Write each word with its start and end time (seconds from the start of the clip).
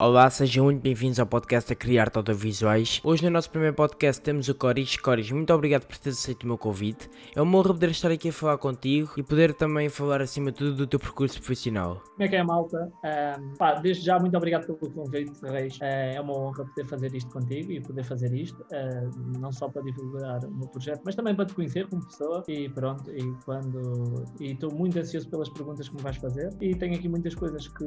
Olá, 0.00 0.30
sejam 0.30 0.66
muito 0.66 0.80
bem-vindos 0.80 1.18
ao 1.18 1.26
podcast 1.26 1.72
a 1.72 1.74
Criar 1.74 2.08
Audiovisuais. 2.14 3.00
Hoje 3.02 3.24
no 3.24 3.30
nosso 3.30 3.50
primeiro 3.50 3.74
podcast 3.74 4.22
temos 4.22 4.48
o 4.48 4.54
Coris. 4.54 4.96
Coris, 4.96 5.28
muito 5.32 5.52
obrigado 5.52 5.86
por 5.88 5.98
teres 5.98 6.20
aceito 6.20 6.44
o 6.44 6.46
meu 6.46 6.56
convite. 6.56 7.10
É 7.34 7.42
uma 7.42 7.58
honra 7.58 7.74
poder 7.74 7.90
estar 7.90 8.08
aqui 8.08 8.28
a 8.28 8.32
falar 8.32 8.58
contigo 8.58 9.10
e 9.16 9.24
poder 9.24 9.54
também 9.54 9.88
falar 9.88 10.22
acima 10.22 10.52
de 10.52 10.58
tudo 10.58 10.76
do 10.76 10.86
teu 10.86 11.00
percurso 11.00 11.40
profissional. 11.40 12.00
Como 12.12 12.22
é 12.22 12.28
que 12.28 12.36
é, 12.36 12.44
malta? 12.44 12.92
Um, 13.04 13.54
pá, 13.54 13.74
desde 13.74 14.04
já, 14.04 14.20
muito 14.20 14.36
obrigado 14.36 14.66
pelo 14.66 14.78
convite, 14.78 15.32
Reis. 15.42 15.76
Uh, 15.78 15.82
é 15.82 16.20
uma 16.20 16.32
honra 16.32 16.64
poder 16.64 16.86
fazer 16.86 17.12
isto 17.12 17.32
contigo 17.32 17.72
e 17.72 17.80
poder 17.80 18.04
fazer 18.04 18.32
isto, 18.32 18.64
não 19.40 19.50
só 19.50 19.68
para 19.68 19.82
divulgar 19.82 20.44
o 20.44 20.54
meu 20.58 20.68
projeto, 20.68 21.02
mas 21.04 21.16
também 21.16 21.34
para 21.34 21.46
te 21.46 21.54
conhecer 21.54 21.88
como 21.88 22.06
pessoa. 22.06 22.44
E 22.46 22.68
pronto, 22.68 23.10
e 23.10 23.34
quando. 23.44 24.24
E 24.38 24.52
estou 24.52 24.72
muito 24.72 24.96
ansioso 24.96 25.28
pelas 25.28 25.48
perguntas 25.48 25.88
que 25.88 25.96
me 25.96 26.02
vais 26.02 26.18
fazer. 26.18 26.50
E 26.60 26.72
tenho 26.76 26.94
aqui 26.94 27.08
muitas 27.08 27.34
coisas 27.34 27.66
que 27.66 27.84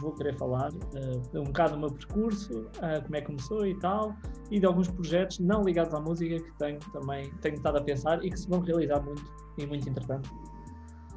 vou 0.00 0.12
querer 0.14 0.34
falar. 0.38 0.72
Uh, 0.72 1.17
um 1.34 1.44
bocado 1.44 1.74
do 1.74 1.80
meu 1.80 1.90
percurso, 1.90 2.60
uh, 2.60 3.02
como 3.04 3.16
é 3.16 3.20
que 3.20 3.26
começou 3.26 3.66
e 3.66 3.78
tal, 3.78 4.14
e 4.50 4.58
de 4.58 4.66
alguns 4.66 4.88
projetos 4.88 5.38
não 5.38 5.62
ligados 5.62 5.94
à 5.94 6.00
música 6.00 6.36
que 6.36 6.58
tenho 6.58 6.78
também 6.92 7.30
tenho 7.40 7.56
estado 7.56 7.78
a 7.78 7.82
pensar 7.82 8.24
e 8.24 8.30
que 8.30 8.38
se 8.38 8.48
vão 8.48 8.60
realizar 8.60 9.00
muito 9.00 9.22
e 9.58 9.66
muito 9.66 9.88
interessante. 9.88 10.30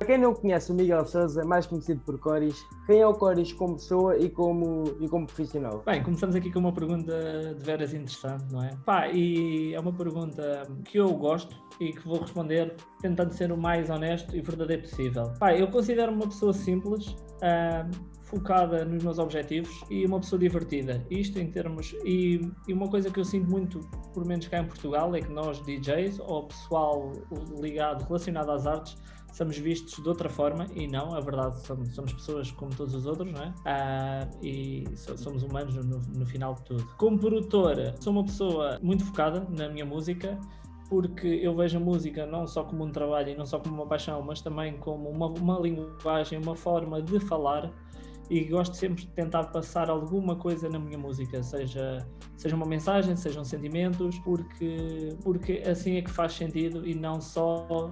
Para 0.01 0.07
quem 0.07 0.17
não 0.17 0.33
conhece 0.33 0.71
o 0.71 0.73
Miguel 0.73 1.05
Souza, 1.05 1.45
mais 1.45 1.67
conhecido 1.67 2.01
por 2.03 2.17
Coris, 2.17 2.65
quem 2.87 3.01
é 3.01 3.05
o 3.05 3.13
Coris 3.13 3.53
como 3.53 3.75
pessoa 3.75 4.17
e 4.17 4.31
como, 4.31 4.83
e 4.99 5.07
como 5.07 5.27
profissional? 5.27 5.83
Bem, 5.85 6.01
começamos 6.01 6.35
aqui 6.35 6.51
com 6.51 6.57
uma 6.57 6.73
pergunta 6.73 7.53
de 7.53 7.63
veras 7.63 7.93
interessante, 7.93 8.51
não 8.51 8.63
é? 8.63 8.71
Pá, 8.83 9.09
e 9.09 9.75
é 9.75 9.79
uma 9.79 9.93
pergunta 9.93 10.63
que 10.85 10.97
eu 10.97 11.13
gosto 11.13 11.55
e 11.79 11.93
que 11.93 12.03
vou 12.07 12.19
responder 12.19 12.75
tentando 12.99 13.31
ser 13.31 13.51
o 13.51 13.57
mais 13.57 13.91
honesto 13.91 14.35
e 14.35 14.41
verdadeiro 14.41 14.81
possível. 14.81 15.31
Pá, 15.39 15.53
eu 15.53 15.67
considero-me 15.67 16.17
uma 16.17 16.27
pessoa 16.29 16.51
simples, 16.51 17.09
uh, 17.43 17.87
focada 18.31 18.85
nos 18.85 19.03
meus 19.03 19.19
objetivos 19.19 19.83
e 19.89 20.05
uma 20.05 20.19
pessoa 20.19 20.39
divertida. 20.39 21.05
Isto 21.09 21.37
em 21.37 21.51
termos. 21.51 21.93
E, 22.05 22.49
e, 22.67 22.73
uma 22.73 22.87
coisa 22.87 23.11
que 23.11 23.19
eu 23.19 23.25
sinto 23.25 23.51
muito, 23.51 23.79
por 24.13 24.25
menos 24.25 24.47
cá 24.47 24.59
em 24.59 24.65
Portugal, 24.65 25.13
é 25.13 25.19
que 25.19 25.31
nós, 25.31 25.59
DJs 25.65 26.19
ou 26.21 26.47
pessoal 26.47 27.11
ligado, 27.59 28.05
relacionado 28.05 28.51
às 28.51 28.65
artes, 28.65 28.97
somos 29.33 29.57
vistos 29.57 30.01
de 30.01 30.07
outra 30.07 30.29
forma 30.29 30.65
e 30.73 30.87
não, 30.87 31.13
a 31.13 31.19
verdade, 31.19 31.59
somos, 31.65 31.93
somos 31.93 32.13
pessoas 32.13 32.51
como 32.51 32.73
todos 32.73 32.93
os 32.95 33.05
outros, 33.05 33.31
não 33.31 33.43
é? 33.43 33.53
Ah, 33.65 34.27
e 34.41 34.85
somos 34.95 35.43
humanos 35.43 35.75
no, 35.75 35.99
no 35.99 36.25
final 36.25 36.53
de 36.55 36.63
tudo. 36.63 36.87
Como 36.97 37.19
produtora, 37.19 37.95
sou 37.99 38.13
uma 38.13 38.23
pessoa 38.23 38.79
muito 38.81 39.05
focada 39.05 39.45
na 39.49 39.69
minha 39.69 39.85
música 39.85 40.39
porque 40.89 41.27
eu 41.41 41.55
vejo 41.55 41.77
a 41.77 41.79
música 41.79 42.25
não 42.25 42.45
só 42.45 42.65
como 42.65 42.83
um 42.83 42.91
trabalho 42.91 43.29
e 43.29 43.35
não 43.37 43.45
só 43.45 43.57
como 43.57 43.75
uma 43.75 43.87
paixão, 43.87 44.21
mas 44.21 44.41
também 44.41 44.75
como 44.77 45.09
uma, 45.09 45.27
uma 45.27 45.57
linguagem, 45.57 46.37
uma 46.37 46.53
forma 46.53 47.01
de 47.01 47.17
falar 47.17 47.71
e 48.31 48.45
gosto 48.45 48.77
sempre 48.77 49.03
de 49.03 49.09
tentar 49.09 49.43
passar 49.47 49.89
alguma 49.89 50.37
coisa 50.37 50.69
na 50.69 50.79
minha 50.79 50.97
música, 50.97 51.43
seja, 51.43 52.07
seja 52.37 52.55
uma 52.55 52.65
mensagem, 52.65 53.13
sejam 53.13 53.43
sentimentos, 53.43 54.17
porque, 54.19 55.09
porque 55.21 55.61
assim 55.67 55.97
é 55.97 56.01
que 56.01 56.09
faz 56.09 56.31
sentido 56.31 56.87
e 56.87 56.95
não 56.95 57.19
só 57.19 57.91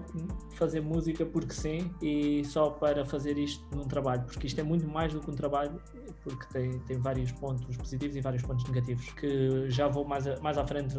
fazer 0.52 0.80
música 0.80 1.26
porque 1.26 1.54
sim 1.54 1.92
e 2.02 2.42
só 2.46 2.70
para 2.70 3.06
fazer 3.06 3.38
isto 3.38 3.62
num 3.76 3.84
trabalho, 3.84 4.24
porque 4.24 4.48
isto 4.48 4.62
é 4.62 4.64
muito 4.64 4.88
mais 4.88 5.14
do 5.14 5.20
que 5.20 5.30
um 5.30 5.36
trabalho, 5.36 5.78
porque 6.24 6.46
tem, 6.54 6.80
tem 6.84 6.98
vários 7.00 7.34
pontos 7.34 7.76
positivos 7.76 8.16
e 8.16 8.22
vários 8.22 8.42
pontos 8.42 8.64
negativos, 8.64 9.12
que 9.12 9.70
já 9.70 9.90
vou 9.90 10.08
mais, 10.08 10.26
a, 10.26 10.40
mais 10.40 10.58
à 10.58 10.66
frente, 10.66 10.96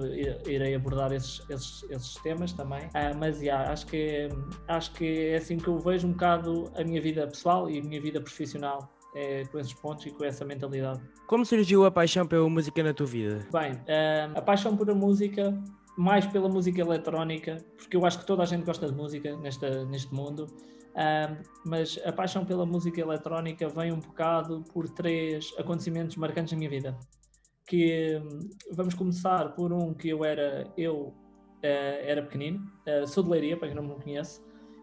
irei 0.47 0.75
abordar 0.75 1.13
esses, 1.13 1.43
esses, 1.49 1.83
esses 1.89 2.15
temas 2.17 2.53
também, 2.53 2.91
ah, 2.93 3.15
mas 3.19 3.41
yeah, 3.41 3.73
acho, 3.73 3.87
que, 3.87 4.29
acho 4.69 4.93
que 4.93 5.29
é 5.29 5.37
assim 5.37 5.57
que 5.57 5.69
eu 5.69 5.79
vejo 5.79 6.07
um 6.07 6.13
bocado 6.13 6.71
a 6.77 6.85
minha 6.85 7.01
vida 7.01 7.27
pessoal 7.27 7.71
e 7.71 7.79
a 7.79 7.83
minha 7.83 8.03
vida 8.03 8.21
profissional 8.21 9.00
é, 9.15 9.45
com 9.45 9.59
esses 9.59 9.75
pontos 9.75 10.07
e 10.07 10.11
com 10.11 10.25
essa 10.25 10.45
mentalidade. 10.45 11.01
Como 11.27 11.45
surgiu 11.45 11.85
a 11.85 11.91
paixão 11.91 12.27
pela 12.27 12.49
música 12.49 12.83
na 12.83 12.95
tua 12.95 13.07
vida? 13.07 13.47
Bem, 13.53 13.73
uh, 13.73 14.37
a 14.39 14.43
paixão 14.43 14.77
por 14.77 14.91
a 14.91 14.95
música, 14.95 15.57
mais 15.97 16.27
pela 16.27 16.49
música 16.49 16.81
eletrónica, 16.81 17.57
porque 17.77 17.97
eu 17.97 18.05
acho 18.05 18.21
que 18.21 18.27
toda 18.27 18.43
a 18.43 18.47
gente 18.47 18.65
gosta 18.65 18.87
de 18.87 18.95
música 18.95 19.37
nesta, 19.37 19.85
neste 19.85 20.13
mundo, 20.15 20.45
uh, 20.45 21.37
mas 21.65 21.99
a 22.05 22.13
paixão 22.13 22.45
pela 22.45 22.65
música 22.65 23.01
eletrónica 23.01 23.69
vem 23.69 23.93
um 23.93 24.01
bocado 24.01 24.65
por 24.73 24.89
três 24.89 25.53
acontecimentos 25.59 26.17
marcantes 26.17 26.53
na 26.53 26.59
minha 26.59 26.71
vida. 26.71 26.97
Que 27.67 28.21
um, 28.23 28.51
vamos 28.73 28.95
começar 28.95 29.55
por 29.55 29.73
um 29.73 29.95
que 29.95 30.09
eu 30.09 30.25
era, 30.25 30.73
eu 30.77 30.97
uh, 30.97 31.15
era 31.63 32.23
pequenino, 32.23 32.61
sou 33.07 33.23
de 33.23 33.31
Leiria, 33.31 33.57
para 33.57 33.69
quem 33.69 33.77
não 33.77 33.85
me 33.85 33.95
conhece, 34.03 34.41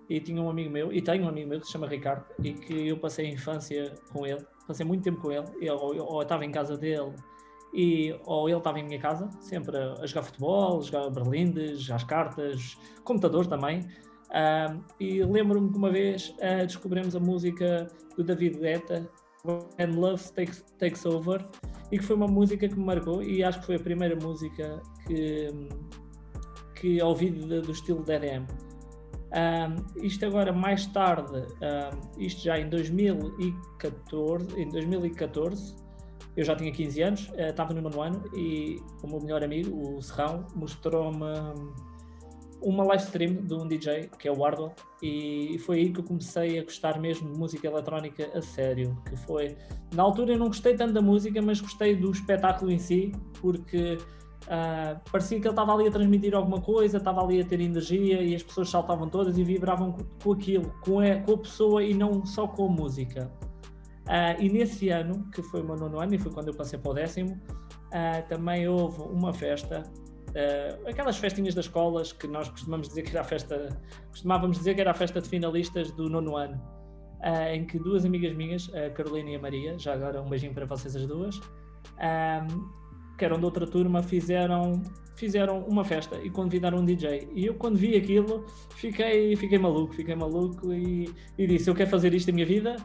e 0.09 0.19
tinha 0.19 0.41
um 0.41 0.49
amigo 0.49 0.71
meu, 0.71 0.91
e 0.91 1.01
tenho 1.01 1.25
um 1.25 1.29
amigo 1.29 1.49
meu 1.49 1.59
que 1.59 1.65
se 1.65 1.73
chama 1.73 1.87
Ricardo, 1.87 2.25
e 2.43 2.53
que 2.53 2.87
eu 2.87 2.97
passei 2.97 3.27
a 3.27 3.29
infância 3.29 3.93
com 4.11 4.25
ele, 4.25 4.45
passei 4.65 4.85
muito 4.85 5.03
tempo 5.03 5.21
com 5.21 5.31
ele, 5.31 5.47
eu, 5.61 5.75
ou, 5.75 5.93
eu 5.93 6.21
estava 6.21 6.45
em 6.45 6.51
casa 6.51 6.77
dele, 6.77 7.13
e, 7.73 8.17
ou 8.25 8.47
ele 8.47 8.57
estava 8.57 8.79
em 8.79 8.83
minha 8.83 8.99
casa, 8.99 9.29
sempre 9.41 9.77
a, 9.77 9.93
a 9.93 10.05
jogar 10.05 10.23
futebol, 10.23 10.79
a 10.79 10.81
jogar 10.81 11.09
berlindes, 11.09 11.89
às 11.91 12.03
cartas, 12.03 12.77
computador 13.03 13.45
também. 13.45 13.81
Uh, 14.29 14.83
e 14.99 15.23
lembro-me 15.23 15.71
que 15.71 15.77
uma 15.77 15.89
vez 15.89 16.29
uh, 16.37 16.65
descobrimos 16.65 17.15
a 17.15 17.19
música 17.19 17.87
do 18.15 18.23
David 18.23 18.57
Guetta, 18.59 19.09
When 19.45 19.95
Love 19.95 20.23
Takes, 20.33 20.65
Takes 20.79 21.05
Over, 21.05 21.45
e 21.91 21.97
que 21.97 22.03
foi 22.03 22.15
uma 22.15 22.27
música 22.27 22.67
que 22.67 22.75
me 22.75 22.85
marcou, 22.85 23.21
e 23.21 23.43
acho 23.43 23.59
que 23.59 23.65
foi 23.65 23.75
a 23.75 23.79
primeira 23.79 24.15
música 24.15 24.81
que, 25.05 25.49
que 26.75 27.01
ouvi 27.01 27.29
do 27.29 27.71
estilo 27.71 28.03
DDM. 28.03 28.45
Um, 29.27 30.03
isto 30.03 30.25
agora 30.25 30.53
mais 30.53 30.85
tarde, 30.87 31.37
um, 31.37 32.21
isto 32.21 32.43
já 32.43 32.57
em 32.59 32.69
2014, 32.69 34.61
em 34.61 34.69
2014, 34.69 35.75
eu 36.35 36.45
já 36.45 36.55
tinha 36.55 36.71
15 36.71 37.01
anos, 37.01 37.29
uh, 37.29 37.49
estava 37.49 37.73
no 37.73 37.81
nono 37.81 38.01
ano 38.01 38.23
e 38.33 38.77
o 39.03 39.07
meu 39.07 39.19
melhor 39.19 39.43
amigo, 39.43 39.97
o 39.97 40.01
Serrão, 40.01 40.45
mostrou-me 40.55 41.25
uma 42.61 42.83
live 42.85 43.03
stream 43.03 43.33
de 43.45 43.53
um 43.53 43.67
DJ 43.67 44.09
que 44.17 44.27
é 44.27 44.31
o 44.31 44.39
Wardwell 44.39 44.73
e 45.01 45.59
foi 45.59 45.77
aí 45.77 45.93
que 45.93 45.99
eu 45.99 46.03
comecei 46.03 46.57
a 46.57 46.63
gostar 46.63 46.99
mesmo 46.99 47.31
de 47.31 47.37
música 47.37 47.67
eletrónica 47.67 48.31
a 48.33 48.41
sério, 48.41 48.97
que 49.07 49.15
foi 49.15 49.55
na 49.93 50.03
altura 50.03 50.33
eu 50.33 50.39
não 50.39 50.47
gostei 50.47 50.75
tanto 50.75 50.93
da 50.93 51.01
música, 51.01 51.41
mas 51.41 51.61
gostei 51.61 51.95
do 51.95 52.11
espetáculo 52.11 52.71
em 52.71 52.79
si, 52.79 53.11
porque 53.39 53.97
Uh, 54.47 54.97
parecia 55.11 55.41
que 55.41 55.45
ele 55.45 55.51
estava 55.51 55.73
ali 55.73 55.89
a 55.89 55.91
transmitir 55.91 56.33
alguma 56.33 56.61
coisa, 56.61 56.97
estava 56.97 57.21
ali 57.21 57.41
a 57.41 57.45
ter 57.45 57.59
energia 57.59 58.21
e 58.21 58.33
as 58.33 58.41
pessoas 58.41 58.69
saltavam 58.69 59.09
todas 59.09 59.37
e 59.37 59.43
vibravam 59.43 59.91
com, 59.91 60.05
com 60.23 60.31
aquilo, 60.31 60.73
com 60.79 61.01
a, 61.01 61.15
com 61.17 61.33
a, 61.33 61.37
pessoa 61.37 61.83
e 61.83 61.93
não 61.93 62.25
só 62.25 62.47
com 62.47 62.67
a 62.67 62.69
música. 62.69 63.29
Uh, 64.05 64.41
e 64.41 64.47
nesse 64.47 64.87
ano, 64.87 65.29
que 65.33 65.43
foi 65.43 65.61
o 65.61 65.65
meu 65.65 65.75
nono 65.75 65.99
ano 65.99 66.15
e 66.15 66.17
foi 66.17 66.31
quando 66.31 66.47
eu 66.47 66.53
passei 66.53 66.79
para 66.79 66.91
o 66.91 66.93
décimo, 66.93 67.33
uh, 67.33 68.27
também 68.29 68.65
houve 68.69 69.01
uma 69.01 69.33
festa, 69.33 69.83
aquelas 70.87 71.17
festinhas 71.17 71.55
das 71.55 71.65
escolas 71.65 72.13
que 72.13 72.27
nós 72.27 72.47
costumamos 72.47 72.87
dizer 72.87 73.01
que 73.01 73.09
era 73.09 73.21
a 73.21 73.23
festa, 73.23 73.81
costumávamos 74.11 74.57
dizer 74.57 74.75
que 74.75 74.81
era 74.81 74.91
a 74.91 74.93
festa 74.93 75.19
de 75.19 75.27
finalistas 75.27 75.91
do 75.91 76.09
nono 76.09 76.37
ano, 76.37 76.61
em 77.51 77.65
que 77.65 77.79
duas 77.79 78.05
amigas 78.05 78.35
minhas, 78.35 78.71
a 78.75 78.91
Carolina 78.91 79.31
e 79.31 79.35
a 79.35 79.39
Maria, 79.39 79.79
já 79.79 79.93
agora 79.93 80.21
um 80.21 80.29
beijinho 80.29 80.53
para 80.53 80.67
vocês 80.67 80.95
as 80.95 81.07
duas, 81.07 81.39
que 83.17 83.25
eram 83.25 83.39
de 83.39 83.45
outra 83.45 83.65
turma, 83.65 84.03
fizeram, 84.03 84.81
fizeram 85.15 85.65
uma 85.67 85.83
festa 85.83 86.19
e 86.21 86.29
convidaram 86.29 86.79
um 86.79 86.85
DJ. 86.85 87.27
E 87.33 87.47
eu, 87.47 87.55
quando 87.55 87.77
vi 87.77 87.95
aquilo, 87.95 88.45
fiquei, 88.75 89.35
fiquei 89.35 89.57
maluco, 89.57 89.93
fiquei 89.93 90.15
maluco 90.15 90.71
e, 90.71 91.09
e 91.37 91.47
disse: 91.47 91.69
Eu 91.69 91.75
quero 91.75 91.89
fazer 91.89 92.13
isto 92.13 92.27
na 92.27 92.35
minha 92.35 92.45
vida. 92.45 92.75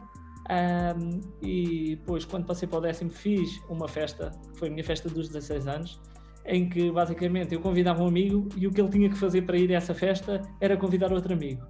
Um, 0.49 1.21
e 1.41 1.95
depois, 1.95 2.25
quando 2.25 2.45
passei 2.45 2.67
para 2.67 2.79
o 2.79 2.81
décimo, 2.81 3.09
fiz 3.09 3.61
uma 3.69 3.87
festa, 3.87 4.31
foi 4.55 4.67
a 4.67 4.71
minha 4.71 4.83
festa 4.83 5.07
dos 5.07 5.29
16 5.29 5.67
anos, 5.67 6.01
em 6.45 6.67
que 6.67 6.91
basicamente 6.91 7.53
eu 7.53 7.61
convidava 7.61 8.03
um 8.03 8.07
amigo 8.07 8.49
e 8.57 8.67
o 8.67 8.71
que 8.71 8.81
ele 8.81 8.89
tinha 8.89 9.09
que 9.09 9.17
fazer 9.17 9.43
para 9.43 9.57
ir 9.57 9.71
a 9.71 9.77
essa 9.77 9.93
festa 9.93 10.41
era 10.59 10.75
convidar 10.75 11.13
outro 11.13 11.33
amigo. 11.33 11.63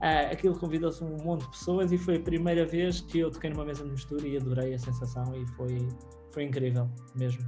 Uh, 0.00 0.32
aquilo 0.32 0.58
convidou-se 0.58 1.02
um 1.02 1.16
monte 1.24 1.42
de 1.42 1.50
pessoas 1.50 1.92
e 1.92 1.98
foi 1.98 2.16
a 2.16 2.20
primeira 2.20 2.64
vez 2.64 3.00
que 3.00 3.20
eu 3.20 3.30
toquei 3.30 3.50
numa 3.50 3.64
mesa 3.64 3.84
de 3.84 3.90
mistura 3.90 4.26
e 4.26 4.36
adorei 4.36 4.74
a 4.74 4.78
sensação 4.78 5.24
e 5.36 5.46
foi, 5.56 5.76
foi 6.32 6.44
incrível 6.44 6.88
mesmo 7.16 7.44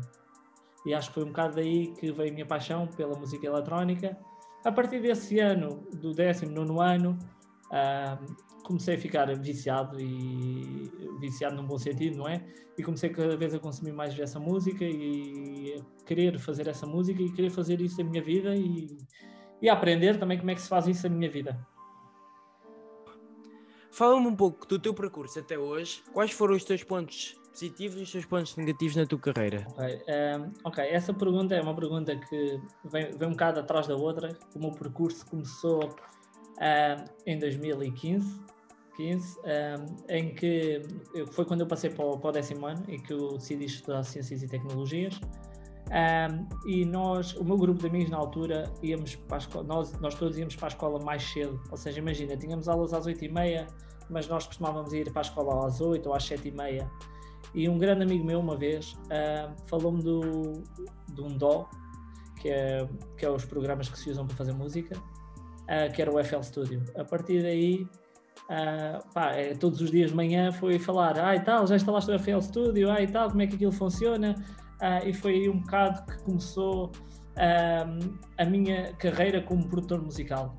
e 0.84 0.94
acho 0.94 1.08
que 1.08 1.14
foi 1.14 1.24
um 1.24 1.28
bocado 1.28 1.56
daí 1.56 1.88
que 1.94 2.10
veio 2.12 2.30
a 2.30 2.32
minha 2.32 2.46
paixão 2.46 2.86
pela 2.86 3.16
música 3.18 3.46
eletrónica. 3.46 4.16
A 4.64 4.72
partir 4.72 5.00
desse 5.00 5.38
ano, 5.38 5.86
do 5.92 6.12
19 6.12 6.80
ano, 6.80 7.18
uh, 7.66 8.60
comecei 8.62 8.94
a 8.94 8.98
ficar 8.98 9.34
viciado 9.36 10.00
e 10.00 10.90
viciado 11.18 11.56
num 11.56 11.66
bom 11.66 11.78
sentido, 11.78 12.18
não 12.18 12.28
é? 12.28 12.44
E 12.78 12.82
comecei 12.82 13.10
cada 13.10 13.36
vez 13.36 13.54
a 13.54 13.58
consumir 13.58 13.92
mais 13.92 14.18
essa 14.18 14.38
música 14.38 14.84
e 14.84 15.74
a 15.78 16.04
querer 16.04 16.38
fazer 16.38 16.66
essa 16.68 16.86
música 16.86 17.22
e 17.22 17.30
querer 17.32 17.50
fazer 17.50 17.80
isso 17.80 18.02
na 18.02 18.08
minha 18.08 18.22
vida 18.22 18.54
e, 18.54 18.96
e 19.60 19.68
a 19.68 19.72
aprender 19.72 20.18
também 20.18 20.38
como 20.38 20.50
é 20.50 20.54
que 20.54 20.62
se 20.62 20.68
faz 20.68 20.86
isso 20.86 21.08
na 21.08 21.14
minha 21.14 21.30
vida. 21.30 21.66
Fala-me 23.90 24.28
um 24.28 24.36
pouco 24.36 24.66
do 24.66 24.78
teu 24.78 24.94
percurso 24.94 25.38
até 25.38 25.58
hoje. 25.58 26.02
Quais 26.12 26.30
foram 26.30 26.54
os 26.54 26.64
teus 26.64 26.84
pontos 26.84 27.39
positivos 27.50 27.98
e 27.98 28.02
os 28.02 28.12
teus 28.12 28.24
pontos 28.24 28.56
negativos 28.56 28.96
na 28.96 29.06
tua 29.06 29.18
carreira? 29.18 29.66
Ok, 30.64 30.84
um, 30.84 30.86
ehm, 30.86 30.94
essa 30.94 31.12
pergunta 31.12 31.54
é 31.54 31.60
uma 31.60 31.74
pergunta 31.74 32.16
que 32.16 32.60
vem, 32.84 33.10
vem 33.16 33.28
um 33.28 33.32
bocado 33.32 33.60
atrás 33.60 33.86
da 33.86 33.96
outra. 33.96 34.36
O 34.54 34.58
meu 34.58 34.70
percurso 34.70 35.26
começou 35.26 35.94
ehm, 36.60 37.04
em 37.26 37.38
2015, 37.38 38.40
15, 38.96 39.38
um, 39.38 39.96
em 40.08 40.34
que 40.34 40.82
foi 41.32 41.44
quando 41.44 41.62
eu 41.62 41.66
passei 41.66 41.90
para 41.90 42.04
o, 42.04 42.18
para 42.18 42.30
o 42.30 42.32
décimo 42.32 42.66
ano 42.66 42.84
e 42.88 42.98
que 42.98 43.12
eu 43.12 43.32
decidi 43.32 43.64
estudar 43.64 44.02
Ciências 44.02 44.42
e 44.42 44.48
Tecnologias. 44.48 45.18
Um, 45.90 46.46
e 46.68 46.84
nós, 46.84 47.34
o 47.34 47.44
meu 47.44 47.56
grupo 47.56 47.80
de 47.80 47.86
amigos 47.88 48.10
na 48.10 48.18
altura, 48.18 48.72
íamos 48.82 49.16
para 49.16 49.38
a 49.38 49.40
escola, 49.40 49.66
nós, 49.66 49.92
nós 50.00 50.14
todos 50.14 50.38
íamos 50.38 50.54
para 50.54 50.66
a 50.66 50.68
escola 50.68 51.02
mais 51.02 51.22
cedo. 51.22 51.60
Ou 51.70 51.76
seja, 51.76 51.98
imagina, 51.98 52.36
tínhamos 52.36 52.68
aulas 52.68 52.92
às 52.92 53.06
8h30, 53.06 53.66
mas 54.08 54.28
nós 54.28 54.46
costumávamos 54.46 54.92
ir 54.92 55.10
para 55.10 55.20
a 55.20 55.22
escola 55.22 55.66
às 55.66 55.80
8 55.80 56.06
ou 56.08 56.14
às 56.14 56.24
7h30. 56.28 56.88
E 57.54 57.68
um 57.68 57.78
grande 57.78 58.02
amigo 58.02 58.24
meu, 58.24 58.40
uma 58.40 58.56
vez, 58.56 58.92
uh, 58.92 59.54
falou-me 59.66 60.02
do, 60.02 60.62
de 61.12 61.20
um 61.20 61.36
DO, 61.36 61.68
que 62.40 62.48
é, 62.48 62.88
que 63.16 63.26
é 63.26 63.30
os 63.30 63.44
programas 63.44 63.88
que 63.88 63.98
se 63.98 64.10
usam 64.10 64.26
para 64.26 64.36
fazer 64.36 64.52
música, 64.52 64.96
uh, 64.96 65.92
que 65.92 66.00
era 66.00 66.10
o 66.10 66.22
FL 66.22 66.42
Studio. 66.42 66.82
A 66.96 67.04
partir 67.04 67.42
daí, 67.42 67.86
uh, 68.48 69.12
pá, 69.12 69.32
é, 69.32 69.54
todos 69.54 69.80
os 69.80 69.90
dias 69.90 70.10
de 70.10 70.16
manhã 70.16 70.50
foi 70.52 70.78
falar, 70.78 71.18
ah 71.18 71.36
e 71.36 71.40
tal, 71.40 71.66
já 71.66 71.76
instalaste 71.76 72.10
o 72.10 72.18
FL 72.18 72.40
Studio, 72.40 72.90
ah 72.90 73.02
e 73.02 73.06
tal, 73.06 73.28
como 73.28 73.42
é 73.42 73.46
que 73.46 73.56
aquilo 73.56 73.72
funciona, 73.72 74.34
uh, 74.80 75.06
e 75.06 75.12
foi 75.12 75.34
aí 75.34 75.48
um 75.48 75.60
bocado 75.60 76.04
que 76.06 76.22
começou 76.24 76.90
a 78.36 78.44
minha 78.44 78.92
carreira 78.94 79.40
como 79.40 79.66
produtor 79.66 80.02
musical. 80.02 80.54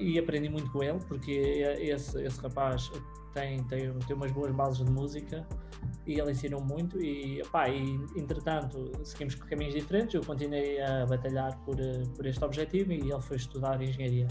e 0.00 0.18
aprendi 0.20 0.48
muito 0.48 0.70
com 0.70 0.84
ele, 0.84 1.00
porque 1.08 1.32
esse, 1.80 2.22
esse 2.22 2.40
rapaz 2.40 2.88
tem, 3.32 3.62
tem, 3.64 3.92
tem 3.92 4.16
umas 4.16 4.32
boas 4.32 4.52
bases 4.52 4.84
de 4.84 4.90
música 4.90 5.46
e 6.06 6.18
ele 6.18 6.32
ensinou 6.32 6.60
muito 6.60 7.00
e, 7.00 7.42
pá, 7.50 7.68
e 7.68 7.82
entretanto 8.16 8.90
seguimos 9.04 9.34
caminhos 9.34 9.74
diferentes, 9.74 10.14
eu 10.14 10.22
continuei 10.22 10.80
a 10.80 11.06
batalhar 11.06 11.56
por, 11.64 11.76
por 12.16 12.26
este 12.26 12.44
objetivo 12.44 12.92
e 12.92 13.00
ele 13.00 13.22
foi 13.22 13.36
estudar 13.36 13.80
engenharia. 13.82 14.28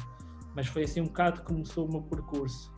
Mas 0.55 0.67
foi 0.67 0.83
assim 0.83 1.01
um 1.01 1.05
bocado 1.05 1.41
que 1.41 1.47
começou 1.47 1.87
o 1.87 1.91
meu 1.91 2.01
percurso. 2.01 2.71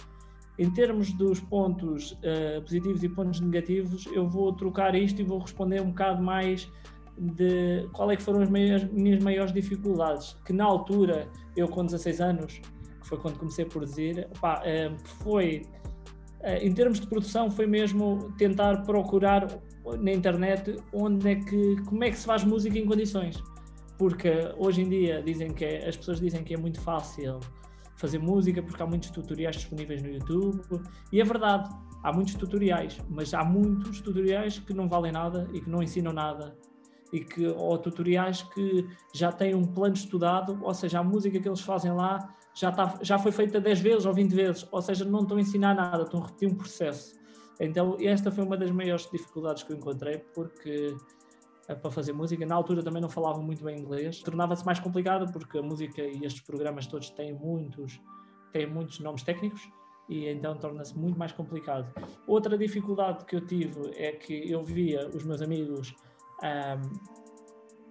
Em 0.59 0.69
termos 0.69 1.11
dos 1.13 1.39
pontos 1.39 2.11
uh, 2.11 2.61
positivos 2.61 3.03
e 3.03 3.09
pontos 3.09 3.39
negativos, 3.39 4.05
eu 4.07 4.27
vou 4.27 4.53
trocar 4.53 4.93
isto 4.93 5.21
e 5.21 5.23
vou 5.23 5.39
responder 5.39 5.81
um 5.81 5.89
bocado 5.89 6.21
mais 6.21 6.71
de 7.17 7.87
qual 7.93 8.11
é 8.11 8.15
que 8.15 8.23
foram 8.23 8.41
as 8.41 8.49
maiores, 8.49 8.83
minhas 8.91 9.23
maiores 9.23 9.53
dificuldades. 9.53 10.33
Que 10.45 10.53
na 10.53 10.65
altura, 10.65 11.29
eu 11.55 11.67
com 11.67 11.85
16 11.85 12.21
anos, 12.21 12.61
que 13.01 13.07
foi 13.07 13.17
quando 13.17 13.39
comecei 13.39 13.65
a 13.65 13.67
produzir, 13.67 14.27
pá, 14.39 14.61
uh, 14.61 14.97
foi 15.23 15.63
eh, 15.65 15.80
em 16.43 16.73
termos 16.73 16.99
de 16.99 17.07
produção 17.07 17.49
foi 17.49 17.67
mesmo 17.67 18.33
tentar 18.37 18.83
procurar 18.83 19.47
na 19.99 20.11
internet 20.11 20.75
onde 20.93 21.29
é 21.29 21.35
que 21.35 21.81
como 21.83 22.03
é 22.03 22.09
que 22.09 22.17
se 22.17 22.25
faz 22.25 22.43
música 22.43 22.77
em 22.77 22.85
condições. 22.85 23.41
Porque 23.97 24.31
hoje 24.57 24.81
em 24.81 24.89
dia 24.89 25.21
dizem 25.21 25.53
que 25.53 25.63
é, 25.63 25.87
as 25.87 25.95
pessoas 25.95 26.19
dizem 26.19 26.43
que 26.43 26.53
é 26.53 26.57
muito 26.57 26.81
fácil 26.81 27.39
fazer 27.95 28.17
música 28.17 28.63
porque 28.63 28.81
há 28.81 28.87
muitos 28.87 29.11
tutoriais 29.11 29.55
disponíveis 29.55 30.01
no 30.01 30.09
YouTube. 30.09 30.61
E 31.11 31.21
é 31.21 31.23
verdade 31.23 31.69
há 32.03 32.11
muitos 32.11 32.33
tutoriais 32.33 32.97
mas 33.07 33.33
há 33.33 33.43
muitos 33.43 34.01
tutoriais 34.01 34.57
que 34.57 34.73
não 34.73 34.89
valem 34.89 35.11
nada 35.11 35.47
e 35.53 35.61
que 35.61 35.69
não 35.69 35.83
ensinam 35.83 36.11
nada. 36.11 36.55
E 37.13 37.19
que 37.19 37.45
ou 37.45 37.77
tutoriais 37.77 38.41
que 38.41 38.87
já 39.13 39.31
têm 39.31 39.53
um 39.53 39.65
plano 39.65 39.93
estudado 39.93 40.57
ou 40.63 40.73
seja 40.73 40.99
a 40.99 41.03
música 41.03 41.39
que 41.39 41.47
eles 41.47 41.61
fazem 41.61 41.91
lá 41.91 42.33
já, 42.53 42.71
tá, 42.71 42.99
já 43.01 43.17
foi 43.17 43.31
feita 43.31 43.59
10 43.59 43.79
vezes 43.79 44.05
ou 44.05 44.13
20 44.13 44.33
vezes, 44.33 44.67
ou 44.71 44.81
seja, 44.81 45.05
não 45.05 45.21
estão 45.21 45.37
a 45.37 45.41
ensinar 45.41 45.73
nada, 45.75 46.03
estão 46.03 46.21
a 46.21 46.25
repetir 46.25 46.49
um 46.49 46.55
processo. 46.55 47.19
Então, 47.59 47.95
esta 47.99 48.31
foi 48.31 48.43
uma 48.43 48.57
das 48.57 48.71
maiores 48.71 49.09
dificuldades 49.11 49.63
que 49.63 49.71
eu 49.71 49.77
encontrei, 49.77 50.17
porque 50.33 50.95
eh, 51.67 51.75
para 51.75 51.91
fazer 51.91 52.13
música, 52.13 52.45
na 52.45 52.55
altura 52.55 52.83
também 52.83 53.01
não 53.01 53.09
falava 53.09 53.41
muito 53.41 53.63
bem 53.63 53.79
inglês, 53.79 54.19
tornava-se 54.19 54.65
mais 54.65 54.79
complicado 54.79 55.31
porque 55.31 55.59
a 55.59 55.61
música 55.61 56.01
e 56.01 56.25
estes 56.25 56.41
programas 56.41 56.87
todos 56.87 57.09
têm 57.11 57.33
muitos, 57.33 58.01
têm 58.51 58.65
muitos 58.65 58.99
nomes 58.99 59.23
técnicos 59.23 59.61
e 60.09 60.27
então 60.27 60.57
torna-se 60.57 60.97
muito 60.97 61.17
mais 61.17 61.31
complicado. 61.31 61.93
Outra 62.27 62.57
dificuldade 62.57 63.25
que 63.25 63.35
eu 63.35 63.45
tive 63.45 63.91
é 63.95 64.11
que 64.11 64.51
eu 64.51 64.63
via 64.63 65.07
os 65.09 65.23
meus 65.23 65.41
amigos 65.41 65.93
um, 66.43 67.20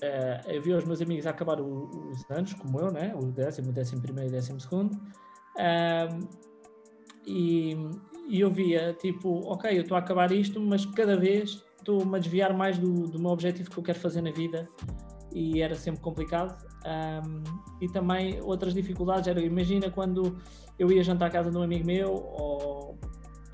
uh, 0.03 0.51
eu 0.51 0.63
vi 0.63 0.73
os 0.73 0.85
meus 0.85 1.01
amigos 1.01 1.27
a 1.27 1.31
acabar 1.31 1.61
o, 1.61 1.91
os 2.11 2.31
anos, 2.31 2.53
como 2.55 2.81
eu, 2.81 2.91
né? 2.91 3.15
o 3.15 3.27
décimo, 3.27 3.73
décimo 3.73 4.03
primeiro 4.03 4.31
e 4.31 4.33
décimo 4.33 4.61
segundo, 4.61 4.95
um, 4.97 6.29
e, 7.27 7.77
e, 8.29 8.41
eu 8.41 8.51
via, 8.51 8.95
tipo, 8.95 9.41
ok, 9.47 9.77
eu 9.77 9.83
estou 9.83 9.97
a 9.97 10.01
acabar 10.01 10.33
isto, 10.33 10.61
mas 10.61 10.87
cada 10.87 11.17
vez 11.17 11.63
estou-me 11.79 12.17
a 12.17 12.19
desviar 12.19 12.55
mais 12.57 12.79
do, 12.79 13.07
do 13.07 13.19
meu 13.19 13.31
objetivo 13.31 13.71
que 13.71 13.79
eu 13.79 13.83
quero 13.83 13.99
fazer 13.99 14.23
na 14.23 14.31
vida, 14.31 14.69
e 15.33 15.61
era 15.61 15.75
sempre 15.75 16.01
complicado. 16.01 16.57
Um, 16.85 17.43
e 17.81 17.89
também 17.89 18.41
outras 18.43 18.73
dificuldades 18.73 19.29
era, 19.29 19.41
imagina 19.41 19.91
quando 19.91 20.39
eu 20.79 20.91
ia 20.91 21.03
jantar 21.03 21.27
à 21.27 21.31
casa 21.31 21.51
de 21.51 21.57
um 21.57 21.63
amigo 21.63 21.87
meu, 21.87 22.11
ou 22.11 22.99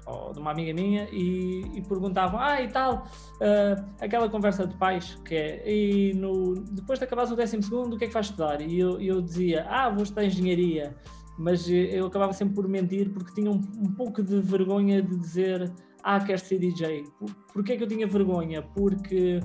ou 0.06 0.32
de 0.32 0.38
uma 0.38 0.52
amiga 0.52 0.72
minha 0.72 1.08
e, 1.10 1.62
e 1.74 1.82
perguntavam, 1.82 2.38
ah 2.40 2.62
e 2.62 2.68
tal, 2.68 3.06
uh, 3.36 3.84
aquela 4.00 4.28
conversa 4.28 4.66
de 4.66 4.74
pais 4.76 5.20
que 5.24 5.34
é, 5.34 5.70
e 5.70 6.14
no, 6.14 6.54
depois 6.54 6.98
de 6.98 7.04
acabares 7.04 7.30
o 7.30 7.36
décimo 7.36 7.62
segundo, 7.62 7.94
o 7.94 7.98
que 7.98 8.04
é 8.04 8.08
que 8.08 8.14
vais 8.14 8.26
estudar? 8.26 8.60
E 8.60 8.78
eu, 8.78 9.00
eu 9.00 9.20
dizia, 9.20 9.66
ah, 9.68 9.90
vou 9.90 10.04
estudar 10.04 10.24
engenharia, 10.24 10.96
mas 11.38 11.68
eu 11.68 12.06
acabava 12.06 12.32
sempre 12.32 12.54
por 12.54 12.68
mentir 12.68 13.10
porque 13.12 13.32
tinha 13.34 13.50
um, 13.50 13.60
um 13.78 13.92
pouco 13.92 14.22
de 14.22 14.40
vergonha 14.40 15.02
de 15.02 15.16
dizer, 15.16 15.72
ah, 16.02 16.20
queres 16.20 16.42
ser 16.42 16.58
DJ. 16.58 17.04
Por, 17.18 17.34
porquê 17.52 17.72
é 17.72 17.76
que 17.76 17.82
eu 17.82 17.88
tinha 17.88 18.06
vergonha? 18.06 18.62
Porque 18.62 19.40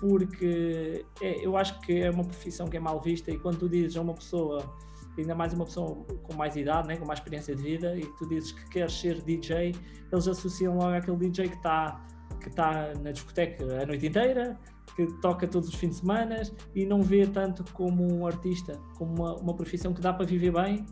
porque 0.00 1.04
é, 1.20 1.44
eu 1.44 1.56
acho 1.56 1.80
que 1.80 2.00
é 2.00 2.10
uma 2.10 2.22
profissão 2.22 2.68
que 2.68 2.76
é 2.76 2.80
mal 2.80 3.00
vista 3.00 3.32
e 3.32 3.38
quando 3.38 3.58
tu 3.58 3.68
dizes 3.68 3.96
a 3.96 4.00
uma 4.00 4.14
pessoa 4.14 4.62
ainda 5.20 5.34
mais 5.34 5.52
uma 5.52 5.64
pessoa 5.64 6.04
com 6.22 6.34
mais 6.34 6.56
idade, 6.56 6.88
né, 6.88 6.96
com 6.96 7.06
mais 7.06 7.18
experiência 7.18 7.54
de 7.54 7.62
vida, 7.62 7.96
e 7.96 8.04
tu 8.18 8.28
dizes 8.28 8.52
que 8.52 8.68
queres 8.70 8.92
ser 8.92 9.20
DJ, 9.22 9.74
eles 10.12 10.28
associam 10.28 10.76
logo 10.76 10.94
aquele 10.94 11.16
DJ 11.16 11.48
que 11.48 11.56
está 11.56 12.04
que 12.40 12.50
tá 12.50 12.92
na 13.02 13.10
discoteca 13.10 13.82
a 13.82 13.86
noite 13.86 14.06
inteira, 14.06 14.56
que 14.94 15.06
toca 15.20 15.46
todos 15.46 15.68
os 15.68 15.74
fins 15.74 15.90
de 15.90 15.96
semana 15.96 16.42
e 16.74 16.84
não 16.84 17.02
vê 17.02 17.26
tanto 17.26 17.64
como 17.72 18.04
um 18.12 18.26
artista, 18.26 18.78
como 18.96 19.14
uma, 19.14 19.34
uma 19.36 19.54
profissão 19.54 19.92
que 19.92 20.00
dá 20.00 20.12
para 20.12 20.24
viver 20.24 20.52
bem, 20.52 20.84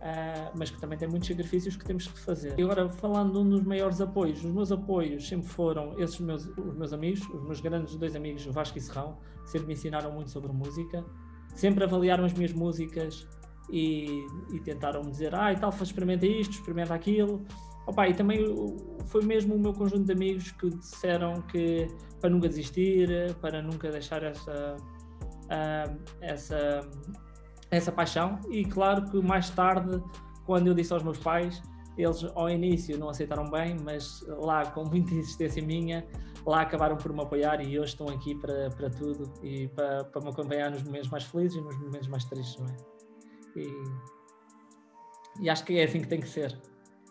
uh, 0.00 0.50
mas 0.56 0.70
que 0.70 0.78
também 0.80 0.98
tem 0.98 1.08
muitos 1.08 1.28
sacrifícios 1.28 1.76
que 1.76 1.84
temos 1.84 2.06
que 2.06 2.18
fazer. 2.20 2.58
E 2.58 2.62
agora, 2.62 2.88
falando 2.88 3.32
de 3.32 3.38
um 3.38 3.48
dos 3.48 3.62
maiores 3.62 4.00
apoios, 4.00 4.44
os 4.44 4.52
meus 4.52 4.72
apoios 4.72 5.26
sempre 5.26 5.46
foram 5.46 5.98
esses 5.98 6.20
meus, 6.20 6.46
os 6.46 6.76
meus 6.76 6.92
amigos, 6.92 7.20
os 7.28 7.42
meus 7.44 7.60
grandes 7.60 7.96
dois 7.96 8.16
amigos, 8.16 8.44
Vasco 8.46 8.78
e 8.78 8.80
Serrão, 8.80 9.18
sempre 9.44 9.68
me 9.68 9.74
ensinaram 9.74 10.12
muito 10.12 10.30
sobre 10.30 10.52
música, 10.52 11.04
sempre 11.54 11.84
avaliaram 11.84 12.24
as 12.24 12.32
minhas 12.32 12.52
músicas, 12.52 13.28
e, 13.70 14.26
e 14.52 14.60
tentaram 14.60 15.02
me 15.02 15.10
dizer, 15.10 15.34
ah, 15.34 15.52
e 15.52 15.56
tal, 15.56 15.70
experimenta 15.70 16.26
isto, 16.26 16.52
experimenta 16.52 16.94
aquilo. 16.94 17.44
Opa, 17.86 18.08
e 18.08 18.14
também 18.14 18.44
foi 19.06 19.24
mesmo 19.24 19.54
o 19.54 19.58
meu 19.58 19.72
conjunto 19.72 20.04
de 20.04 20.12
amigos 20.12 20.50
que 20.52 20.68
disseram 20.70 21.42
que 21.42 21.88
para 22.20 22.30
nunca 22.30 22.48
desistir, 22.48 23.34
para 23.40 23.62
nunca 23.62 23.90
deixar 23.90 24.22
essa, 24.22 24.76
uh, 24.76 26.00
essa, 26.20 26.80
essa 27.70 27.90
paixão. 27.90 28.38
E 28.50 28.64
claro 28.64 29.10
que 29.10 29.20
mais 29.20 29.50
tarde, 29.50 30.02
quando 30.44 30.68
eu 30.68 30.74
disse 30.74 30.92
aos 30.92 31.02
meus 31.02 31.18
pais, 31.18 31.62
eles 31.96 32.24
ao 32.34 32.48
início 32.48 32.98
não 32.98 33.08
aceitaram 33.08 33.50
bem, 33.50 33.76
mas 33.82 34.24
lá 34.28 34.66
com 34.66 34.84
muita 34.84 35.14
insistência 35.14 35.62
minha, 35.62 36.06
lá 36.46 36.62
acabaram 36.62 36.96
por 36.96 37.12
me 37.12 37.22
apoiar 37.22 37.60
e 37.60 37.78
hoje 37.78 37.92
estão 37.92 38.08
aqui 38.08 38.34
para, 38.34 38.70
para 38.70 38.90
tudo 38.90 39.32
e 39.42 39.68
para, 39.68 40.04
para 40.04 40.20
me 40.22 40.28
acompanhar 40.28 40.70
nos 40.70 40.82
momentos 40.82 41.08
mais 41.10 41.24
felizes 41.24 41.56
e 41.56 41.60
nos 41.60 41.76
momentos 41.78 42.08
mais 42.08 42.24
tristes, 42.24 42.58
não 42.58 42.66
é? 42.66 42.99
E, 43.56 43.68
e 45.40 45.50
acho 45.50 45.64
que 45.64 45.78
é 45.78 45.84
assim 45.84 46.00
que 46.00 46.08
tem 46.08 46.20
que 46.20 46.28
ser. 46.28 46.58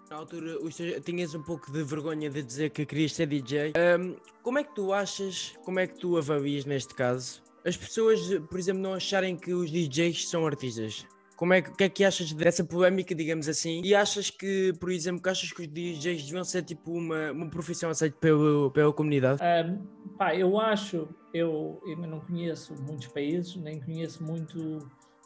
Na 0.09 0.17
altura 0.17 0.57
tinhas 1.01 1.35
um 1.35 1.43
pouco 1.43 1.71
de 1.71 1.83
vergonha 1.83 2.29
de 2.29 2.41
dizer 2.41 2.71
que 2.71 2.85
querias 2.85 3.13
ser 3.13 3.27
DJ. 3.27 3.73
Um, 3.99 4.15
como 4.41 4.57
é 4.57 4.63
que 4.63 4.73
tu 4.73 4.91
achas, 4.91 5.55
como 5.63 5.79
é 5.79 5.85
que 5.85 5.99
tu 5.99 6.17
avalias 6.17 6.65
neste 6.65 6.95
caso, 6.95 7.43
as 7.63 7.77
pessoas, 7.77 8.19
por 8.49 8.57
exemplo, 8.57 8.81
não 8.81 8.93
acharem 8.93 9.35
que 9.35 9.53
os 9.53 9.69
DJs 9.69 10.27
são 10.29 10.47
artistas? 10.47 11.05
Como 11.35 11.53
é 11.53 11.61
que, 11.61 11.71
que 11.71 11.83
é 11.83 11.89
que 11.89 12.03
achas 12.03 12.33
dessa 12.33 12.63
polémica, 12.63 13.13
digamos 13.13 13.47
assim? 13.47 13.81
E 13.83 13.93
achas 13.93 14.29
que, 14.29 14.73
por 14.79 14.91
exemplo, 14.91 15.21
que 15.21 15.29
achas 15.29 15.53
que 15.53 15.61
os 15.61 15.67
DJs 15.67 16.23
deviam 16.25 16.43
ser 16.43 16.63
tipo 16.63 16.91
uma, 16.91 17.31
uma 17.31 17.49
profissão 17.49 17.89
aceita 17.89 18.17
pela, 18.19 18.69
pela 18.71 18.91
comunidade? 18.91 19.39
Um, 19.41 20.17
pá, 20.17 20.35
eu 20.35 20.59
acho, 20.59 21.07
eu, 21.33 21.81
eu 21.85 21.97
não 21.97 22.19
conheço 22.19 22.73
muitos 22.81 23.07
países, 23.07 23.55
nem 23.55 23.79
conheço 23.79 24.23
muito 24.23 24.79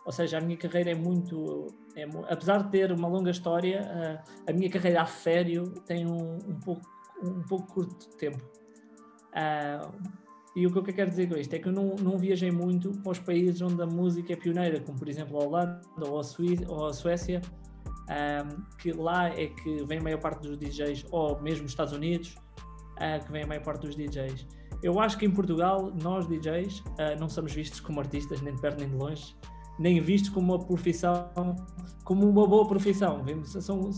ou 0.06 0.12
seja, 0.12 0.38
a 0.38 0.42
minha 0.42 0.58
carreira 0.58 0.92
é 0.92 0.96
muito. 0.96 1.68
É, 1.96 2.04
apesar 2.30 2.64
de 2.64 2.72
ter 2.72 2.92
uma 2.92 3.08
longa 3.08 3.32
história, 3.32 4.24
a, 4.48 4.52
a 4.52 4.54
minha 4.54 4.70
carreira 4.70 5.02
a 5.02 5.06
sério 5.06 5.64
tem 5.86 6.06
um, 6.06 6.38
um, 6.48 6.60
pouco, 6.60 6.82
um 7.24 7.42
pouco 7.44 7.74
curto 7.74 8.10
tempo. 8.18 8.44
Uh, 9.30 10.24
e 10.56 10.68
o 10.68 10.72
que 10.72 10.78
eu 10.78 10.84
quero 10.84 11.10
dizer 11.10 11.28
com 11.28 11.36
isto 11.36 11.54
é 11.54 11.60
que 11.60 11.68
eu 11.68 11.72
não, 11.72 11.96
não 11.96 12.18
viajei 12.18 12.52
muito 12.52 12.92
para 13.02 13.12
os 13.12 13.20
países 13.20 13.62
onde 13.62 13.82
a 13.82 13.88
música 13.88 14.34
é 14.34 14.36
pioneira, 14.36 14.80
como 14.82 15.00
por 15.00 15.10
exemplo 15.10 15.40
a 15.40 15.46
Holanda 15.46 15.82
ou 16.02 16.20
a, 16.20 16.24
Suíça, 16.24 16.66
ou 16.68 16.86
a 16.86 16.94
Suécia, 16.94 17.42
um, 17.88 18.64
que 18.78 18.92
lá 18.92 19.30
é 19.30 19.48
que 19.48 19.84
vem 19.86 19.98
a 19.98 20.04
maior 20.04 20.20
parte 20.20 20.48
dos 20.48 20.58
DJs, 20.58 21.06
ou 21.12 21.42
mesmo 21.42 21.66
os 21.66 21.72
Estados 21.72 21.94
Unidos, 21.94 22.36
uh, 22.98 23.26
que 23.26 23.32
vem 23.32 23.44
a 23.44 23.48
maior 23.48 23.64
parte 23.64 23.88
dos 23.88 23.96
DJs. 23.96 24.46
Eu 24.84 25.00
acho 25.00 25.18
que 25.18 25.26
em 25.26 25.32
Portugal, 25.32 25.92
nós 26.04 26.28
DJs, 26.28 26.80
uh, 26.82 27.20
não 27.20 27.30
somos 27.30 27.54
vistos 27.54 27.80
como 27.80 28.00
artistas, 28.00 28.42
nem 28.42 28.54
de 28.54 28.62
perto 28.62 28.80
nem 28.80 28.90
de 28.90 28.96
longe 28.96 29.36
nem 29.80 30.00
vistos 30.02 30.30
como 30.30 30.54
uma 30.54 30.66
profissão, 30.66 31.30
como 32.04 32.28
uma 32.28 32.48
boa 32.48 32.68
profissão. 32.68 33.24
São, 33.46 33.90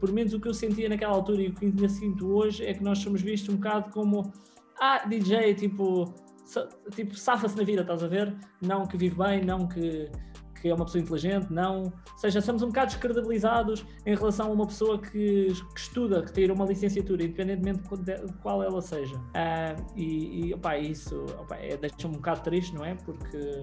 por 0.00 0.12
menos 0.12 0.32
o 0.32 0.40
que 0.40 0.48
eu 0.48 0.54
sentia 0.54 0.88
naquela 0.88 1.14
altura 1.14 1.42
e 1.42 1.48
o 1.48 1.54
que 1.54 1.66
ainda 1.66 1.88
sinto 1.88 2.26
hoje 2.32 2.64
é 2.64 2.74
que 2.74 2.82
nós 2.82 2.98
somos 2.98 3.22
vistos 3.22 3.54
um 3.54 3.56
bocado 3.56 3.90
como 3.90 4.32
ah, 4.80 5.06
DJ, 5.06 5.54
tipo, 5.54 6.12
tipo 6.94 7.16
safa-se 7.16 7.56
na 7.56 7.62
vida, 7.62 7.82
estás 7.82 8.02
a 8.02 8.08
ver? 8.08 8.34
Não 8.60 8.86
que 8.86 8.96
vive 8.96 9.16
bem, 9.16 9.44
não 9.44 9.68
que, 9.68 10.10
que 10.60 10.68
é 10.68 10.74
uma 10.74 10.84
pessoa 10.84 11.02
inteligente, 11.02 11.52
não. 11.52 11.82
Ou 11.82 12.18
seja, 12.18 12.40
somos 12.40 12.62
um 12.62 12.68
bocado 12.68 12.92
descredibilizados 12.92 13.84
em 14.06 14.14
relação 14.14 14.48
a 14.48 14.50
uma 14.50 14.66
pessoa 14.66 15.00
que, 15.00 15.46
que 15.46 15.80
estuda, 15.80 16.22
que 16.22 16.32
tem 16.32 16.50
uma 16.50 16.64
licenciatura, 16.64 17.24
independentemente 17.24 17.80
de 17.98 18.32
qual 18.42 18.62
ela 18.62 18.80
seja. 18.80 19.16
Uh, 19.16 19.84
e, 19.96 20.46
e 20.46 20.54
opa, 20.54 20.78
isso 20.78 21.26
é, 21.52 21.76
deixa-me 21.76 22.14
um 22.14 22.18
bocado 22.18 22.40
triste, 22.42 22.74
não 22.74 22.84
é? 22.84 22.94
Porque, 22.94 23.62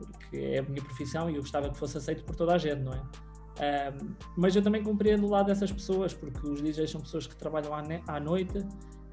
porque 0.00 0.36
é 0.36 0.58
a 0.58 0.62
minha 0.62 0.82
profissão 0.82 1.30
e 1.30 1.36
eu 1.36 1.40
gostava 1.40 1.70
que 1.70 1.76
fosse 1.76 1.98
aceito 1.98 2.24
por 2.24 2.34
toda 2.36 2.54
a 2.54 2.58
gente, 2.58 2.80
não 2.80 2.92
é? 2.92 2.98
Uh, 2.98 4.16
mas 4.36 4.56
eu 4.56 4.62
também 4.62 4.82
compreendo 4.82 5.26
o 5.26 5.30
lado 5.30 5.46
dessas 5.46 5.70
pessoas, 5.70 6.14
porque 6.14 6.46
os 6.46 6.62
DJs 6.62 6.90
são 6.90 7.00
pessoas 7.00 7.26
que 7.26 7.36
trabalham 7.36 7.72
à, 8.06 8.20
noite 8.20 8.64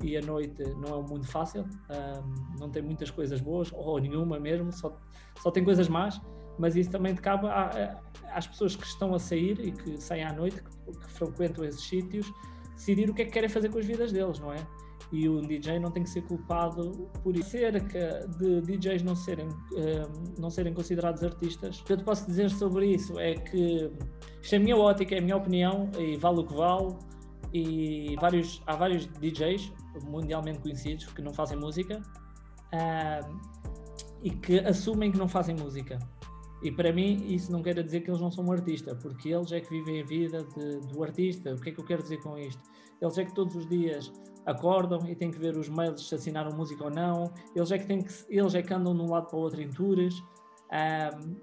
e 0.02 0.16
a 0.16 0.22
noite 0.22 0.64
não 0.76 0.94
é 0.94 0.98
um 0.98 1.04
mundo 1.04 1.26
fácil, 1.26 1.64
um, 1.64 2.60
não 2.60 2.70
tem 2.70 2.82
muitas 2.82 3.12
coisas 3.12 3.42
boas, 3.42 3.70
ou 3.74 4.00
nenhuma 4.00 4.40
mesmo, 4.40 4.72
só, 4.72 4.98
só 5.42 5.52
tem 5.52 5.64
coisas 5.64 5.90
más 5.90 6.22
mas 6.60 6.76
isso 6.76 6.92
também 6.92 7.16
cabe 7.16 7.48
às 8.32 8.46
pessoas 8.46 8.76
que 8.76 8.86
estão 8.86 9.16
a 9.16 9.20
sair 9.20 9.58
e 9.62 9.72
que 9.72 10.00
saem 10.00 10.26
à 10.26 10.34
noite, 10.34 10.62
que, 10.62 11.00
que, 11.00 11.12
frequentam 11.12 11.64
esses 11.64 11.82
sítios, 11.82 12.32
decidir 12.76 13.10
o 13.10 13.14
que 13.14 13.22
é 13.22 13.26
que 13.26 13.32
querem 13.32 13.50
fazer 13.50 13.70
com 13.70 13.80
as 13.80 13.86
vidas 13.86 14.12
deles, 14.12 14.40
não 14.40 14.52
é? 14.52 14.58
E 15.12 15.28
o 15.28 15.42
DJ 15.42 15.80
não 15.80 15.90
tem 15.90 16.04
que 16.04 16.10
ser 16.10 16.22
culpado 16.22 17.10
por 17.24 17.36
isso. 17.36 17.50
Cerca 17.50 18.28
de 18.38 18.62
DJs 18.62 19.02
não 19.02 19.16
serem, 19.16 19.48
um, 19.48 20.42
não 20.42 20.50
serem 20.50 20.74
considerados 20.74 21.24
artistas, 21.24 21.80
o 21.80 21.84
que 21.84 21.94
eu 21.94 21.98
te 21.98 22.04
posso 22.04 22.28
dizer 22.28 22.50
sobre 22.52 22.94
isso 22.94 23.20
é 23.20 23.34
que 23.34 23.92
isto 24.42 24.54
é 24.54 24.58
a 24.58 24.60
minha 24.60 24.78
ótica, 24.78 25.16
é 25.16 25.20
a 25.20 25.22
minha 25.22 25.36
opinião, 25.36 25.90
e 25.98 26.16
vale 26.18 26.40
o 26.40 26.44
que 26.46 26.54
vale, 26.54 26.96
e 27.52 28.16
vários, 28.22 28.62
há 28.68 28.76
vários 28.76 29.08
DJs 29.08 29.74
mundialmente 30.08 30.60
conhecidos 30.60 31.06
que 31.06 31.22
não 31.22 31.34
fazem 31.34 31.58
música 31.58 32.00
um, 32.72 33.40
e 34.22 34.30
que 34.30 34.60
assumem 34.60 35.12
que 35.12 35.18
não 35.18 35.28
fazem 35.28 35.56
música 35.56 35.98
e 36.62 36.72
para 36.72 36.92
mim 36.92 37.26
isso 37.34 37.52
não 37.52 37.62
quer 37.62 37.82
dizer 37.82 38.02
que 38.02 38.10
eles 38.10 38.20
não 38.20 38.32
são 38.32 38.46
um 38.46 38.52
artista, 38.52 38.94
porque 38.96 39.30
eles 39.30 39.52
é 39.52 39.62
que 39.62 39.70
vivem 39.70 40.02
a 40.02 40.06
vida 40.06 40.44
de, 40.44 40.80
do 40.88 41.04
artista. 41.04 41.54
O 41.54 41.62
que 41.62 41.70
é 41.70 41.72
que 41.74 41.80
eu 41.80 41.86
quero 41.86 42.04
dizer 42.04 42.18
com 42.18 42.38
isto? 42.38 42.62
Eles 43.02 43.18
é 43.18 43.24
que 43.24 43.34
todos 43.34 43.56
os 43.56 43.68
dias 43.68 44.12
acordam 44.46 45.08
e 45.08 45.16
têm 45.16 45.32
que 45.32 45.40
ver 45.40 45.56
os 45.58 45.70
mails 45.70 46.08
se 46.08 46.16
assinaram 46.16 46.56
música 46.56 46.84
ou 46.84 46.90
não. 46.90 47.32
Eles 47.56 47.72
é 47.72 47.78
que, 47.78 47.86
têm 47.86 48.02
que, 48.02 48.14
eles 48.30 48.56
é 48.56 48.62
que 48.62 48.74
andam 48.74 48.96
de 48.96 49.02
um 49.02 49.10
lado 49.10 49.28
para 49.28 49.38
o 49.38 49.42
outro 49.42 49.62
em 49.62 49.70
tours. 49.70 50.16
Um, 50.72 51.36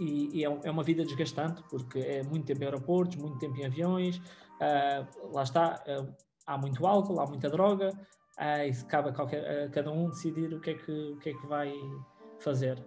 e, 0.00 0.40
e 0.40 0.44
é, 0.44 0.60
é, 0.64 0.70
uma 0.70 0.82
vida 0.82 1.04
desgastante, 1.04 1.62
porque 1.68 1.98
é 1.98 2.22
muito 2.22 2.46
tempo 2.46 2.62
em 2.62 2.66
aeroportos, 2.66 3.16
muito 3.16 3.38
tempo 3.38 3.56
em 3.56 3.66
aviões. 3.66 4.18
Uh, 4.18 5.32
lá 5.32 5.42
está, 5.42 5.82
uh, 5.88 6.14
há 6.46 6.56
muito 6.56 6.86
álcool, 6.86 7.20
há 7.20 7.26
muita 7.26 7.48
droga. 7.48 7.90
Uh, 8.38 8.68
e 8.68 8.84
cabe 8.84 9.10
a, 9.10 9.12
qualquer, 9.12 9.64
a 9.64 9.68
cada 9.68 9.90
um 9.90 10.08
decidir 10.08 10.54
o 10.54 10.60
que 10.60 10.70
é 10.70 10.74
que, 10.74 10.92
o 10.92 11.16
que, 11.18 11.30
é 11.30 11.34
que 11.34 11.46
vai 11.46 11.72
fazer 12.38 12.84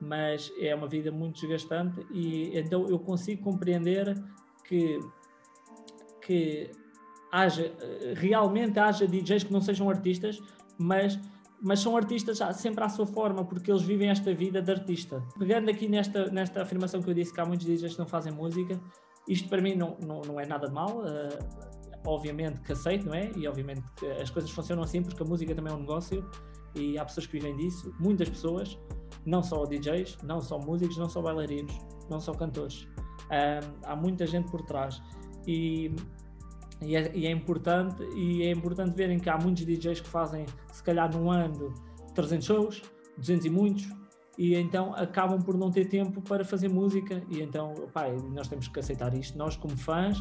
mas 0.00 0.50
é 0.58 0.74
uma 0.74 0.88
vida 0.88 1.12
muito 1.12 1.40
desgastante 1.40 2.06
e 2.10 2.58
então 2.58 2.88
eu 2.88 2.98
consigo 2.98 3.42
compreender 3.42 4.16
que, 4.64 4.98
que 6.22 6.70
haja, 7.30 7.72
realmente 8.16 8.78
haja 8.78 9.06
DJs 9.06 9.44
que 9.44 9.52
não 9.52 9.60
sejam 9.60 9.88
artistas, 9.88 10.40
mas, 10.78 11.18
mas 11.62 11.80
são 11.80 11.96
artistas 11.96 12.38
sempre 12.54 12.82
à 12.84 12.88
sua 12.88 13.06
forma, 13.06 13.44
porque 13.44 13.70
eles 13.70 13.82
vivem 13.82 14.10
esta 14.10 14.34
vida 14.34 14.60
de 14.60 14.70
artista. 14.70 15.22
Pegando 15.38 15.70
aqui 15.70 15.88
nesta, 15.88 16.30
nesta 16.30 16.62
afirmação 16.62 17.02
que 17.02 17.10
eu 17.10 17.14
disse 17.14 17.32
que 17.32 17.40
há 17.40 17.44
muitos 17.44 17.66
DJs 17.66 17.94
que 17.94 17.98
não 17.98 18.06
fazem 18.06 18.32
música, 18.32 18.80
isto 19.28 19.48
para 19.48 19.60
mim 19.60 19.74
não, 19.74 19.96
não, 20.06 20.20
não 20.22 20.40
é 20.40 20.46
nada 20.46 20.66
de 20.68 20.74
mal, 20.74 20.98
uh, 20.98 21.70
obviamente 22.06 22.60
que 22.62 22.72
aceito, 22.72 23.06
não 23.06 23.14
é? 23.14 23.30
E 23.36 23.46
obviamente 23.46 23.82
as 24.20 24.30
coisas 24.30 24.50
funcionam 24.50 24.82
assim 24.82 25.02
porque 25.02 25.22
a 25.22 25.26
música 25.26 25.54
também 25.54 25.72
é 25.72 25.76
um 25.76 25.80
negócio 25.80 26.28
e 26.74 26.98
há 26.98 27.04
pessoas 27.04 27.26
que 27.26 27.32
vivem 27.32 27.56
disso, 27.56 27.94
muitas 27.98 28.28
pessoas 28.28 28.78
não 29.26 29.42
só 29.42 29.64
DJs, 29.64 30.18
não 30.22 30.40
só 30.40 30.58
músicos, 30.58 30.96
não 30.96 31.08
só 31.08 31.20
bailarinos, 31.20 31.76
não 32.08 32.20
só 32.20 32.32
cantores. 32.32 32.88
Há 33.84 33.94
muita 33.94 34.26
gente 34.26 34.50
por 34.50 34.62
trás 34.62 35.00
e, 35.46 35.94
e, 36.82 36.96
é, 36.96 37.10
e, 37.14 37.26
é, 37.26 37.30
importante 37.30 38.02
e 38.14 38.42
é 38.42 38.50
importante 38.50 38.94
verem 38.96 39.18
que 39.18 39.28
há 39.28 39.36
muitos 39.38 39.64
DJs 39.64 40.00
que 40.00 40.08
fazem 40.08 40.46
se 40.72 40.82
calhar 40.82 41.14
num 41.14 41.30
ano 41.30 41.72
300 42.14 42.46
shows, 42.46 42.82
200 43.18 43.46
e 43.46 43.50
muitos 43.50 43.88
e 44.38 44.54
então 44.54 44.94
acabam 44.94 45.42
por 45.42 45.56
não 45.56 45.70
ter 45.70 45.86
tempo 45.86 46.22
para 46.22 46.44
fazer 46.44 46.68
música. 46.68 47.22
E 47.28 47.42
então 47.42 47.74
pá, 47.92 48.08
nós 48.32 48.48
temos 48.48 48.68
que 48.68 48.80
aceitar 48.80 49.12
isto. 49.14 49.36
Nós 49.36 49.54
como 49.56 49.76
fãs 49.76 50.18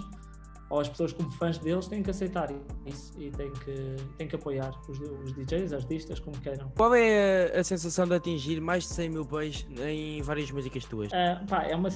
ou 0.70 0.80
as 0.80 0.88
pessoas 0.88 1.14
como 1.14 1.32
fãs 1.32 1.58
deles 1.58 1.88
têm 1.88 2.04
que 2.04 2.12
aceitar 2.12 2.50
isso 2.86 3.14
e 3.20 3.32
têm 3.32 3.52
que, 3.52 3.96
têm 4.18 4.28
que 4.28 4.36
apoiar 4.36 4.72
os, 4.88 5.00
os 5.00 5.34
DJs, 5.34 5.74
artistas, 5.74 6.20
como 6.20 6.40
queiram. 6.40 6.72
Qual 6.76 6.94
é 6.94 7.52
a, 7.56 7.60
a, 7.60 7.64
sensação 7.64 8.08
de 8.08 8.14
atingir 8.14 8.62
mais 8.62 8.84
de 8.84 8.90
100 8.90 9.10
mil 9.10 9.26
plays 9.26 9.66
em 9.82 10.22
várias 10.22 10.52
músicas 10.52 10.86
tuas? 10.86 11.12
Uh, 11.12 11.46
pá, 11.48 11.64
é 11.64 11.76
uma, 11.76 11.90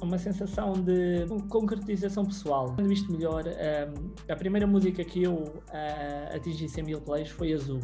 uma 0.00 0.18
sensação 0.18 0.72
de 0.72 1.26
concretização 1.48 2.24
pessoal. 2.24 2.72
Quando 2.74 2.88
visto 2.88 3.12
melhor, 3.12 3.44
uh, 3.44 4.32
a 4.32 4.36
primeira 4.36 4.66
música 4.66 5.04
que 5.04 5.22
eu 5.22 5.34
uh, 5.34 6.34
atingi 6.34 6.68
100 6.68 6.84
mil 6.84 7.00
plays 7.00 7.28
foi 7.28 7.52
Azul. 7.52 7.80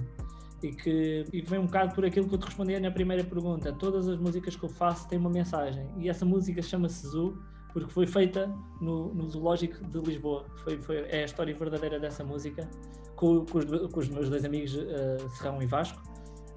E 0.62 0.72
que 0.72 1.24
e 1.32 1.40
vem 1.40 1.58
um 1.58 1.64
bocado 1.64 1.94
por 1.94 2.04
aquilo 2.04 2.28
que 2.28 2.34
eu 2.34 2.38
te 2.38 2.44
respondi 2.44 2.78
na 2.78 2.90
primeira 2.90 3.24
pergunta. 3.24 3.72
Todas 3.72 4.08
as 4.08 4.18
músicas 4.18 4.56
que 4.56 4.64
eu 4.64 4.68
faço 4.68 5.08
têm 5.08 5.18
uma 5.18 5.30
mensagem. 5.30 5.86
E 5.98 6.08
essa 6.08 6.24
música 6.24 6.60
chama-se 6.60 7.06
Azul 7.06 7.38
porque 7.72 7.92
foi 7.92 8.06
feita 8.06 8.52
no, 8.80 9.12
no 9.14 9.28
Zoológico 9.28 9.84
de 9.84 9.98
Lisboa. 10.00 10.44
Foi, 10.56 10.80
foi, 10.80 10.98
é 11.08 11.22
a 11.22 11.24
história 11.24 11.54
verdadeira 11.54 11.98
dessa 11.98 12.24
música, 12.24 12.68
com, 13.16 13.44
com, 13.46 13.58
os, 13.58 13.64
com 13.64 14.00
os, 14.00 14.08
meus 14.08 14.28
dois 14.28 14.44
amigos 14.44 14.74
uh, 14.74 15.28
Serrão 15.36 15.62
e 15.62 15.66
Vasco. 15.66 16.00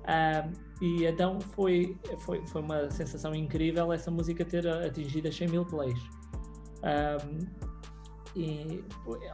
Uh, 0.04 0.52
e 0.82 1.06
então 1.06 1.40
foi, 1.40 1.98
foi, 2.20 2.46
foi 2.48 2.62
uma 2.62 2.90
sensação 2.92 3.34
incrível 3.34 3.94
essa 3.94 4.12
música 4.12 4.44
ter 4.44 4.68
atingido 4.68 5.32
100 5.32 5.48
mil 5.48 5.66
plays. 5.66 6.00
e, 8.36 8.84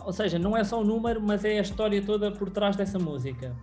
ou 0.06 0.14
seja, 0.14 0.38
não 0.38 0.56
é 0.56 0.64
só 0.64 0.80
o 0.82 0.84
número, 0.84 1.22
mas 1.22 1.44
é 1.44 1.58
a 1.58 1.62
história 1.62 2.02
toda 2.02 2.32
por 2.32 2.50
trás 2.50 2.76
dessa 2.76 3.00
música. 3.00 3.56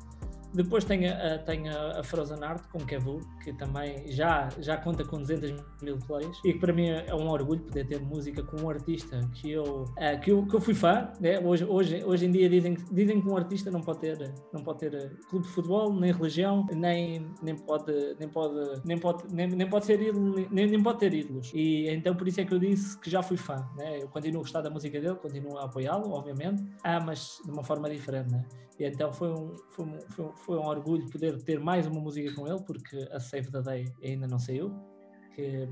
Depois 0.55 0.85
tem 0.85 1.09
a, 1.09 1.39
tem 1.39 1.69
a 1.69 2.03
Frozen 2.03 2.43
Art 2.43 2.65
com 2.71 2.79
Kevu, 2.79 3.21
que 3.43 3.53
também 3.53 4.11
já, 4.11 4.49
já 4.59 4.77
conta 4.77 5.05
com 5.05 5.19
200 5.19 5.53
mil 5.83 5.99
plays 6.07 6.41
e 6.45 6.53
que 6.53 6.59
para 6.59 6.73
mim 6.73 6.89
é 6.89 7.15
um 7.15 7.29
orgulho 7.29 7.61
poder 7.61 7.87
ter 7.87 8.01
música 8.01 8.43
com 8.43 8.63
um 8.63 8.71
artista 8.71 9.21
que 9.35 9.51
eu, 9.53 9.83
uh, 9.83 10.21
que 10.23 10.31
eu, 10.31 10.47
que 10.47 10.57
eu 10.57 10.61
fui 10.61 10.75
fã. 10.75 11.11
Né? 11.21 11.39
Hoje, 11.41 11.65
hoje, 11.65 12.05
hoje 12.05 12.27
em 12.27 12.31
dia 12.31 12.49
dizem, 12.49 12.77
dizem 12.91 13.21
que 13.21 13.29
um 13.29 13.37
artista 13.37 13.71
não 13.71 13.81
pode 13.81 14.01
ter, 14.01 14.35
não 14.53 14.63
pode 14.63 14.79
ter 14.79 14.95
eh, 14.95 15.11
clube 15.29 15.47
de 15.47 15.53
futebol, 15.53 15.93
nem 15.93 16.13
religião, 16.13 16.67
nem, 16.73 17.27
nem, 17.43 17.57
pode, 17.57 17.93
nem, 18.19 18.29
pode, 18.29 18.81
nem, 18.85 18.99
pode, 18.99 19.35
nem, 19.35 19.49
nem 19.49 19.69
pode 19.69 19.87
ser 19.87 20.01
ídolo, 20.01 20.47
nem, 20.51 20.67
nem 20.67 20.83
pode 20.83 20.99
ter 20.99 21.13
ídolos. 21.13 21.53
E 21.55 21.89
então 21.89 22.15
por 22.15 22.27
isso 22.27 22.41
é 22.41 22.45
que 22.45 22.55
eu 22.55 22.59
disse 22.59 22.99
que 23.01 23.11
já 23.11 23.23
fui 23.23 23.37
fã. 23.37 23.69
Né? 23.77 24.03
Eu 24.03 24.09
continuo 24.09 24.41
a 24.41 24.45
gostar 24.45 24.61
da 24.61 24.71
música 24.71 25.01
dele, 25.01 25.17
continuo 25.17 25.59
a 25.59 25.65
apoiá-lo, 25.65 26.11
obviamente, 26.13 26.65
ah, 26.83 27.01
mas 27.01 27.39
de 27.45 27.51
uma 27.51 27.63
forma 27.63 27.89
diferente. 27.91 28.31
Né? 28.31 28.45
E 28.79 28.85
então 28.85 29.13
foi 29.13 29.29
um, 29.33 29.55
foi, 29.71 29.85
um, 29.87 29.99
foi, 30.11 30.25
um, 30.27 30.33
foi 30.39 30.59
um 30.59 30.67
orgulho 30.67 31.09
poder 31.11 31.43
ter 31.43 31.59
mais 31.59 31.87
uma 31.87 32.01
música 32.01 32.35
com 32.35 32.47
ele, 32.47 32.61
porque 32.63 32.97
a 33.11 33.21
Save 33.21 33.51
the 33.51 33.63
Day 33.63 33.93
ainda 34.03 34.27
não 34.27 34.39
saiu. 34.39 34.73
Que, 35.35 35.69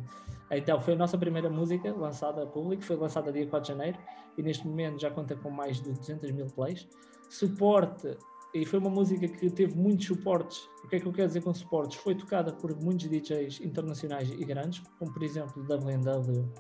então 0.51 0.81
foi 0.81 0.95
a 0.95 0.97
nossa 0.97 1.17
primeira 1.17 1.49
música 1.49 1.93
lançada 1.95 2.43
a 2.43 2.47
público, 2.47 2.83
foi 2.83 2.97
lançada 2.97 3.33
dia 3.33 3.47
4 3.47 3.63
de 3.63 3.79
janeiro 3.79 3.99
e 4.37 4.43
neste 4.43 4.67
momento 4.67 5.01
já 5.01 5.11
conta 5.11 5.35
com 5.37 5.51
mais 5.51 5.81
de 5.81 5.93
200 5.93 6.31
mil 6.33 6.47
plays. 6.47 6.87
Suporte, 7.31 8.17
e 8.55 8.65
foi 8.65 8.79
uma 8.79 8.91
música 8.91 9.27
que 9.27 9.51
teve 9.51 9.75
muitos 9.75 10.07
suportes. 10.07 10.69
O 10.85 10.89
que 10.89 10.97
é 10.97 11.01
que 11.01 11.07
eu 11.07 11.13
quero 11.13 11.29
dizer 11.29 11.43
com 11.43 11.53
suportes? 11.53 11.97
Foi 11.97 12.15
tocada 12.15 12.53
por 12.53 12.75
muitos 12.83 13.09
DJs 13.09 13.61
internacionais 13.61 14.31
e 14.31 14.45
grandes, 14.45 14.83
como 14.99 15.13
por 15.13 15.23
exemplo 15.23 15.63
WNW, 15.65 16.53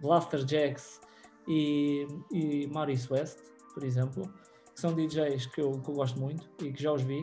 Blaster 0.00 0.46
Jacks 0.46 1.00
e, 1.48 2.06
e 2.30 2.66
Maurice 2.68 3.12
West, 3.12 3.38
por 3.74 3.82
exemplo 3.82 4.30
que 4.74 4.80
são 4.80 4.94
DJs 4.94 5.46
que 5.46 5.60
eu, 5.60 5.72
que 5.72 5.90
eu 5.90 5.94
gosto 5.94 6.18
muito 6.18 6.48
e 6.62 6.72
que 6.72 6.82
já 6.82 6.92
os 6.92 7.02
vi. 7.02 7.22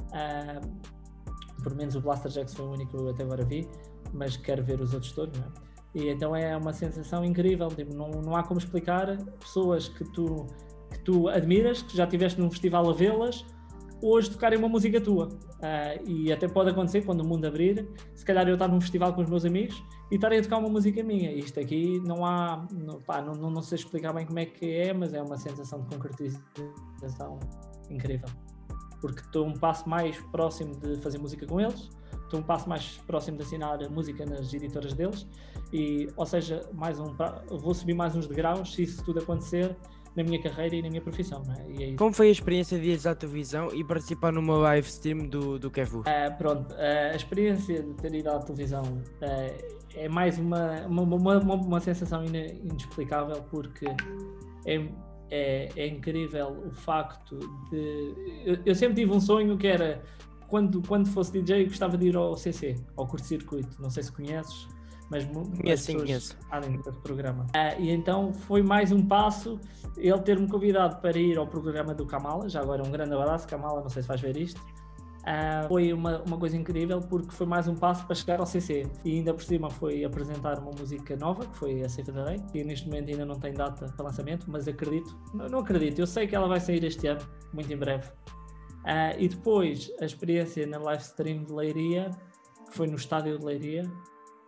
Uh, 0.00 1.62
por 1.62 1.74
menos 1.74 1.94
o 1.94 2.00
Blaster 2.00 2.30
Jacks 2.30 2.54
foi 2.54 2.66
o 2.66 2.72
único 2.72 2.90
que 2.90 2.96
eu 2.96 3.08
até 3.10 3.22
agora 3.22 3.44
vi, 3.44 3.68
mas 4.12 4.36
quero 4.36 4.62
ver 4.62 4.80
os 4.80 4.92
outros 4.92 5.12
todos, 5.12 5.38
não 5.38 5.46
é? 5.46 5.50
E 5.94 6.08
então 6.08 6.34
é 6.34 6.56
uma 6.56 6.72
sensação 6.72 7.24
incrível, 7.24 7.68
tipo, 7.68 7.94
não, 7.94 8.10
não 8.10 8.34
há 8.34 8.42
como 8.42 8.58
explicar 8.58 9.16
pessoas 9.38 9.88
que 9.88 10.04
tu, 10.12 10.46
que 10.90 10.98
tu 11.00 11.28
admiras, 11.28 11.82
que 11.82 11.96
já 11.96 12.04
estiveste 12.04 12.40
num 12.40 12.50
festival 12.50 12.88
a 12.88 12.94
vê-las, 12.94 13.44
hoje 14.00 14.30
tocarem 14.30 14.58
uma 14.58 14.68
música 14.68 15.00
tua. 15.00 15.28
Uh, 15.28 16.08
e 16.08 16.32
até 16.32 16.48
pode 16.48 16.70
acontecer 16.70 17.02
quando 17.02 17.20
o 17.20 17.28
mundo 17.28 17.44
abrir, 17.44 17.88
se 18.14 18.24
calhar 18.24 18.48
eu 18.48 18.54
estar 18.54 18.68
num 18.68 18.80
festival 18.80 19.12
com 19.12 19.20
os 19.20 19.28
meus 19.28 19.44
amigos 19.44 19.82
e 20.10 20.16
estarem 20.16 20.38
a 20.38 20.42
tocar 20.42 20.58
uma 20.58 20.68
música 20.68 21.02
minha. 21.02 21.30
Isto 21.30 21.60
aqui 21.60 22.00
não 22.00 22.24
há, 22.24 22.66
não, 22.72 23.00
pá, 23.00 23.20
não, 23.20 23.34
não, 23.34 23.50
não 23.50 23.62
sei 23.62 23.76
explicar 23.76 24.12
bem 24.12 24.26
como 24.26 24.38
é 24.38 24.46
que 24.46 24.68
é, 24.68 24.92
mas 24.92 25.12
é 25.12 25.22
uma 25.22 25.36
sensação 25.36 25.82
de 25.82 25.94
concretização 25.94 27.38
incrível. 27.90 28.28
Porque 29.02 29.20
estou 29.20 29.46
um 29.46 29.52
passo 29.52 29.86
mais 29.86 30.16
próximo 30.32 30.74
de 30.76 30.96
fazer 31.02 31.18
música 31.18 31.46
com 31.46 31.60
eles, 31.60 31.90
estou 32.22 32.40
um 32.40 32.42
passo 32.42 32.66
mais 32.68 32.98
próximo 33.06 33.36
de 33.36 33.42
assinar 33.42 33.78
música 33.90 34.24
nas 34.24 34.54
editoras 34.54 34.94
deles, 34.94 35.26
e, 35.72 36.08
ou 36.16 36.24
seja, 36.24 36.66
mais 36.72 36.98
um, 36.98 37.14
vou 37.50 37.74
subir 37.74 37.94
mais 37.94 38.16
uns 38.16 38.26
degraus 38.26 38.74
se 38.74 38.84
isso 38.84 39.04
tudo 39.04 39.18
acontecer 39.18 39.76
na 40.14 40.22
minha 40.22 40.40
carreira 40.40 40.76
e 40.76 40.82
na 40.82 40.88
minha 40.88 41.00
profissão. 41.00 41.42
É? 41.58 41.92
É 41.92 41.96
Como 41.96 42.12
foi 42.12 42.28
a 42.28 42.30
experiência 42.30 42.78
de 42.78 42.90
ir 42.90 43.08
à 43.08 43.14
televisão 43.14 43.68
e 43.72 43.82
participar 43.82 44.32
numa 44.32 44.56
live 44.58 44.86
stream 44.86 45.26
do, 45.26 45.58
do 45.58 45.70
Kevu? 45.70 46.00
Uh, 46.00 46.36
pronto, 46.36 46.72
uh, 46.74 47.12
a 47.12 47.16
experiência 47.16 47.82
de 47.82 47.94
ter 47.94 48.14
ido 48.14 48.30
à 48.30 48.38
televisão 48.38 48.82
uh, 48.82 49.82
é 49.94 50.08
mais 50.08 50.38
uma, 50.38 50.86
uma, 50.86 51.02
uma, 51.02 51.54
uma, 51.54 51.80
sensação 51.80 52.24
inexplicável 52.24 53.42
porque 53.50 53.86
é, 54.66 54.88
é, 55.34 55.68
é, 55.76 55.86
incrível 55.86 56.62
o 56.66 56.70
facto 56.70 57.38
de. 57.70 58.42
Eu, 58.44 58.58
eu, 58.66 58.74
sempre 58.74 58.96
tive 58.96 59.12
um 59.12 59.20
sonho 59.20 59.56
que 59.56 59.66
era 59.66 60.02
quando, 60.46 60.82
quando 60.86 61.08
fosse 61.08 61.32
DJ 61.32 61.64
gostava 61.64 61.96
de 61.96 62.08
ir 62.08 62.16
ao 62.16 62.36
CC, 62.36 62.76
ao 62.96 63.06
curto-circuito. 63.06 63.80
Não 63.80 63.88
sei 63.88 64.02
se 64.02 64.12
conheces 64.12 64.68
mas 65.12 65.26
conheço, 65.26 65.84
sim, 65.84 65.98
conheço. 65.98 66.36
do 66.86 66.92
programa. 67.02 67.46
Uh, 67.54 67.82
e 67.82 67.90
então 67.90 68.32
foi 68.32 68.62
mais 68.62 68.90
um 68.92 69.06
passo 69.06 69.60
ele 69.98 70.18
ter-me 70.20 70.48
convidado 70.48 71.02
para 71.02 71.18
ir 71.18 71.36
ao 71.36 71.46
programa 71.46 71.92
do 71.92 72.06
Kamala, 72.06 72.48
já 72.48 72.62
agora 72.62 72.82
um 72.82 72.90
grande 72.90 73.12
abraço, 73.12 73.46
Kamala, 73.46 73.82
não 73.82 73.90
sei 73.90 74.00
se 74.00 74.08
vais 74.08 74.22
ver 74.22 74.38
isto. 74.38 74.58
Uh, 75.22 75.68
foi 75.68 75.92
uma, 75.92 76.20
uma 76.22 76.36
coisa 76.36 76.56
incrível 76.56 77.00
porque 77.00 77.30
foi 77.30 77.46
mais 77.46 77.68
um 77.68 77.76
passo 77.76 78.04
para 78.06 78.14
chegar 78.16 78.40
ao 78.40 78.46
CC 78.46 78.90
e 79.04 79.18
ainda 79.18 79.32
por 79.32 79.44
cima 79.44 79.70
foi 79.70 80.04
apresentar 80.04 80.58
uma 80.58 80.72
música 80.72 81.16
nova 81.16 81.46
que 81.46 81.56
foi 81.56 81.80
a 81.80 81.88
Safe 81.88 82.10
the 82.10 82.24
Day 82.24 82.36
e 82.52 82.64
neste 82.64 82.86
momento 82.88 83.10
ainda 83.10 83.24
não 83.24 83.36
tem 83.36 83.54
data 83.54 83.86
para 83.86 84.06
lançamento 84.06 84.50
mas 84.50 84.66
acredito, 84.66 85.16
não, 85.32 85.46
não 85.46 85.58
acredito, 85.60 86.00
eu 86.00 86.08
sei 86.08 86.26
que 86.26 86.34
ela 86.34 86.48
vai 86.48 86.58
sair 86.58 86.82
este 86.82 87.06
ano, 87.06 87.20
muito 87.54 87.72
em 87.72 87.76
breve. 87.76 88.08
Uh, 88.08 89.14
e 89.16 89.28
depois 89.28 89.92
a 90.00 90.04
experiência 90.04 90.66
na 90.66 90.78
live 90.78 91.02
stream 91.02 91.44
de 91.44 91.52
Leiria 91.52 92.10
que 92.68 92.76
foi 92.76 92.88
no 92.88 92.96
estádio 92.96 93.38
de 93.38 93.44
Leiria 93.44 93.84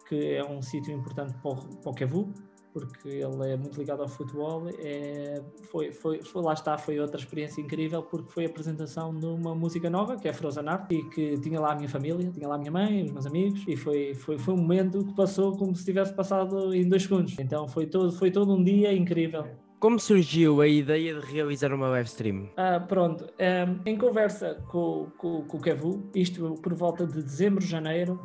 que 0.08 0.34
é 0.34 0.44
um 0.44 0.60
sítio 0.60 0.92
importante 0.92 1.34
para 1.34 1.52
o, 1.52 1.76
para 1.76 1.90
o 1.92 1.94
Kevu, 1.94 2.34
porque 2.74 3.08
ele 3.08 3.52
é 3.52 3.56
muito 3.56 3.78
ligado 3.78 4.02
ao 4.02 4.08
futebol. 4.08 4.68
É, 4.80 5.40
foi, 5.70 5.92
foi, 5.92 6.20
foi, 6.20 6.42
lá 6.42 6.52
está, 6.52 6.76
foi 6.76 6.98
outra 6.98 7.18
experiência 7.18 7.60
incrível, 7.60 8.02
porque 8.02 8.30
foi 8.30 8.44
a 8.44 8.48
apresentação 8.48 9.14
de 9.14 9.24
uma 9.24 9.54
música 9.54 9.88
nova, 9.88 10.16
que 10.16 10.28
é 10.28 10.32
Frozen 10.32 10.68
Art, 10.68 10.90
e 10.90 11.02
que 11.04 11.38
tinha 11.38 11.60
lá 11.60 11.72
a 11.72 11.76
minha 11.76 11.88
família, 11.88 12.30
tinha 12.32 12.48
lá 12.48 12.56
a 12.56 12.58
minha 12.58 12.72
mãe, 12.72 13.04
os 13.04 13.12
meus 13.12 13.26
amigos, 13.26 13.64
e 13.68 13.76
foi, 13.76 14.14
foi, 14.14 14.36
foi 14.36 14.54
um 14.54 14.58
momento 14.58 15.04
que 15.04 15.14
passou 15.14 15.56
como 15.56 15.74
se 15.74 15.84
tivesse 15.84 16.12
passado 16.12 16.74
em 16.74 16.88
dois 16.88 17.04
segundos. 17.04 17.38
Então 17.38 17.68
foi 17.68 17.86
todo, 17.86 18.10
foi 18.12 18.30
todo 18.30 18.52
um 18.52 18.62
dia 18.62 18.92
incrível. 18.92 19.46
Como 19.78 19.98
surgiu 20.00 20.60
a 20.60 20.66
ideia 20.66 21.20
de 21.20 21.32
realizar 21.32 21.72
uma 21.72 21.88
live 21.88 22.08
stream? 22.08 22.48
Ah, 22.56 22.80
pronto, 22.80 23.24
um, 23.24 23.80
em 23.88 23.96
conversa 23.96 24.54
com, 24.68 25.08
com, 25.16 25.42
com 25.42 25.56
o 25.56 25.60
Kevu, 25.60 26.02
isto 26.14 26.54
por 26.54 26.74
volta 26.74 27.06
de 27.06 27.22
dezembro, 27.22 27.62
janeiro, 27.62 28.18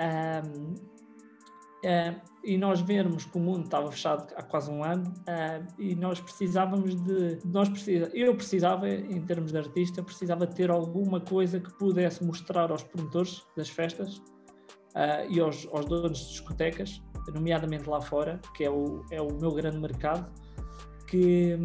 um, 0.00 0.74
Uh, 1.84 2.16
e 2.44 2.58
nós 2.58 2.80
vermos 2.80 3.24
que 3.24 3.36
o 3.38 3.40
mundo 3.40 3.64
estava 3.64 3.90
fechado 3.90 4.32
há 4.36 4.42
quase 4.42 4.70
um 4.70 4.84
ano 4.84 5.12
uh, 5.20 5.66
e 5.78 5.94
nós 5.94 6.20
precisávamos 6.20 6.94
de 6.94 7.38
nós 7.44 7.68
precisa, 7.68 8.10
eu 8.12 8.34
precisava 8.36 8.88
em 8.88 9.20
termos 9.22 9.50
de 9.50 9.58
artista 9.58 10.02
precisava 10.02 10.46
ter 10.46 10.70
alguma 10.70 11.20
coisa 11.20 11.58
que 11.58 11.72
pudesse 11.78 12.22
mostrar 12.22 12.70
aos 12.70 12.82
promotores 12.82 13.42
das 13.56 13.70
festas 13.70 14.18
uh, 14.18 15.24
e 15.28 15.40
aos, 15.40 15.66
aos, 15.72 15.86
donos 15.86 16.18
de 16.18 16.28
discotecas 16.28 17.02
nomeadamente 17.32 17.88
lá 17.88 18.00
fora 18.00 18.40
que 18.54 18.64
é 18.64 18.70
o, 18.70 19.02
é 19.10 19.22
o 19.22 19.32
meu 19.40 19.52
grande 19.52 19.78
mercado 19.78 20.30
que, 21.06 21.56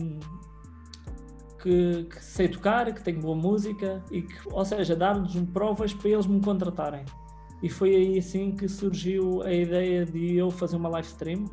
que, 1.62 2.04
que 2.06 2.24
sei 2.24 2.48
tocar, 2.48 2.94
que 2.94 3.04
tenho 3.04 3.20
boa 3.20 3.36
música 3.36 4.04
e 4.12 4.22
que, 4.22 4.36
ou 4.52 4.64
seja, 4.64 4.96
dar-lhes 4.96 5.36
provas 5.52 5.94
para 5.94 6.10
eles 6.10 6.26
me 6.26 6.42
contratarem 6.42 7.04
e 7.62 7.70
foi 7.70 7.96
aí 7.96 8.18
assim 8.18 8.52
que 8.52 8.68
surgiu 8.68 9.42
a 9.44 9.52
ideia 9.52 10.06
de 10.06 10.36
eu 10.36 10.50
fazer 10.50 10.78
uma 10.78 10.90
live 10.90 11.08
stream. 11.08 11.46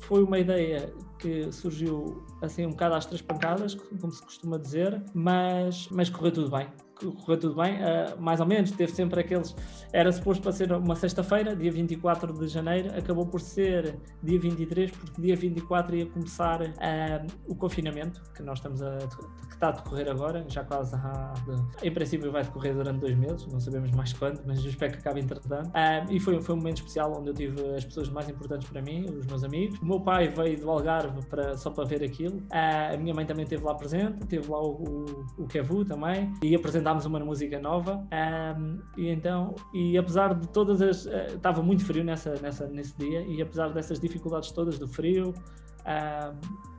Foi 0.00 0.22
uma 0.22 0.38
ideia 0.38 0.92
que 1.18 1.52
surgiu 1.52 2.24
assim 2.40 2.66
um 2.66 2.70
bocado 2.70 2.94
às 2.94 3.06
três 3.06 3.22
pancadas, 3.22 3.74
como 3.74 4.12
se 4.12 4.22
costuma 4.22 4.58
dizer, 4.58 5.02
mas, 5.14 5.88
mas 5.90 6.10
correu 6.10 6.32
tudo 6.32 6.50
bem 6.50 6.66
correu 7.10 7.38
tudo 7.38 7.56
bem, 7.56 7.76
uh, 7.76 8.20
mais 8.20 8.40
ou 8.40 8.46
menos, 8.46 8.70
teve 8.70 8.92
sempre 8.92 9.20
aqueles. 9.20 9.54
Era 9.92 10.10
suposto 10.12 10.42
para 10.42 10.52
ser 10.52 10.72
uma 10.72 10.94
sexta-feira, 10.94 11.54
dia 11.56 11.70
24 11.70 12.32
de 12.32 12.48
janeiro, 12.48 12.96
acabou 12.96 13.26
por 13.26 13.40
ser 13.40 13.96
dia 14.22 14.38
23, 14.38 14.90
porque 14.90 15.20
dia 15.20 15.36
24 15.36 15.96
ia 15.96 16.06
começar 16.06 16.62
uh, 16.62 17.26
o 17.46 17.54
confinamento, 17.54 18.22
que 18.34 18.42
nós 18.42 18.58
estamos 18.58 18.82
a. 18.82 18.98
que 18.98 19.54
está 19.54 19.68
a 19.68 19.72
decorrer 19.72 20.08
agora, 20.08 20.44
já 20.48 20.64
quase 20.64 20.94
há. 20.94 21.34
De, 21.46 21.86
em 21.88 21.92
princípio 21.92 22.30
vai 22.30 22.42
decorrer 22.42 22.74
durante 22.74 23.00
dois 23.00 23.16
meses, 23.16 23.46
não 23.46 23.60
sabemos 23.60 23.90
mais 23.92 24.12
quanto, 24.12 24.42
mas 24.46 24.62
eu 24.62 24.70
espero 24.70 24.92
que 24.92 24.98
acabe 24.98 25.20
entretanto. 25.20 25.68
Uh, 25.68 26.12
e 26.12 26.20
foi, 26.20 26.40
foi 26.40 26.54
um 26.54 26.58
momento 26.58 26.78
especial 26.78 27.12
onde 27.18 27.30
eu 27.30 27.34
tive 27.34 27.74
as 27.74 27.84
pessoas 27.84 28.08
mais 28.08 28.28
importantes 28.28 28.68
para 28.68 28.80
mim, 28.82 29.04
os 29.04 29.26
meus 29.26 29.44
amigos. 29.44 29.78
O 29.80 29.86
meu 29.86 30.00
pai 30.00 30.28
veio 30.28 30.58
do 30.58 30.70
Algarve 30.70 31.24
para, 31.26 31.56
só 31.56 31.70
para 31.70 31.84
ver 31.84 32.02
aquilo, 32.04 32.42
a 32.50 32.96
minha 32.96 33.14
mãe 33.14 33.26
também 33.26 33.44
esteve 33.44 33.64
lá 33.64 33.74
presente, 33.74 34.26
teve 34.26 34.50
lá 34.50 34.60
o, 34.60 34.82
o, 34.82 35.42
o 35.42 35.46
Kevu 35.46 35.84
também, 35.84 36.32
e 36.42 36.54
apresentar 36.54 36.91
lançámos 36.92 37.04
uma 37.04 37.20
música 37.20 37.58
nova. 37.58 38.06
Um, 38.12 38.78
e 38.96 39.08
então 39.08 39.54
e 39.72 39.96
apesar 39.96 40.34
de 40.34 40.48
todas 40.48 40.82
as 40.82 41.06
uh, 41.06 41.34
estava 41.34 41.62
muito 41.62 41.84
frio 41.84 42.04
nessa, 42.04 42.34
nessa 42.40 42.66
nesse 42.68 42.96
dia 42.98 43.22
e 43.22 43.40
apesar 43.40 43.68
dessas 43.72 43.98
dificuldades 43.98 44.50
todas 44.52 44.78
do 44.78 44.86
frio 44.86 45.32
um, 45.86 46.72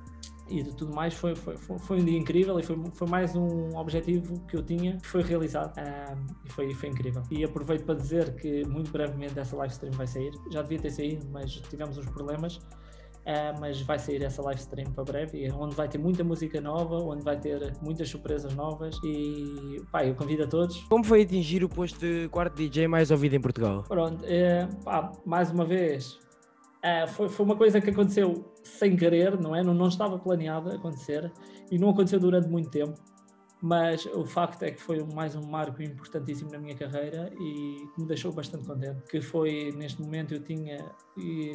e 0.49 0.62
de 0.62 0.76
tudo 0.76 0.93
mais 0.93 1.13
foi, 1.13 1.36
foi, 1.36 1.56
foi 1.58 2.02
um 2.02 2.06
dia 2.06 2.17
incrível 2.17 2.60
e 2.60 2.63
foi, 2.63 2.78
foi 2.93 3.08
mais 3.08 3.36
um 3.36 3.76
objetivo 3.76 4.39
que 4.47 4.58
eu 4.58 4.63
tinha 4.63 4.97
que 4.97 5.08
foi 5.08 5.23
realizado. 5.23 5.73
Um, 5.80 6.26
e 6.45 6.52
foi, 6.52 6.73
foi 6.73 6.89
incrível. 6.89 7.23
E 7.32 7.43
aproveito 7.43 7.86
para 7.86 7.95
dizer 7.95 8.36
que 8.36 8.67
muito 8.67 8.91
brevemente 8.91 9.39
essa 9.39 9.56
live 9.56 9.73
stream 9.73 9.93
vai 9.93 10.06
sair. 10.06 10.32
Já 10.52 10.62
devia 10.62 10.80
ter 10.80 10.91
saído 10.91 11.26
mas 11.32 11.54
tivemos 11.54 11.97
uns 11.97 12.06
problemas 12.08 12.60
Uh, 13.23 13.57
mas 13.57 13.81
vai 13.81 13.97
sair 13.97 14.21
essa 14.21 14.41
live 14.41 14.59
stream 14.59 14.91
para 14.91 15.05
breve, 15.05 15.49
onde 15.53 15.73
vai 15.75 15.88
ter 15.88 15.97
muita 15.97 16.25
música 16.25 16.59
nova, 16.59 16.97
onde 16.97 17.23
vai 17.23 17.39
ter 17.39 17.71
muitas 17.81 18.09
surpresas 18.09 18.53
novas 18.53 18.99
e 19.01 19.81
pá, 19.89 20.05
eu 20.05 20.13
convido 20.13 20.43
a 20.43 20.47
todos. 20.47 20.83
Como 20.89 21.05
foi 21.05 21.21
atingir 21.21 21.63
o 21.63 21.69
posto 21.69 21.97
de 21.99 22.27
quarto 22.27 22.55
DJ 22.55 22.86
mais 22.86 23.12
ouvido 23.12 23.33
em 23.36 23.39
Portugal? 23.39 23.83
Pronto, 23.88 24.25
uh, 24.25 24.83
pá, 24.83 25.09
mais 25.25 25.49
uma 25.51 25.63
vez, 25.63 26.19
uh, 26.83 27.07
foi, 27.07 27.29
foi 27.29 27.45
uma 27.45 27.55
coisa 27.55 27.79
que 27.79 27.91
aconteceu 27.91 28.53
sem 28.62 28.97
querer, 28.97 29.39
não 29.39 29.55
é? 29.55 29.63
Não, 29.63 29.73
não 29.73 29.88
estava 29.88 30.19
planeado 30.19 30.69
acontecer 30.71 31.31
e 31.71 31.77
não 31.79 31.91
aconteceu 31.91 32.19
durante 32.19 32.49
muito 32.49 32.69
tempo 32.69 32.93
mas 33.63 34.06
o 34.08 34.26
facto 34.26 34.63
é 34.63 34.71
que 34.71 34.82
foi 34.82 35.02
mais 35.13 35.38
um 35.38 35.47
marco 35.47 35.82
importantíssimo 35.82 36.52
na 36.52 36.60
minha 36.60 36.76
carreira 36.76 37.32
e 37.39 37.88
me 37.97 38.06
deixou 38.06 38.34
bastante 38.34 38.67
contente, 38.67 39.02
que 39.04 39.21
foi 39.21 39.71
neste 39.71 40.02
momento 40.02 40.34
eu 40.34 40.43
tinha 40.43 40.91